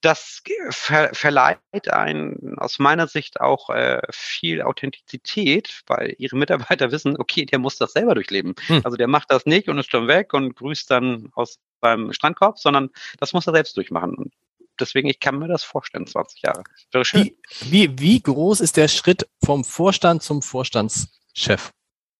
das 0.00 0.42
ver 0.70 1.10
verleiht 1.12 1.88
einen 1.90 2.58
aus 2.58 2.78
meiner 2.78 3.08
Sicht 3.08 3.40
auch 3.40 3.70
äh, 3.70 4.00
viel 4.10 4.62
Authentizität, 4.62 5.82
weil 5.86 6.14
ihre 6.18 6.36
Mitarbeiter 6.36 6.90
wissen, 6.92 7.16
okay, 7.18 7.44
der 7.44 7.58
muss 7.58 7.78
das 7.78 7.92
selber 7.92 8.14
durchleben. 8.14 8.54
Hm. 8.66 8.82
Also 8.84 8.96
der 8.96 9.08
macht 9.08 9.30
das 9.30 9.46
nicht 9.46 9.68
und 9.68 9.78
ist 9.78 9.90
schon 9.90 10.06
weg 10.06 10.34
und 10.34 10.54
grüßt 10.54 10.90
dann 10.90 11.30
aus 11.34 11.58
beim 11.80 12.12
Strandkorb, 12.12 12.58
sondern 12.58 12.90
das 13.18 13.32
muss 13.32 13.46
er 13.46 13.52
selbst 13.52 13.76
durchmachen. 13.76 14.14
Und 14.14 14.34
deswegen, 14.80 15.08
ich 15.08 15.20
kann 15.20 15.38
mir 15.38 15.48
das 15.48 15.64
vorstellen, 15.64 16.06
20 16.06 16.42
Jahre. 16.42 16.64
Wäre 16.92 17.04
schön. 17.04 17.24
Wie, 17.24 17.36
wie, 17.70 17.98
wie 17.98 18.20
groß 18.20 18.60
ist 18.60 18.76
der 18.76 18.88
Schritt 18.88 19.28
vom 19.44 19.64
Vorstand 19.64 20.22
zum 20.22 20.42
Vorstandschef? 20.42 21.72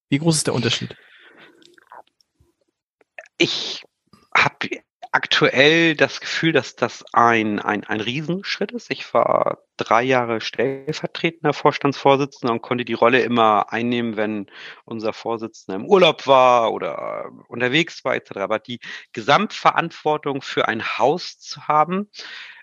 Wie 0.09 0.19
groß 0.19 0.37
ist 0.37 0.47
der 0.47 0.55
Unterschied? 0.55 0.97
Ich 3.37 3.83
aktuell 5.19 5.97
das 5.97 6.21
Gefühl, 6.21 6.53
dass 6.53 6.77
das 6.77 7.05
ein, 7.13 7.59
ein, 7.59 7.83
ein 7.83 8.01
Riesenschritt 8.01 8.71
ist. 8.71 8.89
Ich 8.89 9.13
war 9.13 9.65
drei 9.77 10.05
Jahre 10.05 10.41
stellvertretender 10.41 11.53
Vorstandsvorsitzender 11.53 12.53
und 12.53 12.63
konnte 12.63 12.85
die 12.85 12.93
Rolle 12.93 13.23
immer 13.23 13.73
einnehmen, 13.73 14.17
wenn 14.17 14.47
unser 14.85 15.13
Vorsitzender 15.13 15.75
im 15.75 15.87
Urlaub 15.87 16.29
war 16.29 16.73
oder 16.73 17.33
unterwegs 17.49 18.05
war 18.05 18.15
etc. 18.15 18.37
Aber 18.37 18.61
die 18.61 18.79
Gesamtverantwortung 19.13 20.41
für 20.41 20.69
ein 20.69 20.85
Haus 20.85 21.41
zu 21.41 21.67
haben, 21.67 22.09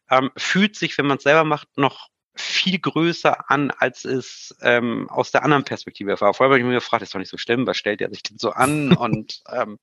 ähm, 0.10 0.32
fühlt 0.38 0.78
sich, 0.78 0.98
wenn 0.98 1.08
man 1.08 1.18
es 1.18 1.24
selber 1.24 1.44
macht, 1.44 1.68
noch 1.76 2.08
viel 2.36 2.80
größer 2.80 3.50
an, 3.50 3.72
als 3.72 4.06
es 4.06 4.56
ähm, 4.62 5.10
aus 5.10 5.32
der 5.32 5.44
anderen 5.44 5.64
Perspektive 5.64 6.20
war. 6.20 6.34
Vorher 6.34 6.52
habe 6.52 6.60
ich 6.60 6.66
mir 6.66 6.74
gefragt, 6.74 7.04
ist 7.04 7.14
doch 7.14 7.20
nicht 7.20 7.32
so 7.32 7.38
schlimm, 7.38 7.66
was 7.66 7.78
stellt 7.78 8.02
er 8.02 8.10
sich 8.10 8.24
denn 8.24 8.38
so 8.38 8.52
an 8.52 8.94
und 8.98 9.42
ähm, 9.52 9.80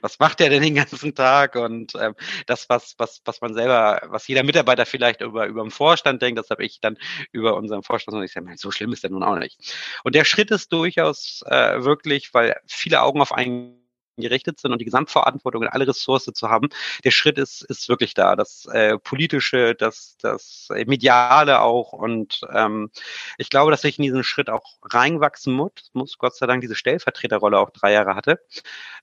was 0.00 0.18
macht 0.18 0.40
er 0.40 0.50
denn 0.50 0.62
den 0.62 0.74
ganzen 0.74 1.14
Tag? 1.14 1.56
Und 1.56 1.92
ähm, 2.00 2.14
das, 2.46 2.68
was, 2.68 2.94
was, 2.98 3.22
was 3.24 3.40
man 3.40 3.54
selber, 3.54 4.02
was 4.06 4.28
jeder 4.28 4.42
Mitarbeiter 4.42 4.86
vielleicht 4.86 5.20
über, 5.20 5.46
über 5.46 5.62
den 5.62 5.70
Vorstand 5.70 6.22
denkt, 6.22 6.38
das 6.38 6.50
habe 6.50 6.64
ich 6.64 6.80
dann 6.80 6.98
über 7.32 7.56
unseren 7.56 7.82
Vorstand 7.82 8.16
und 8.16 8.24
ich 8.24 8.32
sage, 8.32 8.46
so 8.56 8.70
schlimm 8.70 8.92
ist 8.92 9.02
der 9.02 9.10
nun 9.10 9.22
auch 9.22 9.36
nicht. 9.36 9.74
Und 10.04 10.14
der 10.14 10.24
Schritt 10.24 10.50
ist 10.50 10.72
durchaus 10.72 11.42
äh, 11.46 11.82
wirklich, 11.82 12.34
weil 12.34 12.60
viele 12.66 13.02
Augen 13.02 13.20
auf 13.20 13.32
einen 13.32 13.87
gerichtet 14.20 14.60
sind 14.60 14.72
und 14.72 14.78
die 14.80 14.84
Gesamtverantwortung 14.84 15.62
in 15.62 15.68
alle 15.68 15.86
Ressourcen 15.86 16.34
zu 16.34 16.48
haben, 16.48 16.68
der 17.04 17.10
Schritt 17.10 17.38
ist, 17.38 17.62
ist 17.62 17.88
wirklich 17.88 18.14
da. 18.14 18.36
Das 18.36 18.66
äh, 18.66 18.98
politische, 18.98 19.74
das, 19.74 20.16
das 20.20 20.68
mediale 20.86 21.60
auch. 21.60 21.92
Und 21.92 22.40
ähm, 22.52 22.90
ich 23.38 23.50
glaube, 23.50 23.70
dass 23.70 23.84
ich 23.84 23.98
in 23.98 24.04
diesen 24.04 24.24
Schritt 24.24 24.50
auch 24.50 24.78
reinwachsen 24.82 25.54
muss, 25.54 25.90
muss 25.92 26.18
Gott 26.18 26.36
sei 26.36 26.46
Dank 26.46 26.60
diese 26.60 26.74
Stellvertreterrolle 26.74 27.58
auch 27.58 27.70
drei 27.70 27.92
Jahre 27.92 28.14
hatte. 28.14 28.40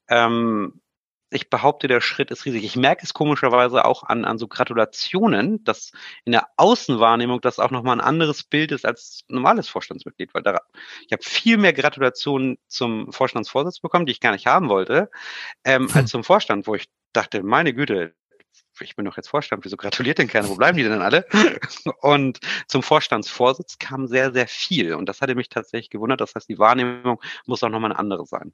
Ähm, 0.08 0.82
ich 1.30 1.50
behaupte, 1.50 1.88
der 1.88 2.02
Schritt 2.02 2.32
ist 2.32 2.46
riesig. 2.46 2.64
Ich 2.64 2.76
merke 2.76 3.04
es 3.04 3.14
komischerweise 3.14 3.86
auch 3.86 4.04
an, 4.04 4.26
an 4.26 4.38
so 4.38 4.48
Gratulationen, 4.48 5.64
dass 5.64 5.92
in 6.24 6.32
der 6.32 6.48
Außenwahrnehmung 6.58 7.42
das 7.42 7.60
auch 7.60 7.72
nochmal 7.72 7.98
ein 7.98 8.06
anderes 8.06 8.44
Bild 8.44 8.72
ist 8.72 8.86
als 8.86 9.26
normales 9.28 9.68
Vorstandsmitglied, 9.68 10.34
weil 10.34 10.44
da, 10.44 10.60
ich 11.06 11.12
habe 11.12 11.24
viel 11.24 11.58
mehr 11.58 11.74
Gratulationen 11.74 12.58
zum 12.68 13.12
Vorstandsvorsitz 13.12 13.80
bekommen, 13.80 14.06
die 14.06 14.12
ich 14.12 14.20
gar 14.20 14.32
nicht 14.32 14.46
haben 14.46 14.70
wollte, 14.70 15.10
ähm, 15.64 15.88
hm. 15.90 15.96
als 15.96 16.12
zum 16.12 16.24
Vorstand, 16.24 16.68
wo 16.68 16.76
ich 16.76 16.86
dachte, 17.12 17.44
meine 17.44 17.74
Güte, 17.74 18.14
ich 18.82 18.96
bin 18.96 19.06
doch 19.06 19.18
jetzt 19.18 19.30
Vorstand, 19.30 19.64
wieso 19.66 19.78
gratuliert 19.78 20.18
denn 20.18 20.28
keiner? 20.28 20.50
Wo 20.50 20.56
bleiben 20.56 20.78
die 20.78 20.84
denn 20.84 21.02
alle? 21.02 21.26
Und 22.02 22.40
zum 22.68 22.84
Vorstandsvorsitz 22.84 23.80
kam 23.80 24.08
sehr, 24.08 24.34
sehr 24.34 24.48
viel. 24.48 24.94
Und 24.94 25.08
das 25.08 25.22
hatte 25.22 25.36
mich 25.36 25.50
tatsächlich 25.50 25.90
gewundert. 25.90 26.22
Das 26.22 26.36
heißt, 26.36 26.50
die 26.50 26.60
Wahrnehmung 26.60 27.22
muss 27.46 27.64
auch 27.64 27.70
nochmal 27.70 27.92
eine 27.92 28.00
andere 28.00 28.26
sein. 28.26 28.54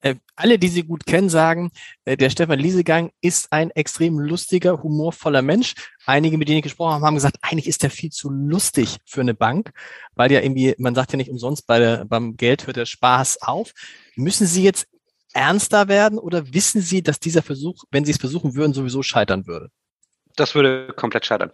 Äh, 0.00 0.16
alle, 0.34 0.58
die 0.58 0.68
Sie 0.68 0.82
gut 0.82 1.06
kennen, 1.06 1.28
sagen, 1.28 1.70
äh, 2.04 2.16
der 2.16 2.30
Stefan 2.30 2.58
Liesegang 2.58 3.10
ist 3.20 3.52
ein 3.52 3.70
extrem 3.70 4.18
lustiger, 4.18 4.82
humorvoller 4.82 5.42
Mensch. 5.42 5.74
Einige, 6.04 6.38
mit 6.38 6.48
denen 6.48 6.58
ich 6.58 6.64
gesprochen 6.64 6.92
habe, 6.94 7.06
haben 7.06 7.14
gesagt, 7.14 7.38
eigentlich 7.40 7.66
ist 7.66 7.82
er 7.82 7.90
viel 7.90 8.10
zu 8.10 8.30
lustig 8.30 8.98
für 9.06 9.22
eine 9.22 9.34
Bank, 9.34 9.72
weil 10.14 10.30
ja 10.30 10.40
irgendwie, 10.40 10.74
man 10.78 10.94
sagt 10.94 11.12
ja 11.12 11.16
nicht 11.16 11.30
umsonst, 11.30 11.66
bei 11.66 11.78
der, 11.78 12.04
beim 12.04 12.36
Geld 12.36 12.66
hört 12.66 12.76
der 12.76 12.86
Spaß 12.86 13.42
auf. 13.42 13.72
Müssen 14.16 14.46
Sie 14.46 14.62
jetzt 14.62 14.86
ernster 15.32 15.88
werden 15.88 16.18
oder 16.18 16.52
wissen 16.52 16.80
Sie, 16.80 17.02
dass 17.02 17.18
dieser 17.20 17.42
Versuch, 17.42 17.84
wenn 17.90 18.04
Sie 18.04 18.12
es 18.12 18.18
versuchen 18.18 18.54
würden, 18.54 18.74
sowieso 18.74 19.02
scheitern 19.02 19.46
würde? 19.46 19.70
Das 20.36 20.54
würde 20.54 20.92
komplett 20.94 21.26
scheitern. 21.26 21.52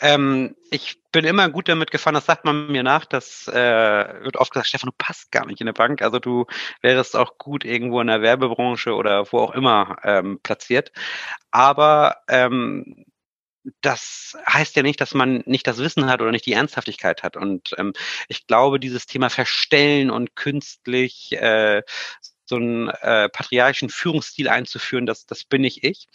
Ähm, 0.00 0.56
ich 0.70 1.00
bin 1.12 1.24
immer 1.24 1.48
gut 1.48 1.68
damit 1.68 1.90
gefahren, 1.90 2.14
das 2.14 2.26
sagt 2.26 2.44
man 2.44 2.68
mir 2.68 2.82
nach, 2.82 3.04
das 3.04 3.46
äh, 3.48 4.24
wird 4.24 4.36
oft 4.36 4.52
gesagt, 4.52 4.68
Stefan, 4.68 4.88
du 4.90 4.96
passt 4.96 5.30
gar 5.30 5.46
nicht 5.46 5.60
in 5.60 5.66
der 5.66 5.74
Bank, 5.74 6.02
also 6.02 6.18
du 6.18 6.46
wärst 6.80 7.16
auch 7.16 7.38
gut 7.38 7.64
irgendwo 7.64 8.00
in 8.00 8.06
der 8.06 8.22
Werbebranche 8.22 8.94
oder 8.94 9.30
wo 9.32 9.38
auch 9.38 9.52
immer 9.52 9.96
ähm, 10.02 10.40
platziert. 10.42 10.92
Aber 11.50 12.16
ähm, 12.28 13.04
das 13.80 14.36
heißt 14.46 14.76
ja 14.76 14.82
nicht, 14.82 15.00
dass 15.00 15.14
man 15.14 15.42
nicht 15.46 15.66
das 15.66 15.78
Wissen 15.78 16.06
hat 16.06 16.20
oder 16.20 16.32
nicht 16.32 16.46
die 16.46 16.52
Ernsthaftigkeit 16.52 17.22
hat. 17.22 17.36
Und 17.36 17.74
ähm, 17.78 17.92
ich 18.28 18.46
glaube, 18.46 18.80
dieses 18.80 19.06
Thema 19.06 19.30
Verstellen 19.30 20.10
und 20.10 20.34
künstlich 20.34 21.32
äh, 21.32 21.82
so 22.52 22.56
einen 22.56 22.88
äh, 22.88 23.30
patriarchischen 23.30 23.88
Führungsstil 23.88 24.48
einzuführen, 24.48 25.06
das, 25.06 25.24
das 25.24 25.44
bin 25.44 25.62
nicht 25.62 25.84
ich. 25.84 26.06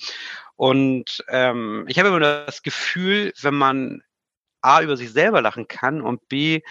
Und 0.55 1.25
ähm, 1.29 1.85
ich 1.87 1.97
habe 1.97 2.09
immer 2.09 2.19
das 2.19 2.61
Gefühl, 2.61 3.33
wenn 3.41 3.55
man 3.55 4.03
A 4.61 4.81
über 4.81 4.97
sich 4.97 5.11
selber 5.11 5.41
lachen 5.41 5.67
kann 5.67 6.01
und 6.01 6.27
B 6.29 6.61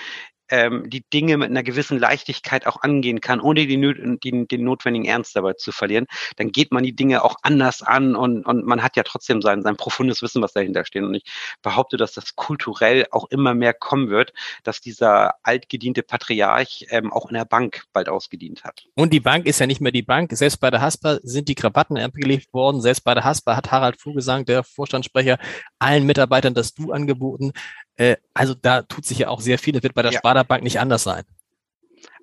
ähm, 0.50 0.88
die 0.88 1.04
Dinge 1.12 1.36
mit 1.36 1.50
einer 1.50 1.62
gewissen 1.62 1.98
Leichtigkeit 1.98 2.66
auch 2.66 2.82
angehen 2.82 3.20
kann, 3.20 3.40
ohne 3.40 3.66
die, 3.66 4.18
die, 4.22 4.46
den 4.46 4.64
notwendigen 4.64 5.06
Ernst 5.06 5.36
dabei 5.36 5.54
zu 5.54 5.72
verlieren, 5.72 6.06
dann 6.36 6.52
geht 6.52 6.72
man 6.72 6.82
die 6.82 6.94
Dinge 6.94 7.24
auch 7.24 7.36
anders 7.42 7.82
an 7.82 8.16
und, 8.16 8.44
und 8.44 8.64
man 8.64 8.82
hat 8.82 8.96
ja 8.96 9.02
trotzdem 9.02 9.42
sein, 9.42 9.62
sein 9.62 9.76
profundes 9.76 10.22
Wissen, 10.22 10.42
was 10.42 10.52
dahinter 10.52 10.84
steht. 10.84 11.02
Und 11.02 11.14
ich 11.14 11.24
behaupte, 11.62 11.96
dass 11.96 12.12
das 12.12 12.36
kulturell 12.36 13.06
auch 13.10 13.26
immer 13.30 13.54
mehr 13.54 13.74
kommen 13.74 14.10
wird, 14.10 14.32
dass 14.62 14.80
dieser 14.80 15.34
altgediente 15.42 16.02
Patriarch 16.02 16.86
ähm, 16.90 17.12
auch 17.12 17.26
in 17.26 17.34
der 17.34 17.44
Bank 17.44 17.84
bald 17.92 18.08
ausgedient 18.08 18.64
hat. 18.64 18.84
Und 18.94 19.12
die 19.12 19.20
Bank 19.20 19.46
ist 19.46 19.60
ja 19.60 19.66
nicht 19.66 19.80
mehr 19.80 19.92
die 19.92 20.02
Bank. 20.02 20.30
Selbst 20.32 20.58
bei 20.58 20.70
der 20.70 20.80
Haspa 20.80 21.18
sind 21.22 21.48
die 21.48 21.54
Krawatten 21.54 21.98
abgelegt 21.98 22.52
worden. 22.52 22.80
Selbst 22.80 23.02
bei 23.02 23.14
der 23.14 23.24
Haspa 23.24 23.56
hat 23.56 23.70
Harald 23.70 24.00
Vogelsang, 24.00 24.44
der 24.44 24.62
Vorstandssprecher, 24.62 25.38
allen 25.78 26.06
Mitarbeitern 26.06 26.54
das 26.54 26.74
Du 26.74 26.92
angeboten. 26.92 27.52
Äh, 27.96 28.16
also 28.34 28.54
da 28.54 28.82
tut 28.82 29.06
sich 29.06 29.18
ja 29.18 29.28
auch 29.28 29.40
sehr 29.40 29.58
viel. 29.58 29.72
Das 29.72 29.82
wird 29.82 29.94
bei 29.94 30.02
der 30.02 30.12
ja. 30.12 30.18
Sparda 30.18 30.35
Bank 30.44 30.62
nicht 30.62 30.80
anders 30.80 31.02
sein. 31.02 31.24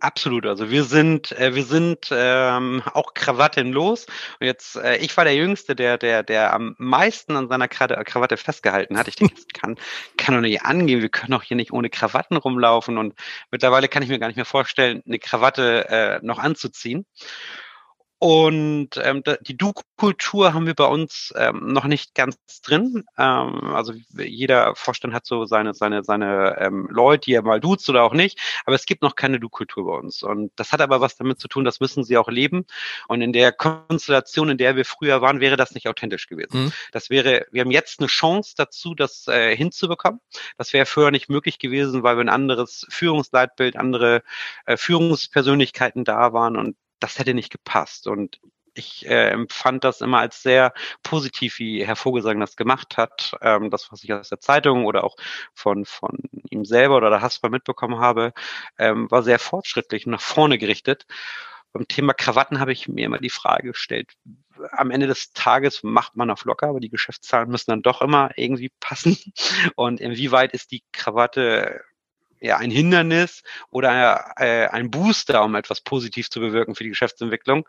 Absolut. 0.03 0.45
Also 0.45 0.70
wir 0.70 0.84
sind, 0.84 1.32
äh, 1.32 1.55
wir 1.55 1.64
sind 1.64 2.09
ähm, 2.11 2.84
auch 2.93 3.14
krawattenlos. 3.14 4.05
Und 4.39 4.47
jetzt, 4.47 4.76
äh, 4.76 4.97
ich 4.97 5.16
war 5.16 5.24
der 5.24 5.36
Jüngste, 5.36 5.78
der, 5.78 5.97
der, 5.97 6.24
der 6.24 6.53
am 6.53 6.76
meisten 6.78 7.38
an 7.38 7.47
seiner 7.47 7.70
Krawatte 7.70 8.36
festgehalten 8.36 8.97
hat. 8.97 9.07
Ich 9.07 9.16
denke, 9.16 9.36
das 9.36 9.47
kann, 9.53 9.78
kann 10.18 10.36
doch 10.36 10.41
nicht 10.41 10.64
angehen. 10.64 11.01
Wir 11.01 11.07
können 11.07 11.32
doch 11.32 11.43
hier 11.43 11.55
nicht 11.55 11.72
ohne 11.72 11.89
Krawatten 11.89 12.36
rumlaufen. 12.36 12.97
Und 12.97 13.14
mittlerweile 13.49 13.88
kann 13.88 14.03
ich 14.03 14.09
mir 14.09 14.20
gar 14.20 14.28
nicht 14.28 14.36
mehr 14.36 14.43
vorstellen, 14.43 15.01
eine 15.07 15.20
Krawatte 15.20 15.88
äh, 15.88 16.20
noch 16.22 16.39
anzuziehen. 16.39 17.05
Und 18.24 18.91
ähm, 19.03 19.21
die 19.41 19.57
Du-Kultur 19.57 20.53
haben 20.53 20.65
wir 20.65 20.76
bei 20.76 20.86
uns 20.86 21.34
ähm, 21.36 21.74
noch 21.74 21.84
nicht 21.84 22.15
ganz 22.15 22.38
drin. 22.65 23.03
Ähm, 23.17 23.74
also 23.76 23.91
jeder 24.15 24.78
Vorstand 24.78 25.13
hat 25.13 25.26
so 25.26 25.43
seine, 25.43 25.74
seine, 25.74 26.05
seine 26.05 26.55
ähm, 26.57 26.88
Leute, 26.89 27.26
die 27.26 27.34
er 27.34 27.41
mal 27.41 27.59
duzt 27.59 27.89
oder 27.89 28.01
auch 28.03 28.13
nicht. 28.13 28.39
Aber 28.63 28.78
es 28.78 28.86
gibt 28.86 29.01
noch 29.01 29.17
keine 29.17 29.41
Du-Kultur 29.41 29.88
bei 29.88 29.97
uns. 29.97 30.24
Und 30.24 30.53
das 30.55 30.71
hat 30.71 30.80
aber 30.80 31.01
was 31.01 31.17
damit 31.17 31.41
zu 31.41 31.49
tun, 31.49 31.65
das 31.65 31.82
müssen 31.82 32.05
sie 32.05 32.17
auch 32.17 32.30
leben. 32.30 32.65
Und 33.09 33.21
in 33.21 33.34
der 33.34 33.51
Konstellation, 33.51 34.47
in 34.47 34.57
der 34.57 34.78
wir 34.78 34.86
früher 34.86 35.21
waren, 35.21 35.41
wäre 35.41 35.57
das 35.57 35.74
nicht 35.74 35.89
authentisch 35.89 36.28
gewesen. 36.28 36.67
Mhm. 36.67 36.71
Das 36.93 37.09
wäre, 37.09 37.45
wir 37.51 37.59
haben 37.59 37.71
jetzt 37.71 37.99
eine 37.99 38.07
Chance 38.07 38.53
dazu, 38.55 38.95
das 38.95 39.28
äh, 39.28 39.53
hinzubekommen. 39.53 40.21
Das 40.57 40.71
wäre 40.71 40.86
früher 40.86 41.11
nicht 41.11 41.28
möglich 41.28 41.59
gewesen, 41.59 42.03
weil 42.03 42.15
wir 42.15 42.24
ein 42.24 42.30
anderes 42.30 42.86
Führungsleitbild, 42.88 43.76
andere 43.76 44.24
äh, 44.65 44.78
Führungspersönlichkeiten 44.78 46.05
da 46.05 46.32
waren. 46.32 46.55
Und 46.55 46.78
das 47.04 47.20
hätte 47.20 47.34
nicht 47.34 47.51
gepasst. 47.51 48.08
Und 48.08 48.39
ich 48.76 49.06
äh, 49.06 49.30
empfand 49.30 49.84
das 49.84 50.01
immer 50.01 50.20
als 50.20 50.41
sehr 50.41 50.74
positiv, 51.04 51.60
wie 51.60 51.86
Herr 51.86 51.95
Vogelsang 51.95 52.39
das 52.39 52.56
gemacht 52.56 52.97
hat. 52.97 53.36
Ähm, 53.41 53.70
das, 53.70 53.91
was 53.91 54.04
ich 54.04 54.14
aus 54.14 54.30
der 54.30 54.39
Zeitung 54.39 54.86
oder 54.86 55.04
auch 55.04 55.16
von, 55.54 55.86
von 55.86 56.18
ihm 56.49 56.66
selber 56.66 56.97
oder 56.97 57.10
der 57.10 57.22
Hasper 57.22 57.49
mitbekommen 57.49 57.99
habe, 57.99 58.34
ähm, 58.78 59.10
war 59.12 59.22
sehr 59.22 59.39
fortschrittlich 59.39 60.06
und 60.06 60.14
nach 60.14 60.22
vorne 60.22 60.58
gerichtet. 60.58 61.06
Beim 61.72 61.88
Thema 61.88 62.14
Krawatten 62.14 62.60
habe 62.60 62.72
ich 62.72 62.88
mir 62.88 63.06
immer 63.06 63.20
die 63.20 63.30
Frage 63.30 63.70
gestellt, 63.70 64.14
am 64.72 64.91
Ende 64.91 65.08
des 65.08 65.34
Tages 65.34 65.82
macht 65.84 66.16
man 66.16 66.30
auf 66.30 66.45
locker, 66.45 66.68
aber 66.68 66.80
die 66.80 66.89
Geschäftszahlen 66.89 67.49
müssen 67.49 67.72
dann 67.72 67.82
doch 67.82 68.01
immer 68.01 68.32
irgendwie 68.36 68.72
passen. 68.80 69.18
Und 69.76 69.99
inwieweit 69.99 70.54
ist 70.54 70.72
die 70.72 70.84
Krawatte 70.91 71.84
eher 72.43 72.59
ein 72.59 72.71
Hindernis 72.71 73.43
oder 73.69 74.33
äh, 74.37 74.67
ein 74.67 74.91
Booster, 74.91 75.43
um 75.43 75.55
etwas 75.55 75.81
positiv 75.81 76.29
zu 76.29 76.39
bewirken 76.39 76.75
für 76.75 76.83
die 76.83 76.89
Geschäftsentwicklung. 76.89 77.67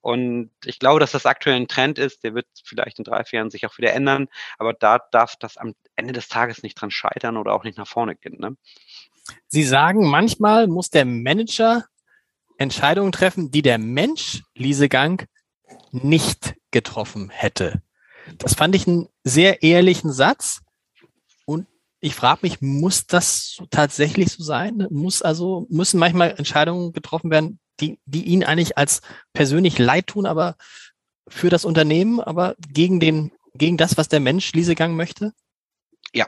Und 0.00 0.50
ich 0.64 0.80
glaube, 0.80 0.98
dass 0.98 1.12
das 1.12 1.26
aktuell 1.26 1.56
ein 1.56 1.68
Trend 1.68 1.98
ist, 1.98 2.24
der 2.24 2.34
wird 2.34 2.46
vielleicht 2.64 2.98
in 2.98 3.04
drei, 3.04 3.22
vier 3.22 3.38
Jahren 3.38 3.50
sich 3.50 3.64
auch 3.66 3.78
wieder 3.78 3.92
ändern, 3.92 4.28
aber 4.58 4.72
da 4.72 4.98
darf 4.98 5.36
das 5.36 5.56
am 5.56 5.74
Ende 5.94 6.12
des 6.12 6.28
Tages 6.28 6.64
nicht 6.64 6.74
dran 6.74 6.90
scheitern 6.90 7.36
oder 7.36 7.54
auch 7.54 7.62
nicht 7.62 7.78
nach 7.78 7.86
vorne 7.86 8.16
gehen. 8.16 8.36
Ne? 8.40 8.56
Sie 9.46 9.62
sagen, 9.62 10.10
manchmal 10.10 10.66
muss 10.66 10.90
der 10.90 11.04
Manager 11.04 11.84
Entscheidungen 12.58 13.12
treffen, 13.12 13.52
die 13.52 13.62
der 13.62 13.78
Mensch, 13.78 14.42
Liesegang, 14.54 15.22
nicht 15.92 16.54
getroffen 16.72 17.30
hätte. 17.30 17.82
Das 18.38 18.54
fand 18.54 18.74
ich 18.74 18.88
einen 18.88 19.08
sehr 19.22 19.62
ehrlichen 19.62 20.12
Satz 20.12 20.61
ich 22.02 22.16
frage 22.16 22.40
mich, 22.42 22.60
muss 22.60 23.06
das 23.06 23.62
tatsächlich 23.70 24.32
so 24.32 24.42
sein? 24.42 24.88
Muss 24.90 25.22
also, 25.22 25.66
müssen 25.70 26.00
manchmal 26.00 26.34
Entscheidungen 26.36 26.92
getroffen 26.92 27.30
werden, 27.30 27.60
die, 27.80 28.00
die 28.06 28.24
Ihnen 28.24 28.42
eigentlich 28.42 28.76
als 28.76 29.02
persönlich 29.32 29.78
leid 29.78 30.08
tun, 30.08 30.26
aber 30.26 30.56
für 31.28 31.48
das 31.48 31.64
Unternehmen, 31.64 32.20
aber 32.20 32.56
gegen 32.58 32.98
den, 32.98 33.30
gegen 33.54 33.76
das, 33.76 33.96
was 33.96 34.08
der 34.08 34.18
Mensch 34.18 34.52
Liesegang 34.52 34.96
möchte? 34.96 35.32
Ja, 36.12 36.26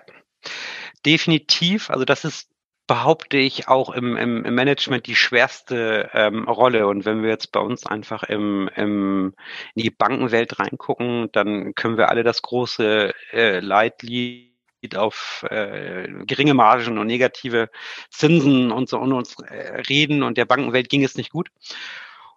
definitiv. 1.05 1.91
Also 1.91 2.05
das 2.05 2.25
ist 2.25 2.49
behaupte 2.87 3.39
ich 3.39 3.67
auch 3.67 3.91
im, 3.91 4.17
im, 4.17 4.45
im 4.45 4.55
Management 4.55 5.07
die 5.07 5.17
schwerste 5.17 6.11
ähm, 6.13 6.47
Rolle. 6.47 6.87
Und 6.87 7.05
wenn 7.05 7.23
wir 7.23 7.31
jetzt 7.31 7.51
bei 7.51 7.61
uns 7.61 7.87
einfach 7.87 8.23
im, 8.25 8.71
im, 8.77 9.35
in 9.75 9.83
die 9.83 9.91
Bankenwelt 9.91 10.59
reingucken, 10.59 11.31
dann 11.33 11.75
können 11.75 11.97
wir 11.97 12.11
alle 12.11 12.23
das 12.23 12.43
große 12.43 13.13
äh, 13.33 13.61
Leitlied 14.85 14.97
auf 14.97 15.45
äh, 15.51 16.09
geringe 16.27 16.55
Margen 16.55 16.99
und 16.99 17.07
negative 17.07 17.71
Zinsen 18.11 18.71
und 18.71 18.89
so 18.89 18.99
und 18.99 19.13
uns 19.13 19.37
äh, 19.41 19.83
reden 19.89 20.23
und 20.23 20.37
der 20.37 20.45
Bankenwelt 20.45 20.89
ging 20.89 21.05
es 21.05 21.17
nicht 21.17 21.31
gut. 21.31 21.49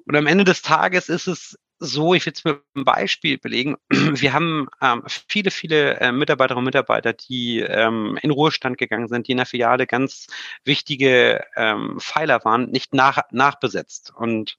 Und 0.05 0.15
am 0.15 0.27
Ende 0.27 0.45
des 0.45 0.61
Tages 0.61 1.09
ist 1.09 1.27
es 1.27 1.57
so, 1.79 2.15
ich 2.15 2.25
will 2.25 2.33
es 2.33 2.43
mit 2.43 2.59
einem 2.73 2.85
Beispiel 2.85 3.37
belegen. 3.37 3.75
Wir 3.89 4.33
haben 4.33 4.67
ähm, 4.81 5.03
viele, 5.05 5.51
viele 5.51 5.99
äh, 5.99 6.11
Mitarbeiterinnen 6.11 6.61
und 6.61 6.65
Mitarbeiter, 6.65 7.13
die 7.13 7.59
ähm, 7.59 8.17
in 8.21 8.31
Ruhestand 8.31 8.77
gegangen 8.77 9.07
sind, 9.09 9.27
die 9.27 9.33
in 9.33 9.37
der 9.37 9.45
Filiale 9.45 9.85
ganz 9.85 10.27
wichtige 10.63 11.43
ähm, 11.55 11.99
Pfeiler 11.99 12.43
waren, 12.45 12.71
nicht 12.71 12.93
nach, 12.93 13.19
nachbesetzt. 13.31 14.11
Und 14.15 14.57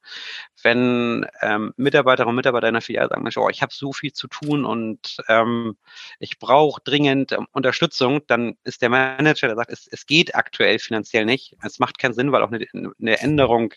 wenn 0.63 1.27
ähm, 1.41 1.73
Mitarbeiterinnen 1.77 2.31
und 2.31 2.37
Mitarbeiter 2.37 2.69
in 2.69 2.75
der 2.75 2.83
Filiale 2.83 3.09
sagen, 3.09 3.23
Mensch, 3.23 3.37
oh, 3.37 3.49
ich 3.49 3.63
habe 3.63 3.73
so 3.73 3.93
viel 3.93 4.13
zu 4.13 4.29
tun 4.29 4.65
und 4.65 5.19
ähm, 5.29 5.77
ich 6.19 6.39
brauche 6.39 6.81
dringend 6.83 7.33
ähm, 7.33 7.47
Unterstützung, 7.53 8.21
dann 8.27 8.57
ist 8.65 8.83
der 8.83 8.89
Manager, 8.89 9.47
der 9.47 9.57
sagt, 9.57 9.71
es, 9.71 9.87
es 9.91 10.07
geht 10.07 10.35
aktuell 10.35 10.79
finanziell 10.79 11.25
nicht. 11.25 11.57
Es 11.63 11.79
macht 11.79 11.99
keinen 11.99 12.15
Sinn, 12.15 12.33
weil 12.33 12.43
auch 12.43 12.51
eine, 12.51 12.67
eine 13.01 13.21
Änderung 13.21 13.75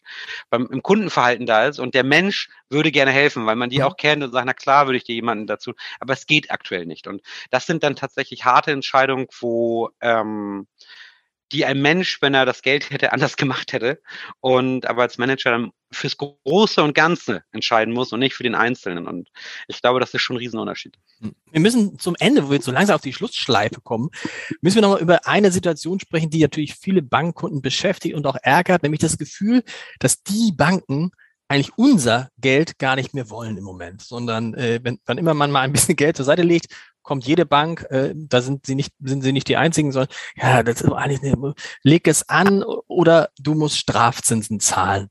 beim, 0.50 0.68
im 0.72 0.82
Kundenverhalten 0.82 1.46
da 1.46 1.68
ist 1.68 1.80
und 1.80 1.94
der 1.94 2.04
Mensch 2.04 2.50
würde 2.70 2.92
gerne 2.92 3.12
helfen, 3.12 3.46
weil 3.46 3.56
man 3.56 3.70
die 3.70 3.80
mhm. 3.80 3.86
auch 3.86 3.98
kennt 3.98 4.24
und 4.24 4.32
sagt, 4.32 4.46
na 4.46 4.54
klar, 4.54 4.88
würde 4.88 4.98
ich 4.98 5.04
dir 5.04 5.16
jemanden 5.16 5.48
dazu. 5.48 5.74
Aber 6.00 6.14
es 6.14 6.26
geht 6.26 6.52
aktuell 6.52 6.86
nicht. 6.86 7.08
Und 7.08 7.22
das 7.50 7.66
sind 7.66 7.84
dann 7.84 7.96
tatsächlich 7.96 8.46
harte 8.46 8.72
Entscheidungen, 8.72 9.28
wo 9.40 9.90
ähm, 10.02 10.68
die 11.52 11.66
ein 11.66 11.82
Mensch, 11.82 12.22
wenn 12.22 12.34
er 12.34 12.46
das 12.46 12.62
Geld 12.62 12.90
hätte, 12.90 13.14
anders 13.14 13.38
gemacht 13.38 13.74
hätte. 13.74 14.02
Und 14.40 14.86
aber 14.86 15.04
als 15.04 15.18
Manager 15.18 15.52
dann 15.52 15.72
fürs 15.92 16.18
Große 16.18 16.82
und 16.82 16.96
Ganze 16.96 17.44
entscheiden 17.52 17.94
muss 17.94 18.14
und 18.14 18.20
nicht 18.20 18.34
für 18.34 18.44
den 18.44 18.56
Einzelnen. 18.56 19.08
Und 19.08 19.30
ich 19.68 19.82
glaube, 19.82 20.00
das 20.00 20.14
ist 20.14 20.22
schon 20.22 20.38
ein 20.38 20.40
Riesenunterschied. 20.40 20.98
Wir 21.52 21.60
müssen 21.60 22.00
zum 22.00 22.16
Ende, 22.20 22.48
wo 22.48 22.52
wir 22.52 22.62
so 22.62 22.72
langsam 22.72 22.96
auf 22.96 23.02
die 23.02 23.14
Schlussschleife 23.14 23.82
kommen, 23.82 24.10
müssen 24.62 24.76
wir 24.76 24.82
nochmal 24.84 25.02
über 25.02 25.28
eine 25.28 25.52
Situation 25.52 26.00
sprechen, 26.00 26.30
die 26.30 26.42
natürlich 26.42 26.76
viele 26.76 27.02
Bankkunden 27.02 27.62
beschäftigt 27.62 28.16
und 28.16 28.26
auch 28.26 28.38
ärgert, 28.42 28.84
nämlich 28.84 29.02
das 29.02 29.18
Gefühl, 29.18 29.64
dass 30.00 30.24
die 30.24 30.54
Banken 30.56 31.12
eigentlich 31.52 31.78
unser 31.78 32.30
Geld 32.38 32.80
gar 32.80 32.96
nicht 32.96 33.14
mehr 33.14 33.30
wollen 33.30 33.58
im 33.58 33.64
Moment, 33.64 34.02
sondern 34.02 34.54
äh, 34.54 34.80
wenn, 34.84 35.00
wann 35.06 35.18
immer 35.18 35.34
man 35.34 35.52
mal 35.52 35.62
ein 35.62 35.74
bisschen 35.74 35.96
Geld 35.98 36.16
zur 36.16 36.26
Seite 36.26 36.44
legt, 36.44 36.68
kommt 37.04 37.26
jede 37.26 37.46
Bank, 37.46 37.86
äh, 37.90 38.14
da 38.16 38.42
sind 38.42 38.66
sie 38.66 38.76
nicht, 38.76 38.94
sind 39.00 39.22
sie 39.22 39.34
nicht 39.34 39.48
die 39.48 39.58
einzigen, 39.58 39.92
sondern 39.92 40.14
ja, 40.36 40.64
das 40.64 40.82
ist 40.82 40.92
eigentlich 40.92 41.22
eine, 41.22 41.54
leg 41.84 42.08
es 42.08 42.28
an 42.30 42.64
oder 42.64 43.30
du 43.40 43.54
musst 43.56 43.78
Strafzinsen 43.78 44.60
zahlen 44.60 45.10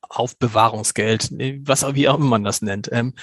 auf 0.00 0.36
Bewahrungsgeld, 0.38 1.30
was 1.66 1.82
wie 1.94 2.08
auch 2.08 2.16
immer 2.16 2.26
man 2.26 2.44
das 2.44 2.62
nennt. 2.62 2.90
Ähm, 2.92 3.14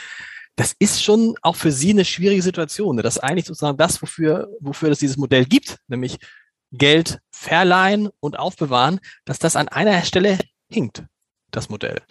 das 0.56 0.76
ist 0.78 1.02
schon 1.02 1.36
auch 1.42 1.56
für 1.56 1.72
sie 1.72 1.92
eine 1.92 2.04
schwierige 2.04 2.42
Situation, 2.42 2.98
ne? 2.98 3.02
dass 3.02 3.18
eigentlich 3.18 3.46
sozusagen 3.46 3.78
das, 3.78 4.02
wofür, 4.02 4.50
wofür 4.60 4.90
es 4.90 5.00
dieses 5.00 5.18
Modell 5.18 5.46
gibt, 5.46 5.78
nämlich 5.88 6.18
Geld 6.72 7.20
verleihen 7.32 8.10
und 8.20 8.38
aufbewahren, 8.38 9.00
dass 9.26 9.40
das 9.40 9.56
an 9.56 9.70
einer 9.70 10.04
Stelle 10.04 10.38
hinkt, 10.70 11.06
das 11.52 11.70
Modell. 11.70 12.02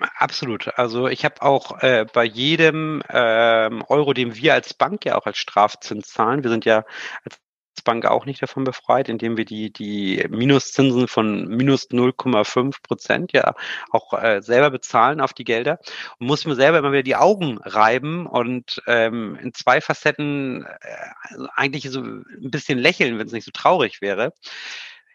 Absolut. 0.00 0.68
Also 0.78 1.08
ich 1.08 1.24
habe 1.24 1.42
auch 1.42 1.82
äh, 1.82 2.06
bei 2.12 2.24
jedem 2.24 3.02
ähm, 3.10 3.84
Euro, 3.88 4.12
den 4.14 4.34
wir 4.34 4.54
als 4.54 4.72
Bank 4.74 5.04
ja 5.04 5.16
auch 5.18 5.26
als 5.26 5.38
Strafzins 5.38 6.08
zahlen, 6.08 6.42
wir 6.42 6.50
sind 6.50 6.64
ja 6.64 6.84
als 7.24 7.38
Bank 7.84 8.06
auch 8.06 8.26
nicht 8.26 8.42
davon 8.42 8.64
befreit, 8.64 9.08
indem 9.08 9.36
wir 9.36 9.44
die, 9.44 9.72
die 9.72 10.26
Minuszinsen 10.28 11.08
von 11.08 11.48
minus 11.48 11.90
0,5 11.90 12.82
Prozent 12.82 13.32
ja 13.32 13.54
auch 13.90 14.12
äh, 14.12 14.42
selber 14.42 14.70
bezahlen 14.70 15.20
auf 15.20 15.32
die 15.32 15.44
Gelder 15.44 15.78
und 16.18 16.26
muss 16.26 16.44
mir 16.46 16.54
selber 16.54 16.78
immer 16.78 16.92
wieder 16.92 17.02
die 17.02 17.16
Augen 17.16 17.58
reiben 17.58 18.26
und 18.26 18.82
ähm, 18.86 19.38
in 19.42 19.52
zwei 19.54 19.80
Facetten 19.80 20.64
äh, 20.64 21.46
eigentlich 21.54 21.90
so 21.90 22.00
ein 22.00 22.24
bisschen 22.50 22.78
lächeln, 22.78 23.18
wenn 23.18 23.26
es 23.26 23.32
nicht 23.32 23.44
so 23.46 23.52
traurig 23.52 24.00
wäre. 24.00 24.32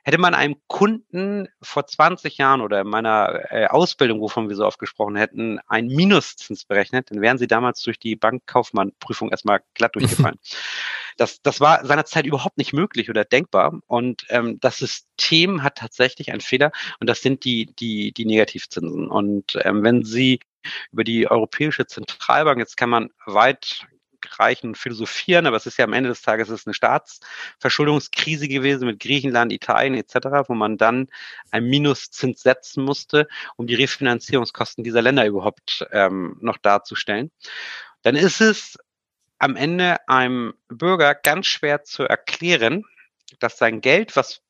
Hätte 0.07 0.19
man 0.19 0.35
einem 0.35 0.55
Kunden 0.67 1.47
vor 1.63 1.87
20 1.87 2.37
Jahren 2.37 2.61
oder 2.61 2.81
in 2.81 2.87
meiner 2.87 3.51
äh, 3.51 3.65
Ausbildung, 3.65 4.21
wovon 4.21 4.49
wir 4.49 4.55
so 4.55 4.63
oft 4.63 4.77
gesprochen 4.77 5.15
hätten, 5.15 5.59
einen 5.67 5.87
Minuszins 5.87 6.63
berechnet, 6.63 7.09
dann 7.09 7.21
wären 7.21 7.39
sie 7.39 7.47
damals 7.47 7.81
durch 7.81 7.97
die 7.97 8.15
Bankkaufmann-Prüfung 8.15 9.31
erstmal 9.31 9.61
glatt 9.73 9.95
durchgefallen. 9.95 10.37
das, 11.17 11.41
das 11.41 11.59
war 11.59 11.83
seinerzeit 11.83 12.27
überhaupt 12.27 12.59
nicht 12.59 12.71
möglich 12.71 13.09
oder 13.09 13.25
denkbar. 13.25 13.79
Und 13.87 14.25
ähm, 14.29 14.59
das 14.59 14.77
System 14.77 15.63
hat 15.63 15.79
tatsächlich 15.79 16.31
einen 16.31 16.41
Fehler 16.41 16.71
und 16.99 17.09
das 17.09 17.23
sind 17.23 17.43
die, 17.43 17.65
die, 17.65 18.11
die 18.11 18.25
Negativzinsen. 18.25 19.07
Und 19.07 19.57
ähm, 19.63 19.81
wenn 19.81 20.03
Sie 20.03 20.39
über 20.91 21.03
die 21.03 21.27
Europäische 21.27 21.87
Zentralbank, 21.87 22.59
jetzt 22.59 22.77
kann 22.77 22.91
man 22.91 23.09
weit 23.25 23.87
reichen 24.39 24.75
philosophieren, 24.75 25.45
aber 25.47 25.57
es 25.57 25.65
ist 25.65 25.77
ja 25.77 25.85
am 25.85 25.93
Ende 25.93 26.09
des 26.09 26.21
Tages 26.21 26.49
es 26.49 26.61
ist 26.61 26.67
eine 26.67 26.73
Staatsverschuldungskrise 26.73 28.47
gewesen 28.47 28.85
mit 28.87 28.99
Griechenland, 28.99 29.51
Italien 29.51 29.95
etc., 29.95 30.47
wo 30.47 30.53
man 30.53 30.77
dann 30.77 31.07
ein 31.51 31.65
Minuszins 31.65 32.41
setzen 32.41 32.83
musste, 32.83 33.27
um 33.55 33.67
die 33.67 33.75
Refinanzierungskosten 33.75 34.83
dieser 34.83 35.01
Länder 35.01 35.25
überhaupt 35.25 35.85
ähm, 35.91 36.37
noch 36.41 36.57
darzustellen. 36.57 37.31
Dann 38.01 38.15
ist 38.15 38.41
es 38.41 38.77
am 39.39 39.55
Ende 39.55 39.97
einem 40.07 40.53
Bürger 40.67 41.15
ganz 41.15 41.47
schwer 41.47 41.83
zu 41.83 42.03
erklären, 42.03 42.85
dass 43.39 43.57
sein 43.57 43.81
Geld, 43.81 44.15
was 44.15 44.41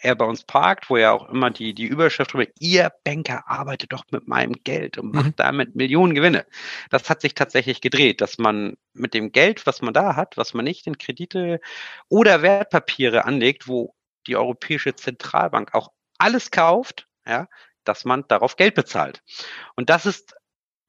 er 0.00 0.14
bei 0.14 0.24
uns 0.24 0.44
parkt, 0.44 0.90
wo 0.90 0.96
ja 0.96 1.12
auch 1.12 1.28
immer 1.28 1.50
die, 1.50 1.74
die 1.74 1.86
Überschrift 1.86 2.32
drüber, 2.32 2.46
ihr 2.58 2.92
Banker 3.04 3.48
arbeitet 3.48 3.92
doch 3.92 4.04
mit 4.10 4.28
meinem 4.28 4.54
Geld 4.64 4.98
und 4.98 5.12
macht 5.12 5.26
mhm. 5.26 5.36
damit 5.36 5.76
Millionen 5.76 6.14
Gewinne. 6.14 6.46
Das 6.90 7.10
hat 7.10 7.20
sich 7.20 7.34
tatsächlich 7.34 7.80
gedreht, 7.80 8.20
dass 8.20 8.38
man 8.38 8.76
mit 8.92 9.14
dem 9.14 9.32
Geld, 9.32 9.66
was 9.66 9.82
man 9.82 9.94
da 9.94 10.16
hat, 10.16 10.36
was 10.36 10.54
man 10.54 10.64
nicht 10.64 10.86
in 10.86 10.98
Kredite 10.98 11.60
oder 12.08 12.42
Wertpapiere 12.42 13.24
anlegt, 13.24 13.66
wo 13.66 13.94
die 14.26 14.36
Europäische 14.36 14.94
Zentralbank 14.94 15.74
auch 15.74 15.90
alles 16.18 16.50
kauft, 16.50 17.08
ja, 17.26 17.48
dass 17.84 18.04
man 18.04 18.24
darauf 18.28 18.56
Geld 18.56 18.74
bezahlt. 18.74 19.22
Und 19.74 19.90
das 19.90 20.06
ist 20.06 20.34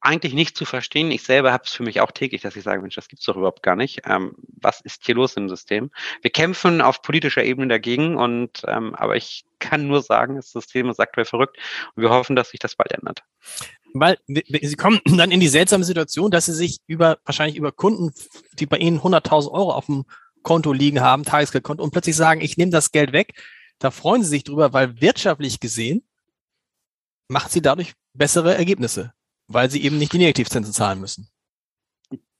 eigentlich 0.00 0.32
nicht 0.32 0.56
zu 0.56 0.64
verstehen. 0.64 1.10
Ich 1.10 1.22
selber 1.22 1.52
habe 1.52 1.64
es 1.66 1.72
für 1.72 1.82
mich 1.82 2.00
auch 2.00 2.10
täglich, 2.10 2.40
dass 2.40 2.56
ich 2.56 2.64
sage, 2.64 2.80
Mensch, 2.80 2.94
das 2.94 3.08
gibt's 3.08 3.26
doch 3.26 3.36
überhaupt 3.36 3.62
gar 3.62 3.76
nicht. 3.76 4.02
Ähm, 4.06 4.34
was 4.60 4.80
ist 4.80 5.04
hier 5.04 5.14
los 5.14 5.34
im 5.36 5.48
System? 5.48 5.90
Wir 6.22 6.30
kämpfen 6.30 6.80
auf 6.80 7.02
politischer 7.02 7.44
Ebene 7.44 7.68
dagegen 7.68 8.16
und 8.16 8.62
ähm, 8.66 8.94
aber 8.94 9.16
ich 9.16 9.44
kann 9.58 9.86
nur 9.86 10.02
sagen, 10.02 10.36
das 10.36 10.52
System 10.52 10.88
ist 10.88 11.00
aktuell 11.00 11.26
verrückt 11.26 11.58
und 11.94 12.02
wir 12.02 12.10
hoffen, 12.10 12.34
dass 12.34 12.50
sich 12.50 12.60
das 12.60 12.76
bald 12.76 12.92
ändert. 12.92 13.22
Weil 13.92 14.18
Sie 14.26 14.76
kommen 14.76 15.00
dann 15.04 15.30
in 15.30 15.40
die 15.40 15.48
seltsame 15.48 15.84
Situation, 15.84 16.30
dass 16.30 16.46
Sie 16.46 16.54
sich 16.54 16.78
über 16.86 17.18
wahrscheinlich 17.24 17.56
über 17.56 17.72
Kunden, 17.72 18.12
die 18.54 18.66
bei 18.66 18.78
Ihnen 18.78 19.00
100.000 19.00 19.50
Euro 19.50 19.72
auf 19.72 19.86
dem 19.86 20.04
Konto 20.42 20.72
liegen 20.72 21.00
haben, 21.00 21.24
Tagesgeldkonto, 21.24 21.84
und 21.84 21.90
plötzlich 21.90 22.16
sagen, 22.16 22.40
ich 22.40 22.56
nehme 22.56 22.72
das 22.72 22.92
Geld 22.92 23.12
weg. 23.12 23.34
Da 23.78 23.90
freuen 23.90 24.22
Sie 24.22 24.30
sich 24.30 24.44
drüber, 24.44 24.72
weil 24.72 25.02
wirtschaftlich 25.02 25.60
gesehen 25.60 26.02
macht 27.28 27.52
Sie 27.52 27.60
dadurch 27.60 27.92
bessere 28.14 28.54
Ergebnisse 28.54 29.12
weil 29.50 29.70
sie 29.70 29.82
eben 29.82 29.98
nicht 29.98 30.12
die 30.12 30.18
Negativzinsen 30.18 30.72
zahlen 30.72 31.00
müssen. 31.00 31.28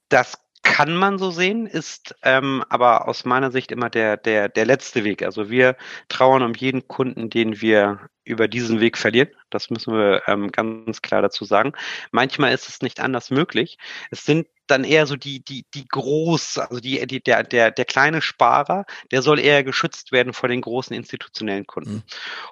Das 0.09 0.37
kann 0.63 0.95
man 0.95 1.17
so 1.17 1.31
sehen, 1.31 1.65
ist 1.67 2.15
ähm, 2.23 2.63
aber 2.69 3.07
aus 3.07 3.25
meiner 3.25 3.51
Sicht 3.51 3.71
immer 3.71 3.89
der, 3.89 4.15
der, 4.17 4.47
der 4.47 4.65
letzte 4.65 5.03
Weg. 5.03 5.23
Also 5.23 5.49
wir 5.49 5.75
trauern 6.07 6.43
um 6.43 6.53
jeden 6.53 6.87
Kunden, 6.87 7.29
den 7.29 7.61
wir 7.61 8.09
über 8.23 8.47
diesen 8.47 8.79
Weg 8.79 8.97
verlieren. 8.97 9.29
Das 9.49 9.69
müssen 9.69 9.93
wir 9.93 10.21
ähm, 10.27 10.51
ganz 10.51 11.01
klar 11.01 11.21
dazu 11.21 11.43
sagen. 11.45 11.73
Manchmal 12.11 12.53
ist 12.53 12.69
es 12.69 12.81
nicht 12.81 12.99
anders 12.99 13.31
möglich. 13.31 13.77
Es 14.11 14.23
sind 14.23 14.47
dann 14.71 14.83
eher 14.83 15.05
so 15.05 15.15
die, 15.15 15.43
die, 15.43 15.65
die 15.73 15.87
groß, 15.87 16.57
also 16.57 16.79
die, 16.79 17.05
die, 17.05 17.21
der, 17.21 17.43
der, 17.43 17.71
der 17.71 17.85
kleine 17.85 18.21
Sparer, 18.21 18.85
der 19.11 19.21
soll 19.21 19.39
eher 19.39 19.63
geschützt 19.63 20.11
werden 20.11 20.33
vor 20.33 20.49
den 20.49 20.61
großen 20.61 20.95
institutionellen 20.95 21.67
Kunden. 21.67 21.93
Mhm. 21.93 22.03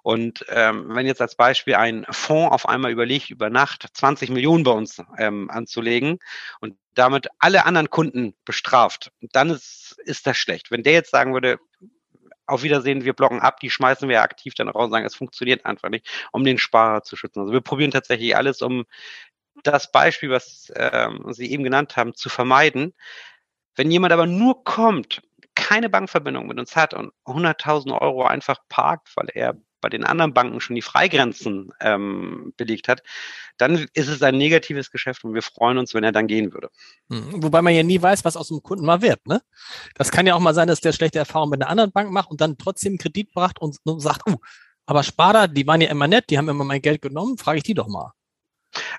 Und 0.04 0.46
ähm, 0.50 0.86
wenn 0.90 1.06
jetzt 1.06 1.22
als 1.22 1.36
Beispiel 1.36 1.76
ein 1.76 2.06
Fonds 2.12 2.54
auf 2.54 2.68
einmal 2.70 2.92
überlegt, 2.92 3.30
über 3.30 3.50
Nacht 3.50 3.88
20 3.94 4.30
Millionen 4.30 4.64
bei 4.64 4.72
uns 4.72 5.02
ähm, 5.18 5.50
anzulegen 5.50 6.20
und 6.60 6.76
damit 6.94 7.28
alle 7.40 7.66
anderen 7.66 7.90
Kunden 7.90 8.36
bestraft, 8.46 9.12
dann 9.32 9.50
ist, 9.50 9.98
ist 10.04 10.28
das 10.28 10.38
schlecht. 10.38 10.70
Wenn 10.70 10.84
der 10.84 10.94
jetzt 10.94 11.12
sagen 11.12 11.34
würde, 11.34 11.60
auf 12.50 12.64
Wiedersehen, 12.64 13.06
wir 13.06 13.14
blocken 13.14 13.40
ab, 13.40 13.60
die 13.60 13.70
schmeißen 13.70 14.10
wir 14.10 14.22
aktiv 14.22 14.54
dann 14.56 14.70
raus 14.70 14.86
und 14.86 14.92
sagen, 14.92 15.06
es 15.06 15.16
funktioniert 15.16 15.66
einfach 15.66 15.90
nicht, 15.90 16.10
um 16.32 16.44
den 16.44 16.58
Sparer 16.58 17.04
zu 17.04 17.16
schützen. 17.16 17.42
Also 17.42 17.54
wir 17.54 17.62
probieren 17.62 17.92
tatsächlich 17.92 18.36
alles, 18.36 18.62
um 18.62 18.86
das 19.64 19.92
Beispiel, 19.92 20.30
was 20.30 20.72
ähm, 20.76 21.26
Sie 21.30 21.52
eben 21.52 21.64
genannt 21.64 21.98
haben, 21.98 22.16
zu 22.16 22.30
vermeiden. 22.30 22.94
Wenn 23.76 23.92
jemand 23.92 24.14
aber 24.14 24.26
nur 24.26 24.64
kommt, 24.64 25.22
keine 25.56 25.90
Bankverbindung 25.90 26.48
mit 26.48 26.60
uns 26.60 26.76
hat 26.76 26.94
und 26.94 27.12
100.000 27.26 28.00
Euro 28.00 28.26
einfach 28.26 28.60
parkt, 28.70 29.10
weil 29.16 29.28
er 29.34 29.56
bei 29.82 29.90
den 29.90 30.04
anderen 30.04 30.34
Banken 30.34 30.60
schon 30.60 30.76
die 30.76 30.82
Freigrenzen 30.82 31.72
ähm, 31.80 32.54
belegt 32.58 32.88
hat, 32.88 33.02
dann 33.58 33.88
ist 33.94 34.08
es 34.08 34.22
ein 34.22 34.38
negatives 34.38 34.92
Geschäft 34.92 35.24
und 35.24 35.34
wir 35.34 35.42
freuen 35.42 35.78
uns, 35.78 35.94
wenn 35.94 36.04
er 36.04 36.12
dann 36.12 36.28
gehen 36.28 36.54
würde. 36.54 36.70
Hm, 37.10 37.44
wobei 37.44 37.62
man 37.62 37.74
ja 37.74 37.84
nie 37.84 38.02
weiß, 38.02 38.26
was 38.26 38.38
aus 38.38 38.50
dem 38.50 38.62
Kunden 38.62 38.86
mal 38.86 39.02
wird. 39.02 39.26
Ne? 39.26 39.42
Das 39.96 40.12
kann 40.12 40.28
ja 40.28 40.36
auch 40.36 40.40
mal 40.40 40.54
sein, 40.54 40.68
dass 40.68 40.82
der 40.82 40.94
schlechte 40.94 41.20
Erfahrungen 41.20 41.52
mit 41.52 41.62
einer 41.62 41.70
anderen 41.70 41.92
Bank 41.92 42.12
macht 42.12 42.30
und 42.30 42.42
dann 42.42 42.58
trotzdem 42.58 42.98
Kredit 42.98 43.32
bracht 43.32 43.60
und, 43.60 43.78
und 43.84 44.00
sagt, 44.00 44.28
uh, 44.30 44.38
aber 44.86 45.04
Sparda, 45.04 45.48
die 45.48 45.68
waren 45.68 45.82
ja 45.82 45.90
immer 45.90 46.08
nett, 46.08 46.26
die 46.30 46.38
haben 46.38 46.50
immer 46.50 46.64
mein 46.64 46.82
Geld 46.82 47.02
genommen, 47.02 47.38
frage 47.38 47.58
ich 47.58 47.64
die 47.64 47.76
doch 47.76 47.88
mal. 47.88 48.14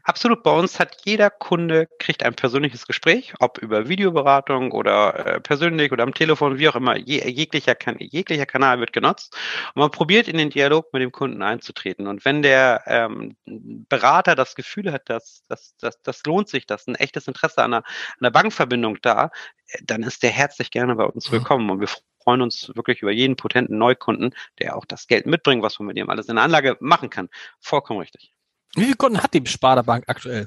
Absolut. 0.02 0.42
Bei 0.42 0.50
uns 0.50 0.80
hat 0.80 0.96
jeder 1.04 1.30
Kunde 1.30 1.88
kriegt 1.98 2.24
ein 2.24 2.34
persönliches 2.34 2.86
Gespräch, 2.86 3.34
ob 3.38 3.58
über 3.58 3.88
Videoberatung 3.88 4.72
oder 4.72 5.26
äh, 5.26 5.40
persönlich 5.40 5.92
oder 5.92 6.02
am 6.02 6.14
Telefon, 6.14 6.58
wie 6.58 6.68
auch 6.68 6.74
immer. 6.74 6.96
Je, 6.96 7.28
jeglicher, 7.28 7.74
kan 7.74 7.96
jeglicher 7.98 8.46
Kanal 8.46 8.80
wird 8.80 8.92
genutzt. 8.92 9.36
Und 9.74 9.80
man 9.80 9.90
probiert 9.90 10.28
in 10.28 10.38
den 10.38 10.50
Dialog 10.50 10.92
mit 10.92 11.02
dem 11.02 11.12
Kunden 11.12 11.42
einzutreten. 11.42 12.06
Und 12.06 12.24
wenn 12.24 12.42
der 12.42 12.82
ähm, 12.86 13.36
Berater 13.44 14.34
das 14.34 14.54
Gefühl 14.54 14.92
hat, 14.92 15.08
dass, 15.08 15.44
dass, 15.48 15.76
dass 15.76 16.02
das 16.02 16.24
lohnt 16.24 16.48
sich, 16.48 16.66
dass 16.66 16.86
ein 16.86 16.96
echtes 16.96 17.28
Interesse 17.28 17.62
an 17.62 17.74
einer, 17.74 17.84
an 17.84 18.20
einer 18.20 18.30
Bankverbindung 18.30 18.98
da, 19.02 19.30
äh, 19.68 19.78
dann 19.84 20.02
ist 20.02 20.22
der 20.22 20.30
herzlich 20.30 20.70
gerne 20.70 20.96
bei 20.96 21.04
uns 21.04 21.28
mhm. 21.28 21.34
willkommen. 21.34 21.70
Und 21.70 21.80
wir 21.80 21.88
freuen 22.24 22.42
uns 22.42 22.72
wirklich 22.74 23.02
über 23.02 23.12
jeden 23.12 23.36
potenten 23.36 23.78
Neukunden, 23.78 24.34
der 24.58 24.76
auch 24.76 24.84
das 24.84 25.06
Geld 25.06 25.26
mitbringt, 25.26 25.62
was 25.62 25.78
man 25.78 25.86
mit 25.86 25.96
dem 25.96 26.10
alles 26.10 26.28
in 26.28 26.36
der 26.36 26.44
Anlage 26.44 26.76
machen 26.80 27.10
kann. 27.10 27.28
Vollkommen 27.60 28.00
richtig. 28.00 28.32
Wie 28.76 28.84
viele 28.84 28.96
Kunden 28.96 29.22
hat 29.22 29.34
die 29.34 29.46
Sparda-Bank 29.46 30.04
aktuell? 30.06 30.46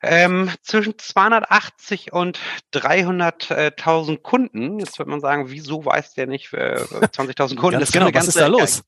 Ähm, 0.00 0.50
zwischen 0.62 0.96
280 0.96 2.12
und 2.12 2.38
300.000 2.72 4.18
Kunden. 4.18 4.78
Jetzt 4.78 4.98
wird 4.98 5.08
man 5.08 5.20
sagen, 5.20 5.50
wieso 5.50 5.84
weiß 5.84 6.14
der 6.14 6.26
nicht 6.26 6.52
äh, 6.52 6.76
20.000 6.82 7.56
Kunden? 7.56 7.78
Ganz 7.78 7.86
das 7.86 7.92
genau, 7.92 8.06
eine 8.06 8.12
ganze, 8.12 8.28
was 8.28 8.36
ist 8.36 8.40
da 8.40 8.46
los? 8.46 8.84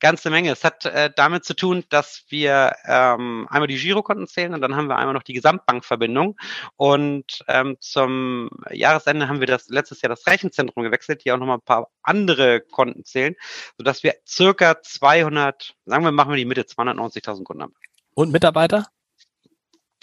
Ganze 0.00 0.30
Menge. 0.30 0.50
Es 0.50 0.64
hat 0.64 0.84
äh, 0.84 1.10
damit 1.14 1.44
zu 1.44 1.54
tun, 1.54 1.84
dass 1.90 2.24
wir 2.28 2.74
ähm, 2.86 3.46
einmal 3.50 3.68
die 3.68 3.76
Girokonten 3.76 4.26
zählen 4.26 4.52
und 4.52 4.60
dann 4.60 4.74
haben 4.74 4.88
wir 4.88 4.96
einmal 4.96 5.14
noch 5.14 5.22
die 5.22 5.32
Gesamtbankverbindung. 5.32 6.36
Und 6.76 7.44
ähm, 7.46 7.76
zum 7.78 8.50
Jahresende 8.70 9.28
haben 9.28 9.40
wir 9.40 9.46
das 9.46 9.68
letztes 9.68 10.02
Jahr 10.02 10.10
das 10.10 10.26
Rechenzentrum 10.26 10.82
gewechselt, 10.82 11.24
die 11.24 11.32
auch 11.32 11.38
nochmal 11.38 11.58
ein 11.58 11.64
paar 11.64 11.88
andere 12.02 12.60
Konten 12.60 13.04
zählen, 13.04 13.36
sodass 13.76 14.02
wir 14.02 14.14
circa 14.26 14.82
200, 14.82 15.74
sagen 15.86 16.04
wir, 16.04 16.12
machen 16.12 16.30
wir 16.30 16.36
die 16.36 16.44
Mitte, 16.44 16.62
290.000 16.62 17.44
Kunden 17.44 17.62
haben. 17.62 17.74
Und 18.14 18.32
Mitarbeiter? 18.32 18.86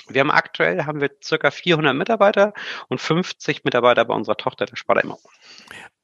Wir 0.07 0.21
haben 0.21 0.31
aktuell 0.31 0.85
haben 0.85 1.01
wir 1.01 1.09
circa 1.23 1.51
400 1.51 1.95
Mitarbeiter 1.95 2.53
und 2.89 3.01
50 3.01 3.63
Mitarbeiter 3.63 4.05
bei 4.05 4.13
unserer 4.13 4.37
Tochter 4.37 4.65
der 4.65 4.75
Sparda. 4.75 5.01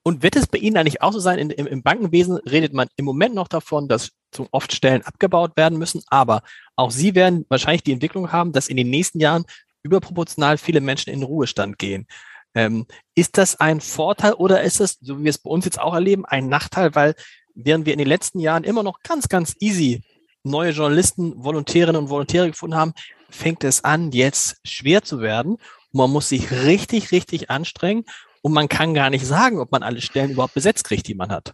Und 0.04 0.24
wird 0.24 0.36
es 0.36 0.48
bei 0.48 0.58
Ihnen 0.58 0.78
eigentlich 0.78 1.02
auch 1.02 1.14
so 1.14 1.20
sein, 1.20 1.38
in, 1.38 1.52
im, 1.52 1.68
im, 1.68 1.84
Bankenwesen 1.84 2.38
redet 2.38 2.74
man 2.74 2.88
im 2.96 3.06
Moment 3.06 3.36
noch 3.36 3.48
davon, 3.48 3.88
dass 3.88 4.12
zu 4.32 4.48
oft 4.52 4.74
Stellen 4.74 5.04
abgebaut 5.04 5.56
werden 5.56 5.78
müssen, 5.78 6.02
aber 6.08 6.42
auch 6.76 6.90
Sie 6.90 7.14
werden 7.14 7.46
wahrscheinlich 7.50 7.84
die 7.84 7.92
Entwicklung 7.92 8.32
haben, 8.32 8.52
dass 8.52 8.68
in 8.68 8.78
den 8.78 8.90
nächsten 8.90 9.20
Jahren 9.20 9.46
überproportional 9.84 10.58
viele 10.58 10.82
Menschen 10.82 11.12
in 11.12 11.20
den 11.20 11.26
Ruhestand 11.26 11.78
gehen. 11.78 12.08
Ähm, 12.56 12.88
ist 13.16 13.38
das 13.38 13.60
ein 13.60 13.80
Vorteil 13.80 14.34
oder 14.34 14.64
ist 14.64 14.82
es, 14.82 14.98
so 15.02 15.20
wie 15.20 15.26
wir 15.26 15.30
es 15.30 15.38
bei 15.38 15.50
uns 15.50 15.66
jetzt 15.66 15.80
auch 15.80 15.94
erleben, 15.94 16.26
ein 16.26 16.50
Nachteil, 16.50 16.96
weil 16.96 17.16
während 17.54 17.86
wir 17.86 17.94
in 17.94 18.00
den 18.00 18.08
letzten 18.08 18.40
Jahren 18.40 18.64
immer 18.64 18.84
noch 18.84 19.02
ganz, 19.04 19.30
ganz 19.30 19.56
easy 19.60 20.04
neue 20.44 20.72
Journalisten, 20.72 21.44
Volontärinnen 21.44 22.02
und 22.02 22.10
Volontäre 22.10 22.50
gefunden 22.50 22.76
haben, 22.76 22.94
fängt 23.32 23.64
es 23.64 23.84
an, 23.84 24.12
jetzt 24.12 24.58
schwer 24.64 25.04
zu 25.04 25.22
werden. 25.22 25.58
Man 25.92 26.12
muss 26.12 26.30
sich 26.30 26.52
richtig, 26.52 27.12
richtig 27.12 27.50
anstrengen 27.50 28.06
und 28.42 28.54
man 28.54 28.70
kann 28.70 28.94
gar 28.94 29.10
nicht 29.10 29.26
sagen, 29.26 29.60
ob 29.60 29.72
man 29.72 29.84
alle 29.84 30.02
Stellen 30.02 30.32
überhaupt 30.32 30.54
besetzt 30.54 30.84
kriegt, 30.84 31.08
die 31.08 31.16
man 31.16 31.32
hat. 31.32 31.54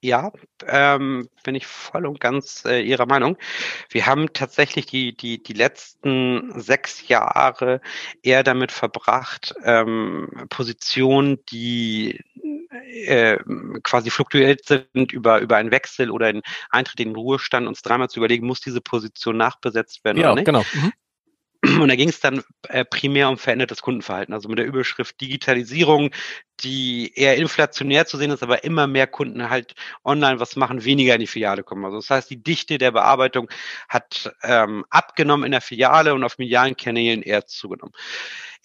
Ja, 0.00 0.30
ähm, 0.66 1.28
bin 1.42 1.56
ich 1.56 1.66
voll 1.66 2.06
und 2.06 2.20
ganz 2.20 2.64
äh, 2.64 2.80
Ihrer 2.80 3.06
Meinung. 3.06 3.36
Wir 3.90 4.06
haben 4.06 4.32
tatsächlich 4.32 4.86
die, 4.86 5.16
die, 5.16 5.42
die 5.42 5.52
letzten 5.54 6.52
sechs 6.60 7.08
Jahre 7.08 7.80
eher 8.22 8.44
damit 8.44 8.70
verbracht, 8.70 9.54
ähm, 9.64 10.46
Positionen, 10.50 11.44
die 11.46 12.20
äh, 12.70 13.38
quasi 13.82 14.10
fluktuiert 14.10 14.64
sind 14.66 15.12
über, 15.12 15.40
über 15.40 15.56
einen 15.56 15.72
Wechsel 15.72 16.10
oder 16.10 16.26
einen 16.26 16.42
Eintritt 16.70 17.00
in 17.00 17.08
den 17.08 17.16
Ruhestand, 17.16 17.66
uns 17.66 17.82
dreimal 17.82 18.08
zu 18.08 18.20
überlegen, 18.20 18.46
muss 18.46 18.60
diese 18.60 18.80
Position 18.80 19.36
nachbesetzt 19.36 20.04
werden 20.04 20.18
ja, 20.18 20.26
oder 20.26 20.36
nicht. 20.36 20.46
Genau. 20.46 20.64
Mhm. 20.74 20.92
Und 21.64 21.88
da 21.88 21.96
ging 21.96 22.08
es 22.08 22.20
dann 22.20 22.44
äh, 22.68 22.84
primär 22.84 23.28
um 23.28 23.36
verändertes 23.36 23.82
Kundenverhalten, 23.82 24.32
also 24.32 24.48
mit 24.48 24.58
der 24.58 24.66
Überschrift 24.66 25.20
Digitalisierung, 25.20 26.10
die 26.60 27.12
eher 27.14 27.36
inflationär 27.36 28.06
zu 28.06 28.16
sehen 28.16 28.30
ist, 28.30 28.42
aber 28.42 28.62
immer 28.62 28.86
mehr 28.86 29.08
Kunden 29.08 29.50
halt 29.50 29.74
online 30.04 30.38
was 30.38 30.54
machen, 30.54 30.84
weniger 30.84 31.14
in 31.14 31.20
die 31.20 31.26
Filiale 31.26 31.64
kommen. 31.64 31.84
Also 31.84 31.98
das 31.98 32.10
heißt, 32.10 32.30
die 32.30 32.42
Dichte 32.42 32.78
der 32.78 32.92
Bearbeitung 32.92 33.48
hat 33.88 34.32
ähm, 34.42 34.84
abgenommen 34.90 35.46
in 35.46 35.52
der 35.52 35.60
Filiale 35.60 36.14
und 36.14 36.22
auf 36.22 36.38
medialen 36.38 36.76
Kanälen 36.76 37.22
eher 37.22 37.46
zugenommen. 37.46 37.92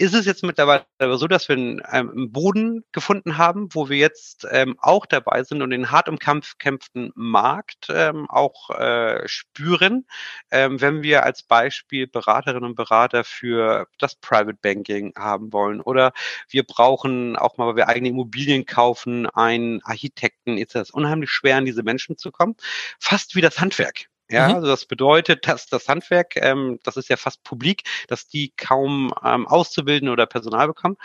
Ist 0.03 0.13
es 0.13 0.25
jetzt 0.25 0.43
mittlerweile 0.43 0.85
so, 1.13 1.27
dass 1.27 1.47
wir 1.47 1.55
einen, 1.55 1.81
ähm, 1.89 2.09
einen 2.09 2.31
Boden 2.33 2.83
gefunden 2.91 3.37
haben, 3.37 3.69
wo 3.71 3.87
wir 3.87 3.95
jetzt 3.95 4.45
ähm, 4.51 4.75
auch 4.81 5.05
dabei 5.05 5.43
sind 5.45 5.61
und 5.61 5.69
den 5.69 5.91
hart 5.91 6.09
umkämpften 6.09 7.13
Markt 7.15 7.87
ähm, 7.89 8.29
auch 8.29 8.69
äh, 8.71 9.25
spüren, 9.29 10.05
ähm, 10.51 10.81
wenn 10.81 11.03
wir 11.03 11.23
als 11.23 11.43
Beispiel 11.43 12.05
Beraterinnen 12.05 12.65
und 12.65 12.75
Berater 12.75 13.23
für 13.23 13.87
das 13.97 14.15
Private 14.15 14.57
Banking 14.61 15.13
haben 15.17 15.53
wollen 15.53 15.79
oder 15.79 16.11
wir 16.49 16.63
brauchen 16.63 17.37
auch 17.37 17.57
mal, 17.57 17.67
weil 17.67 17.77
wir 17.77 17.87
eigene 17.87 18.09
Immobilien 18.09 18.65
kaufen, 18.65 19.25
einen 19.27 19.81
Architekten, 19.83 20.57
ist 20.57 20.75
das 20.75 20.91
unheimlich 20.91 21.29
schwer, 21.29 21.55
an 21.55 21.65
diese 21.65 21.83
Menschen 21.83 22.17
zu 22.17 22.29
kommen. 22.29 22.57
Fast 22.99 23.35
wie 23.37 23.41
das 23.41 23.61
Handwerk. 23.61 24.09
Ja, 24.29 24.49
mhm. 24.49 24.55
also 24.55 24.67
das 24.67 24.85
bedeutet, 24.85 25.47
dass 25.47 25.67
das 25.67 25.87
Handwerk, 25.87 26.35
ähm, 26.37 26.79
das 26.83 26.97
ist 26.97 27.09
ja 27.09 27.17
fast 27.17 27.43
publik, 27.43 27.83
dass 28.07 28.27
die 28.27 28.53
kaum 28.55 29.13
ähm, 29.23 29.47
auszubilden 29.47 30.09
oder 30.09 30.25
Personal 30.25 30.67
bekommen. 30.67 30.97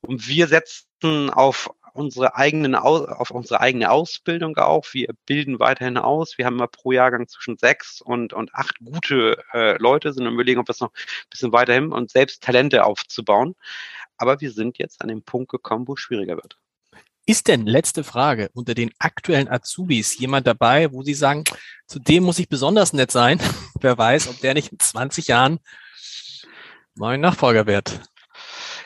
Und 0.00 0.26
wir 0.26 0.48
setzen 0.48 1.30
auf 1.30 1.70
unsere 1.94 2.36
eigenen, 2.36 2.74
auf 2.74 3.30
unsere 3.30 3.60
eigene 3.60 3.90
Ausbildung 3.90 4.56
auf. 4.56 4.94
Wir 4.94 5.08
bilden 5.26 5.60
weiterhin 5.60 5.98
aus. 5.98 6.38
Wir 6.38 6.46
haben 6.46 6.54
immer 6.56 6.68
pro 6.68 6.92
Jahrgang 6.92 7.28
zwischen 7.28 7.58
sechs 7.58 8.00
und, 8.00 8.32
und 8.32 8.54
acht 8.54 8.78
gute 8.78 9.42
äh, 9.52 9.76
Leute, 9.78 10.12
sind 10.12 10.26
überlegen, 10.26 10.60
ob 10.60 10.68
wir 10.68 10.72
es 10.72 10.80
noch 10.80 10.92
ein 10.92 11.30
bisschen 11.30 11.52
weiterhin 11.52 11.92
und 11.92 12.10
selbst 12.10 12.42
Talente 12.42 12.84
aufzubauen. 12.84 13.54
Aber 14.16 14.40
wir 14.40 14.50
sind 14.50 14.78
jetzt 14.78 15.02
an 15.02 15.08
dem 15.08 15.22
Punkt 15.22 15.50
gekommen, 15.50 15.86
wo 15.86 15.94
es 15.94 16.00
schwieriger 16.00 16.36
wird. 16.36 16.58
Ist 17.24 17.46
denn, 17.46 17.66
letzte 17.66 18.02
Frage, 18.02 18.50
unter 18.52 18.74
den 18.74 18.90
aktuellen 18.98 19.48
Azubis 19.48 20.18
jemand 20.18 20.46
dabei, 20.46 20.92
wo 20.92 21.02
Sie 21.02 21.14
sagen, 21.14 21.44
zu 21.86 22.00
dem 22.00 22.24
muss 22.24 22.40
ich 22.40 22.48
besonders 22.48 22.92
nett 22.92 23.12
sein? 23.12 23.38
Wer 23.80 23.96
weiß, 23.96 24.28
ob 24.28 24.40
der 24.40 24.54
nicht 24.54 24.72
in 24.72 24.80
20 24.80 25.28
Jahren 25.28 25.60
mein 26.94 27.20
Nachfolger 27.20 27.66
wird. 27.66 28.00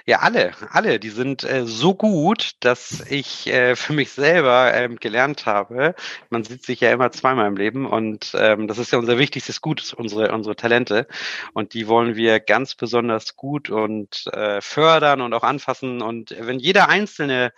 Ja, 0.08 0.20
alle, 0.20 0.52
alle, 0.70 1.00
die 1.00 1.08
sind 1.08 1.42
äh, 1.42 1.66
so 1.66 1.92
gut, 1.94 2.52
dass 2.60 3.00
ich 3.10 3.48
äh, 3.48 3.74
für 3.74 3.92
mich 3.92 4.12
selber 4.12 4.72
ähm, 4.72 4.96
gelernt 5.00 5.46
habe. 5.46 5.96
Man 6.30 6.44
sieht 6.44 6.64
sich 6.64 6.80
ja 6.80 6.92
immer 6.92 7.10
zweimal 7.10 7.48
im 7.48 7.56
Leben 7.56 7.86
und 7.86 8.30
ähm, 8.38 8.68
das 8.68 8.78
ist 8.78 8.92
ja 8.92 9.00
unser 9.00 9.18
wichtigstes 9.18 9.60
Gut, 9.60 9.94
unsere, 9.94 10.30
unsere 10.32 10.54
Talente. 10.54 11.08
Und 11.54 11.74
die 11.74 11.88
wollen 11.88 12.14
wir 12.14 12.38
ganz 12.38 12.76
besonders 12.76 13.34
gut 13.34 13.68
und 13.68 14.28
äh, 14.32 14.60
fördern 14.60 15.22
und 15.22 15.34
auch 15.34 15.42
anfassen. 15.42 16.00
Und 16.02 16.36
wenn 16.38 16.60
jeder 16.60 16.88
Einzelne 16.88 17.52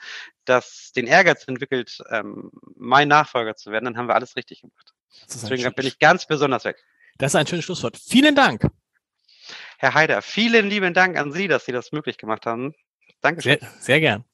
das 0.48 0.92
den 0.94 1.06
Ehrgeiz 1.06 1.46
entwickelt, 1.46 1.98
ähm, 2.10 2.50
mein 2.76 3.08
Nachfolger 3.08 3.56
zu 3.56 3.70
werden, 3.70 3.86
dann 3.86 3.96
haben 3.96 4.08
wir 4.08 4.14
alles 4.14 4.36
richtig 4.36 4.62
gemacht. 4.62 4.94
Deswegen 5.26 5.72
bin 5.74 5.86
ich 5.86 5.98
ganz 5.98 6.26
besonders 6.26 6.64
weg. 6.64 6.76
Das 7.18 7.32
ist 7.32 7.36
ein 7.36 7.46
schönes 7.46 7.64
Schlusswort. 7.64 7.96
Vielen 7.96 8.34
Dank. 8.34 8.66
Herr 9.78 9.94
Haider, 9.94 10.22
vielen 10.22 10.68
lieben 10.68 10.94
Dank 10.94 11.16
an 11.16 11.32
Sie, 11.32 11.48
dass 11.48 11.64
Sie 11.64 11.72
das 11.72 11.92
möglich 11.92 12.18
gemacht 12.18 12.46
haben. 12.46 12.74
Dankeschön. 13.20 13.58
Sehr, 13.60 13.70
sehr 13.80 14.00
gern. 14.00 14.24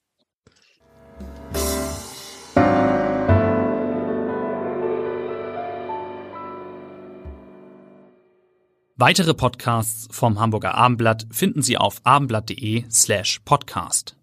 Weitere 8.97 9.35
Podcasts 9.35 10.07
vom 10.13 10.39
Hamburger 10.39 10.77
Abendblatt 10.77 11.27
finden 11.33 11.63
Sie 11.63 11.77
auf 11.77 12.01
abendblatt.de 12.05 12.85
slash 12.91 13.41
podcast. 13.45 14.17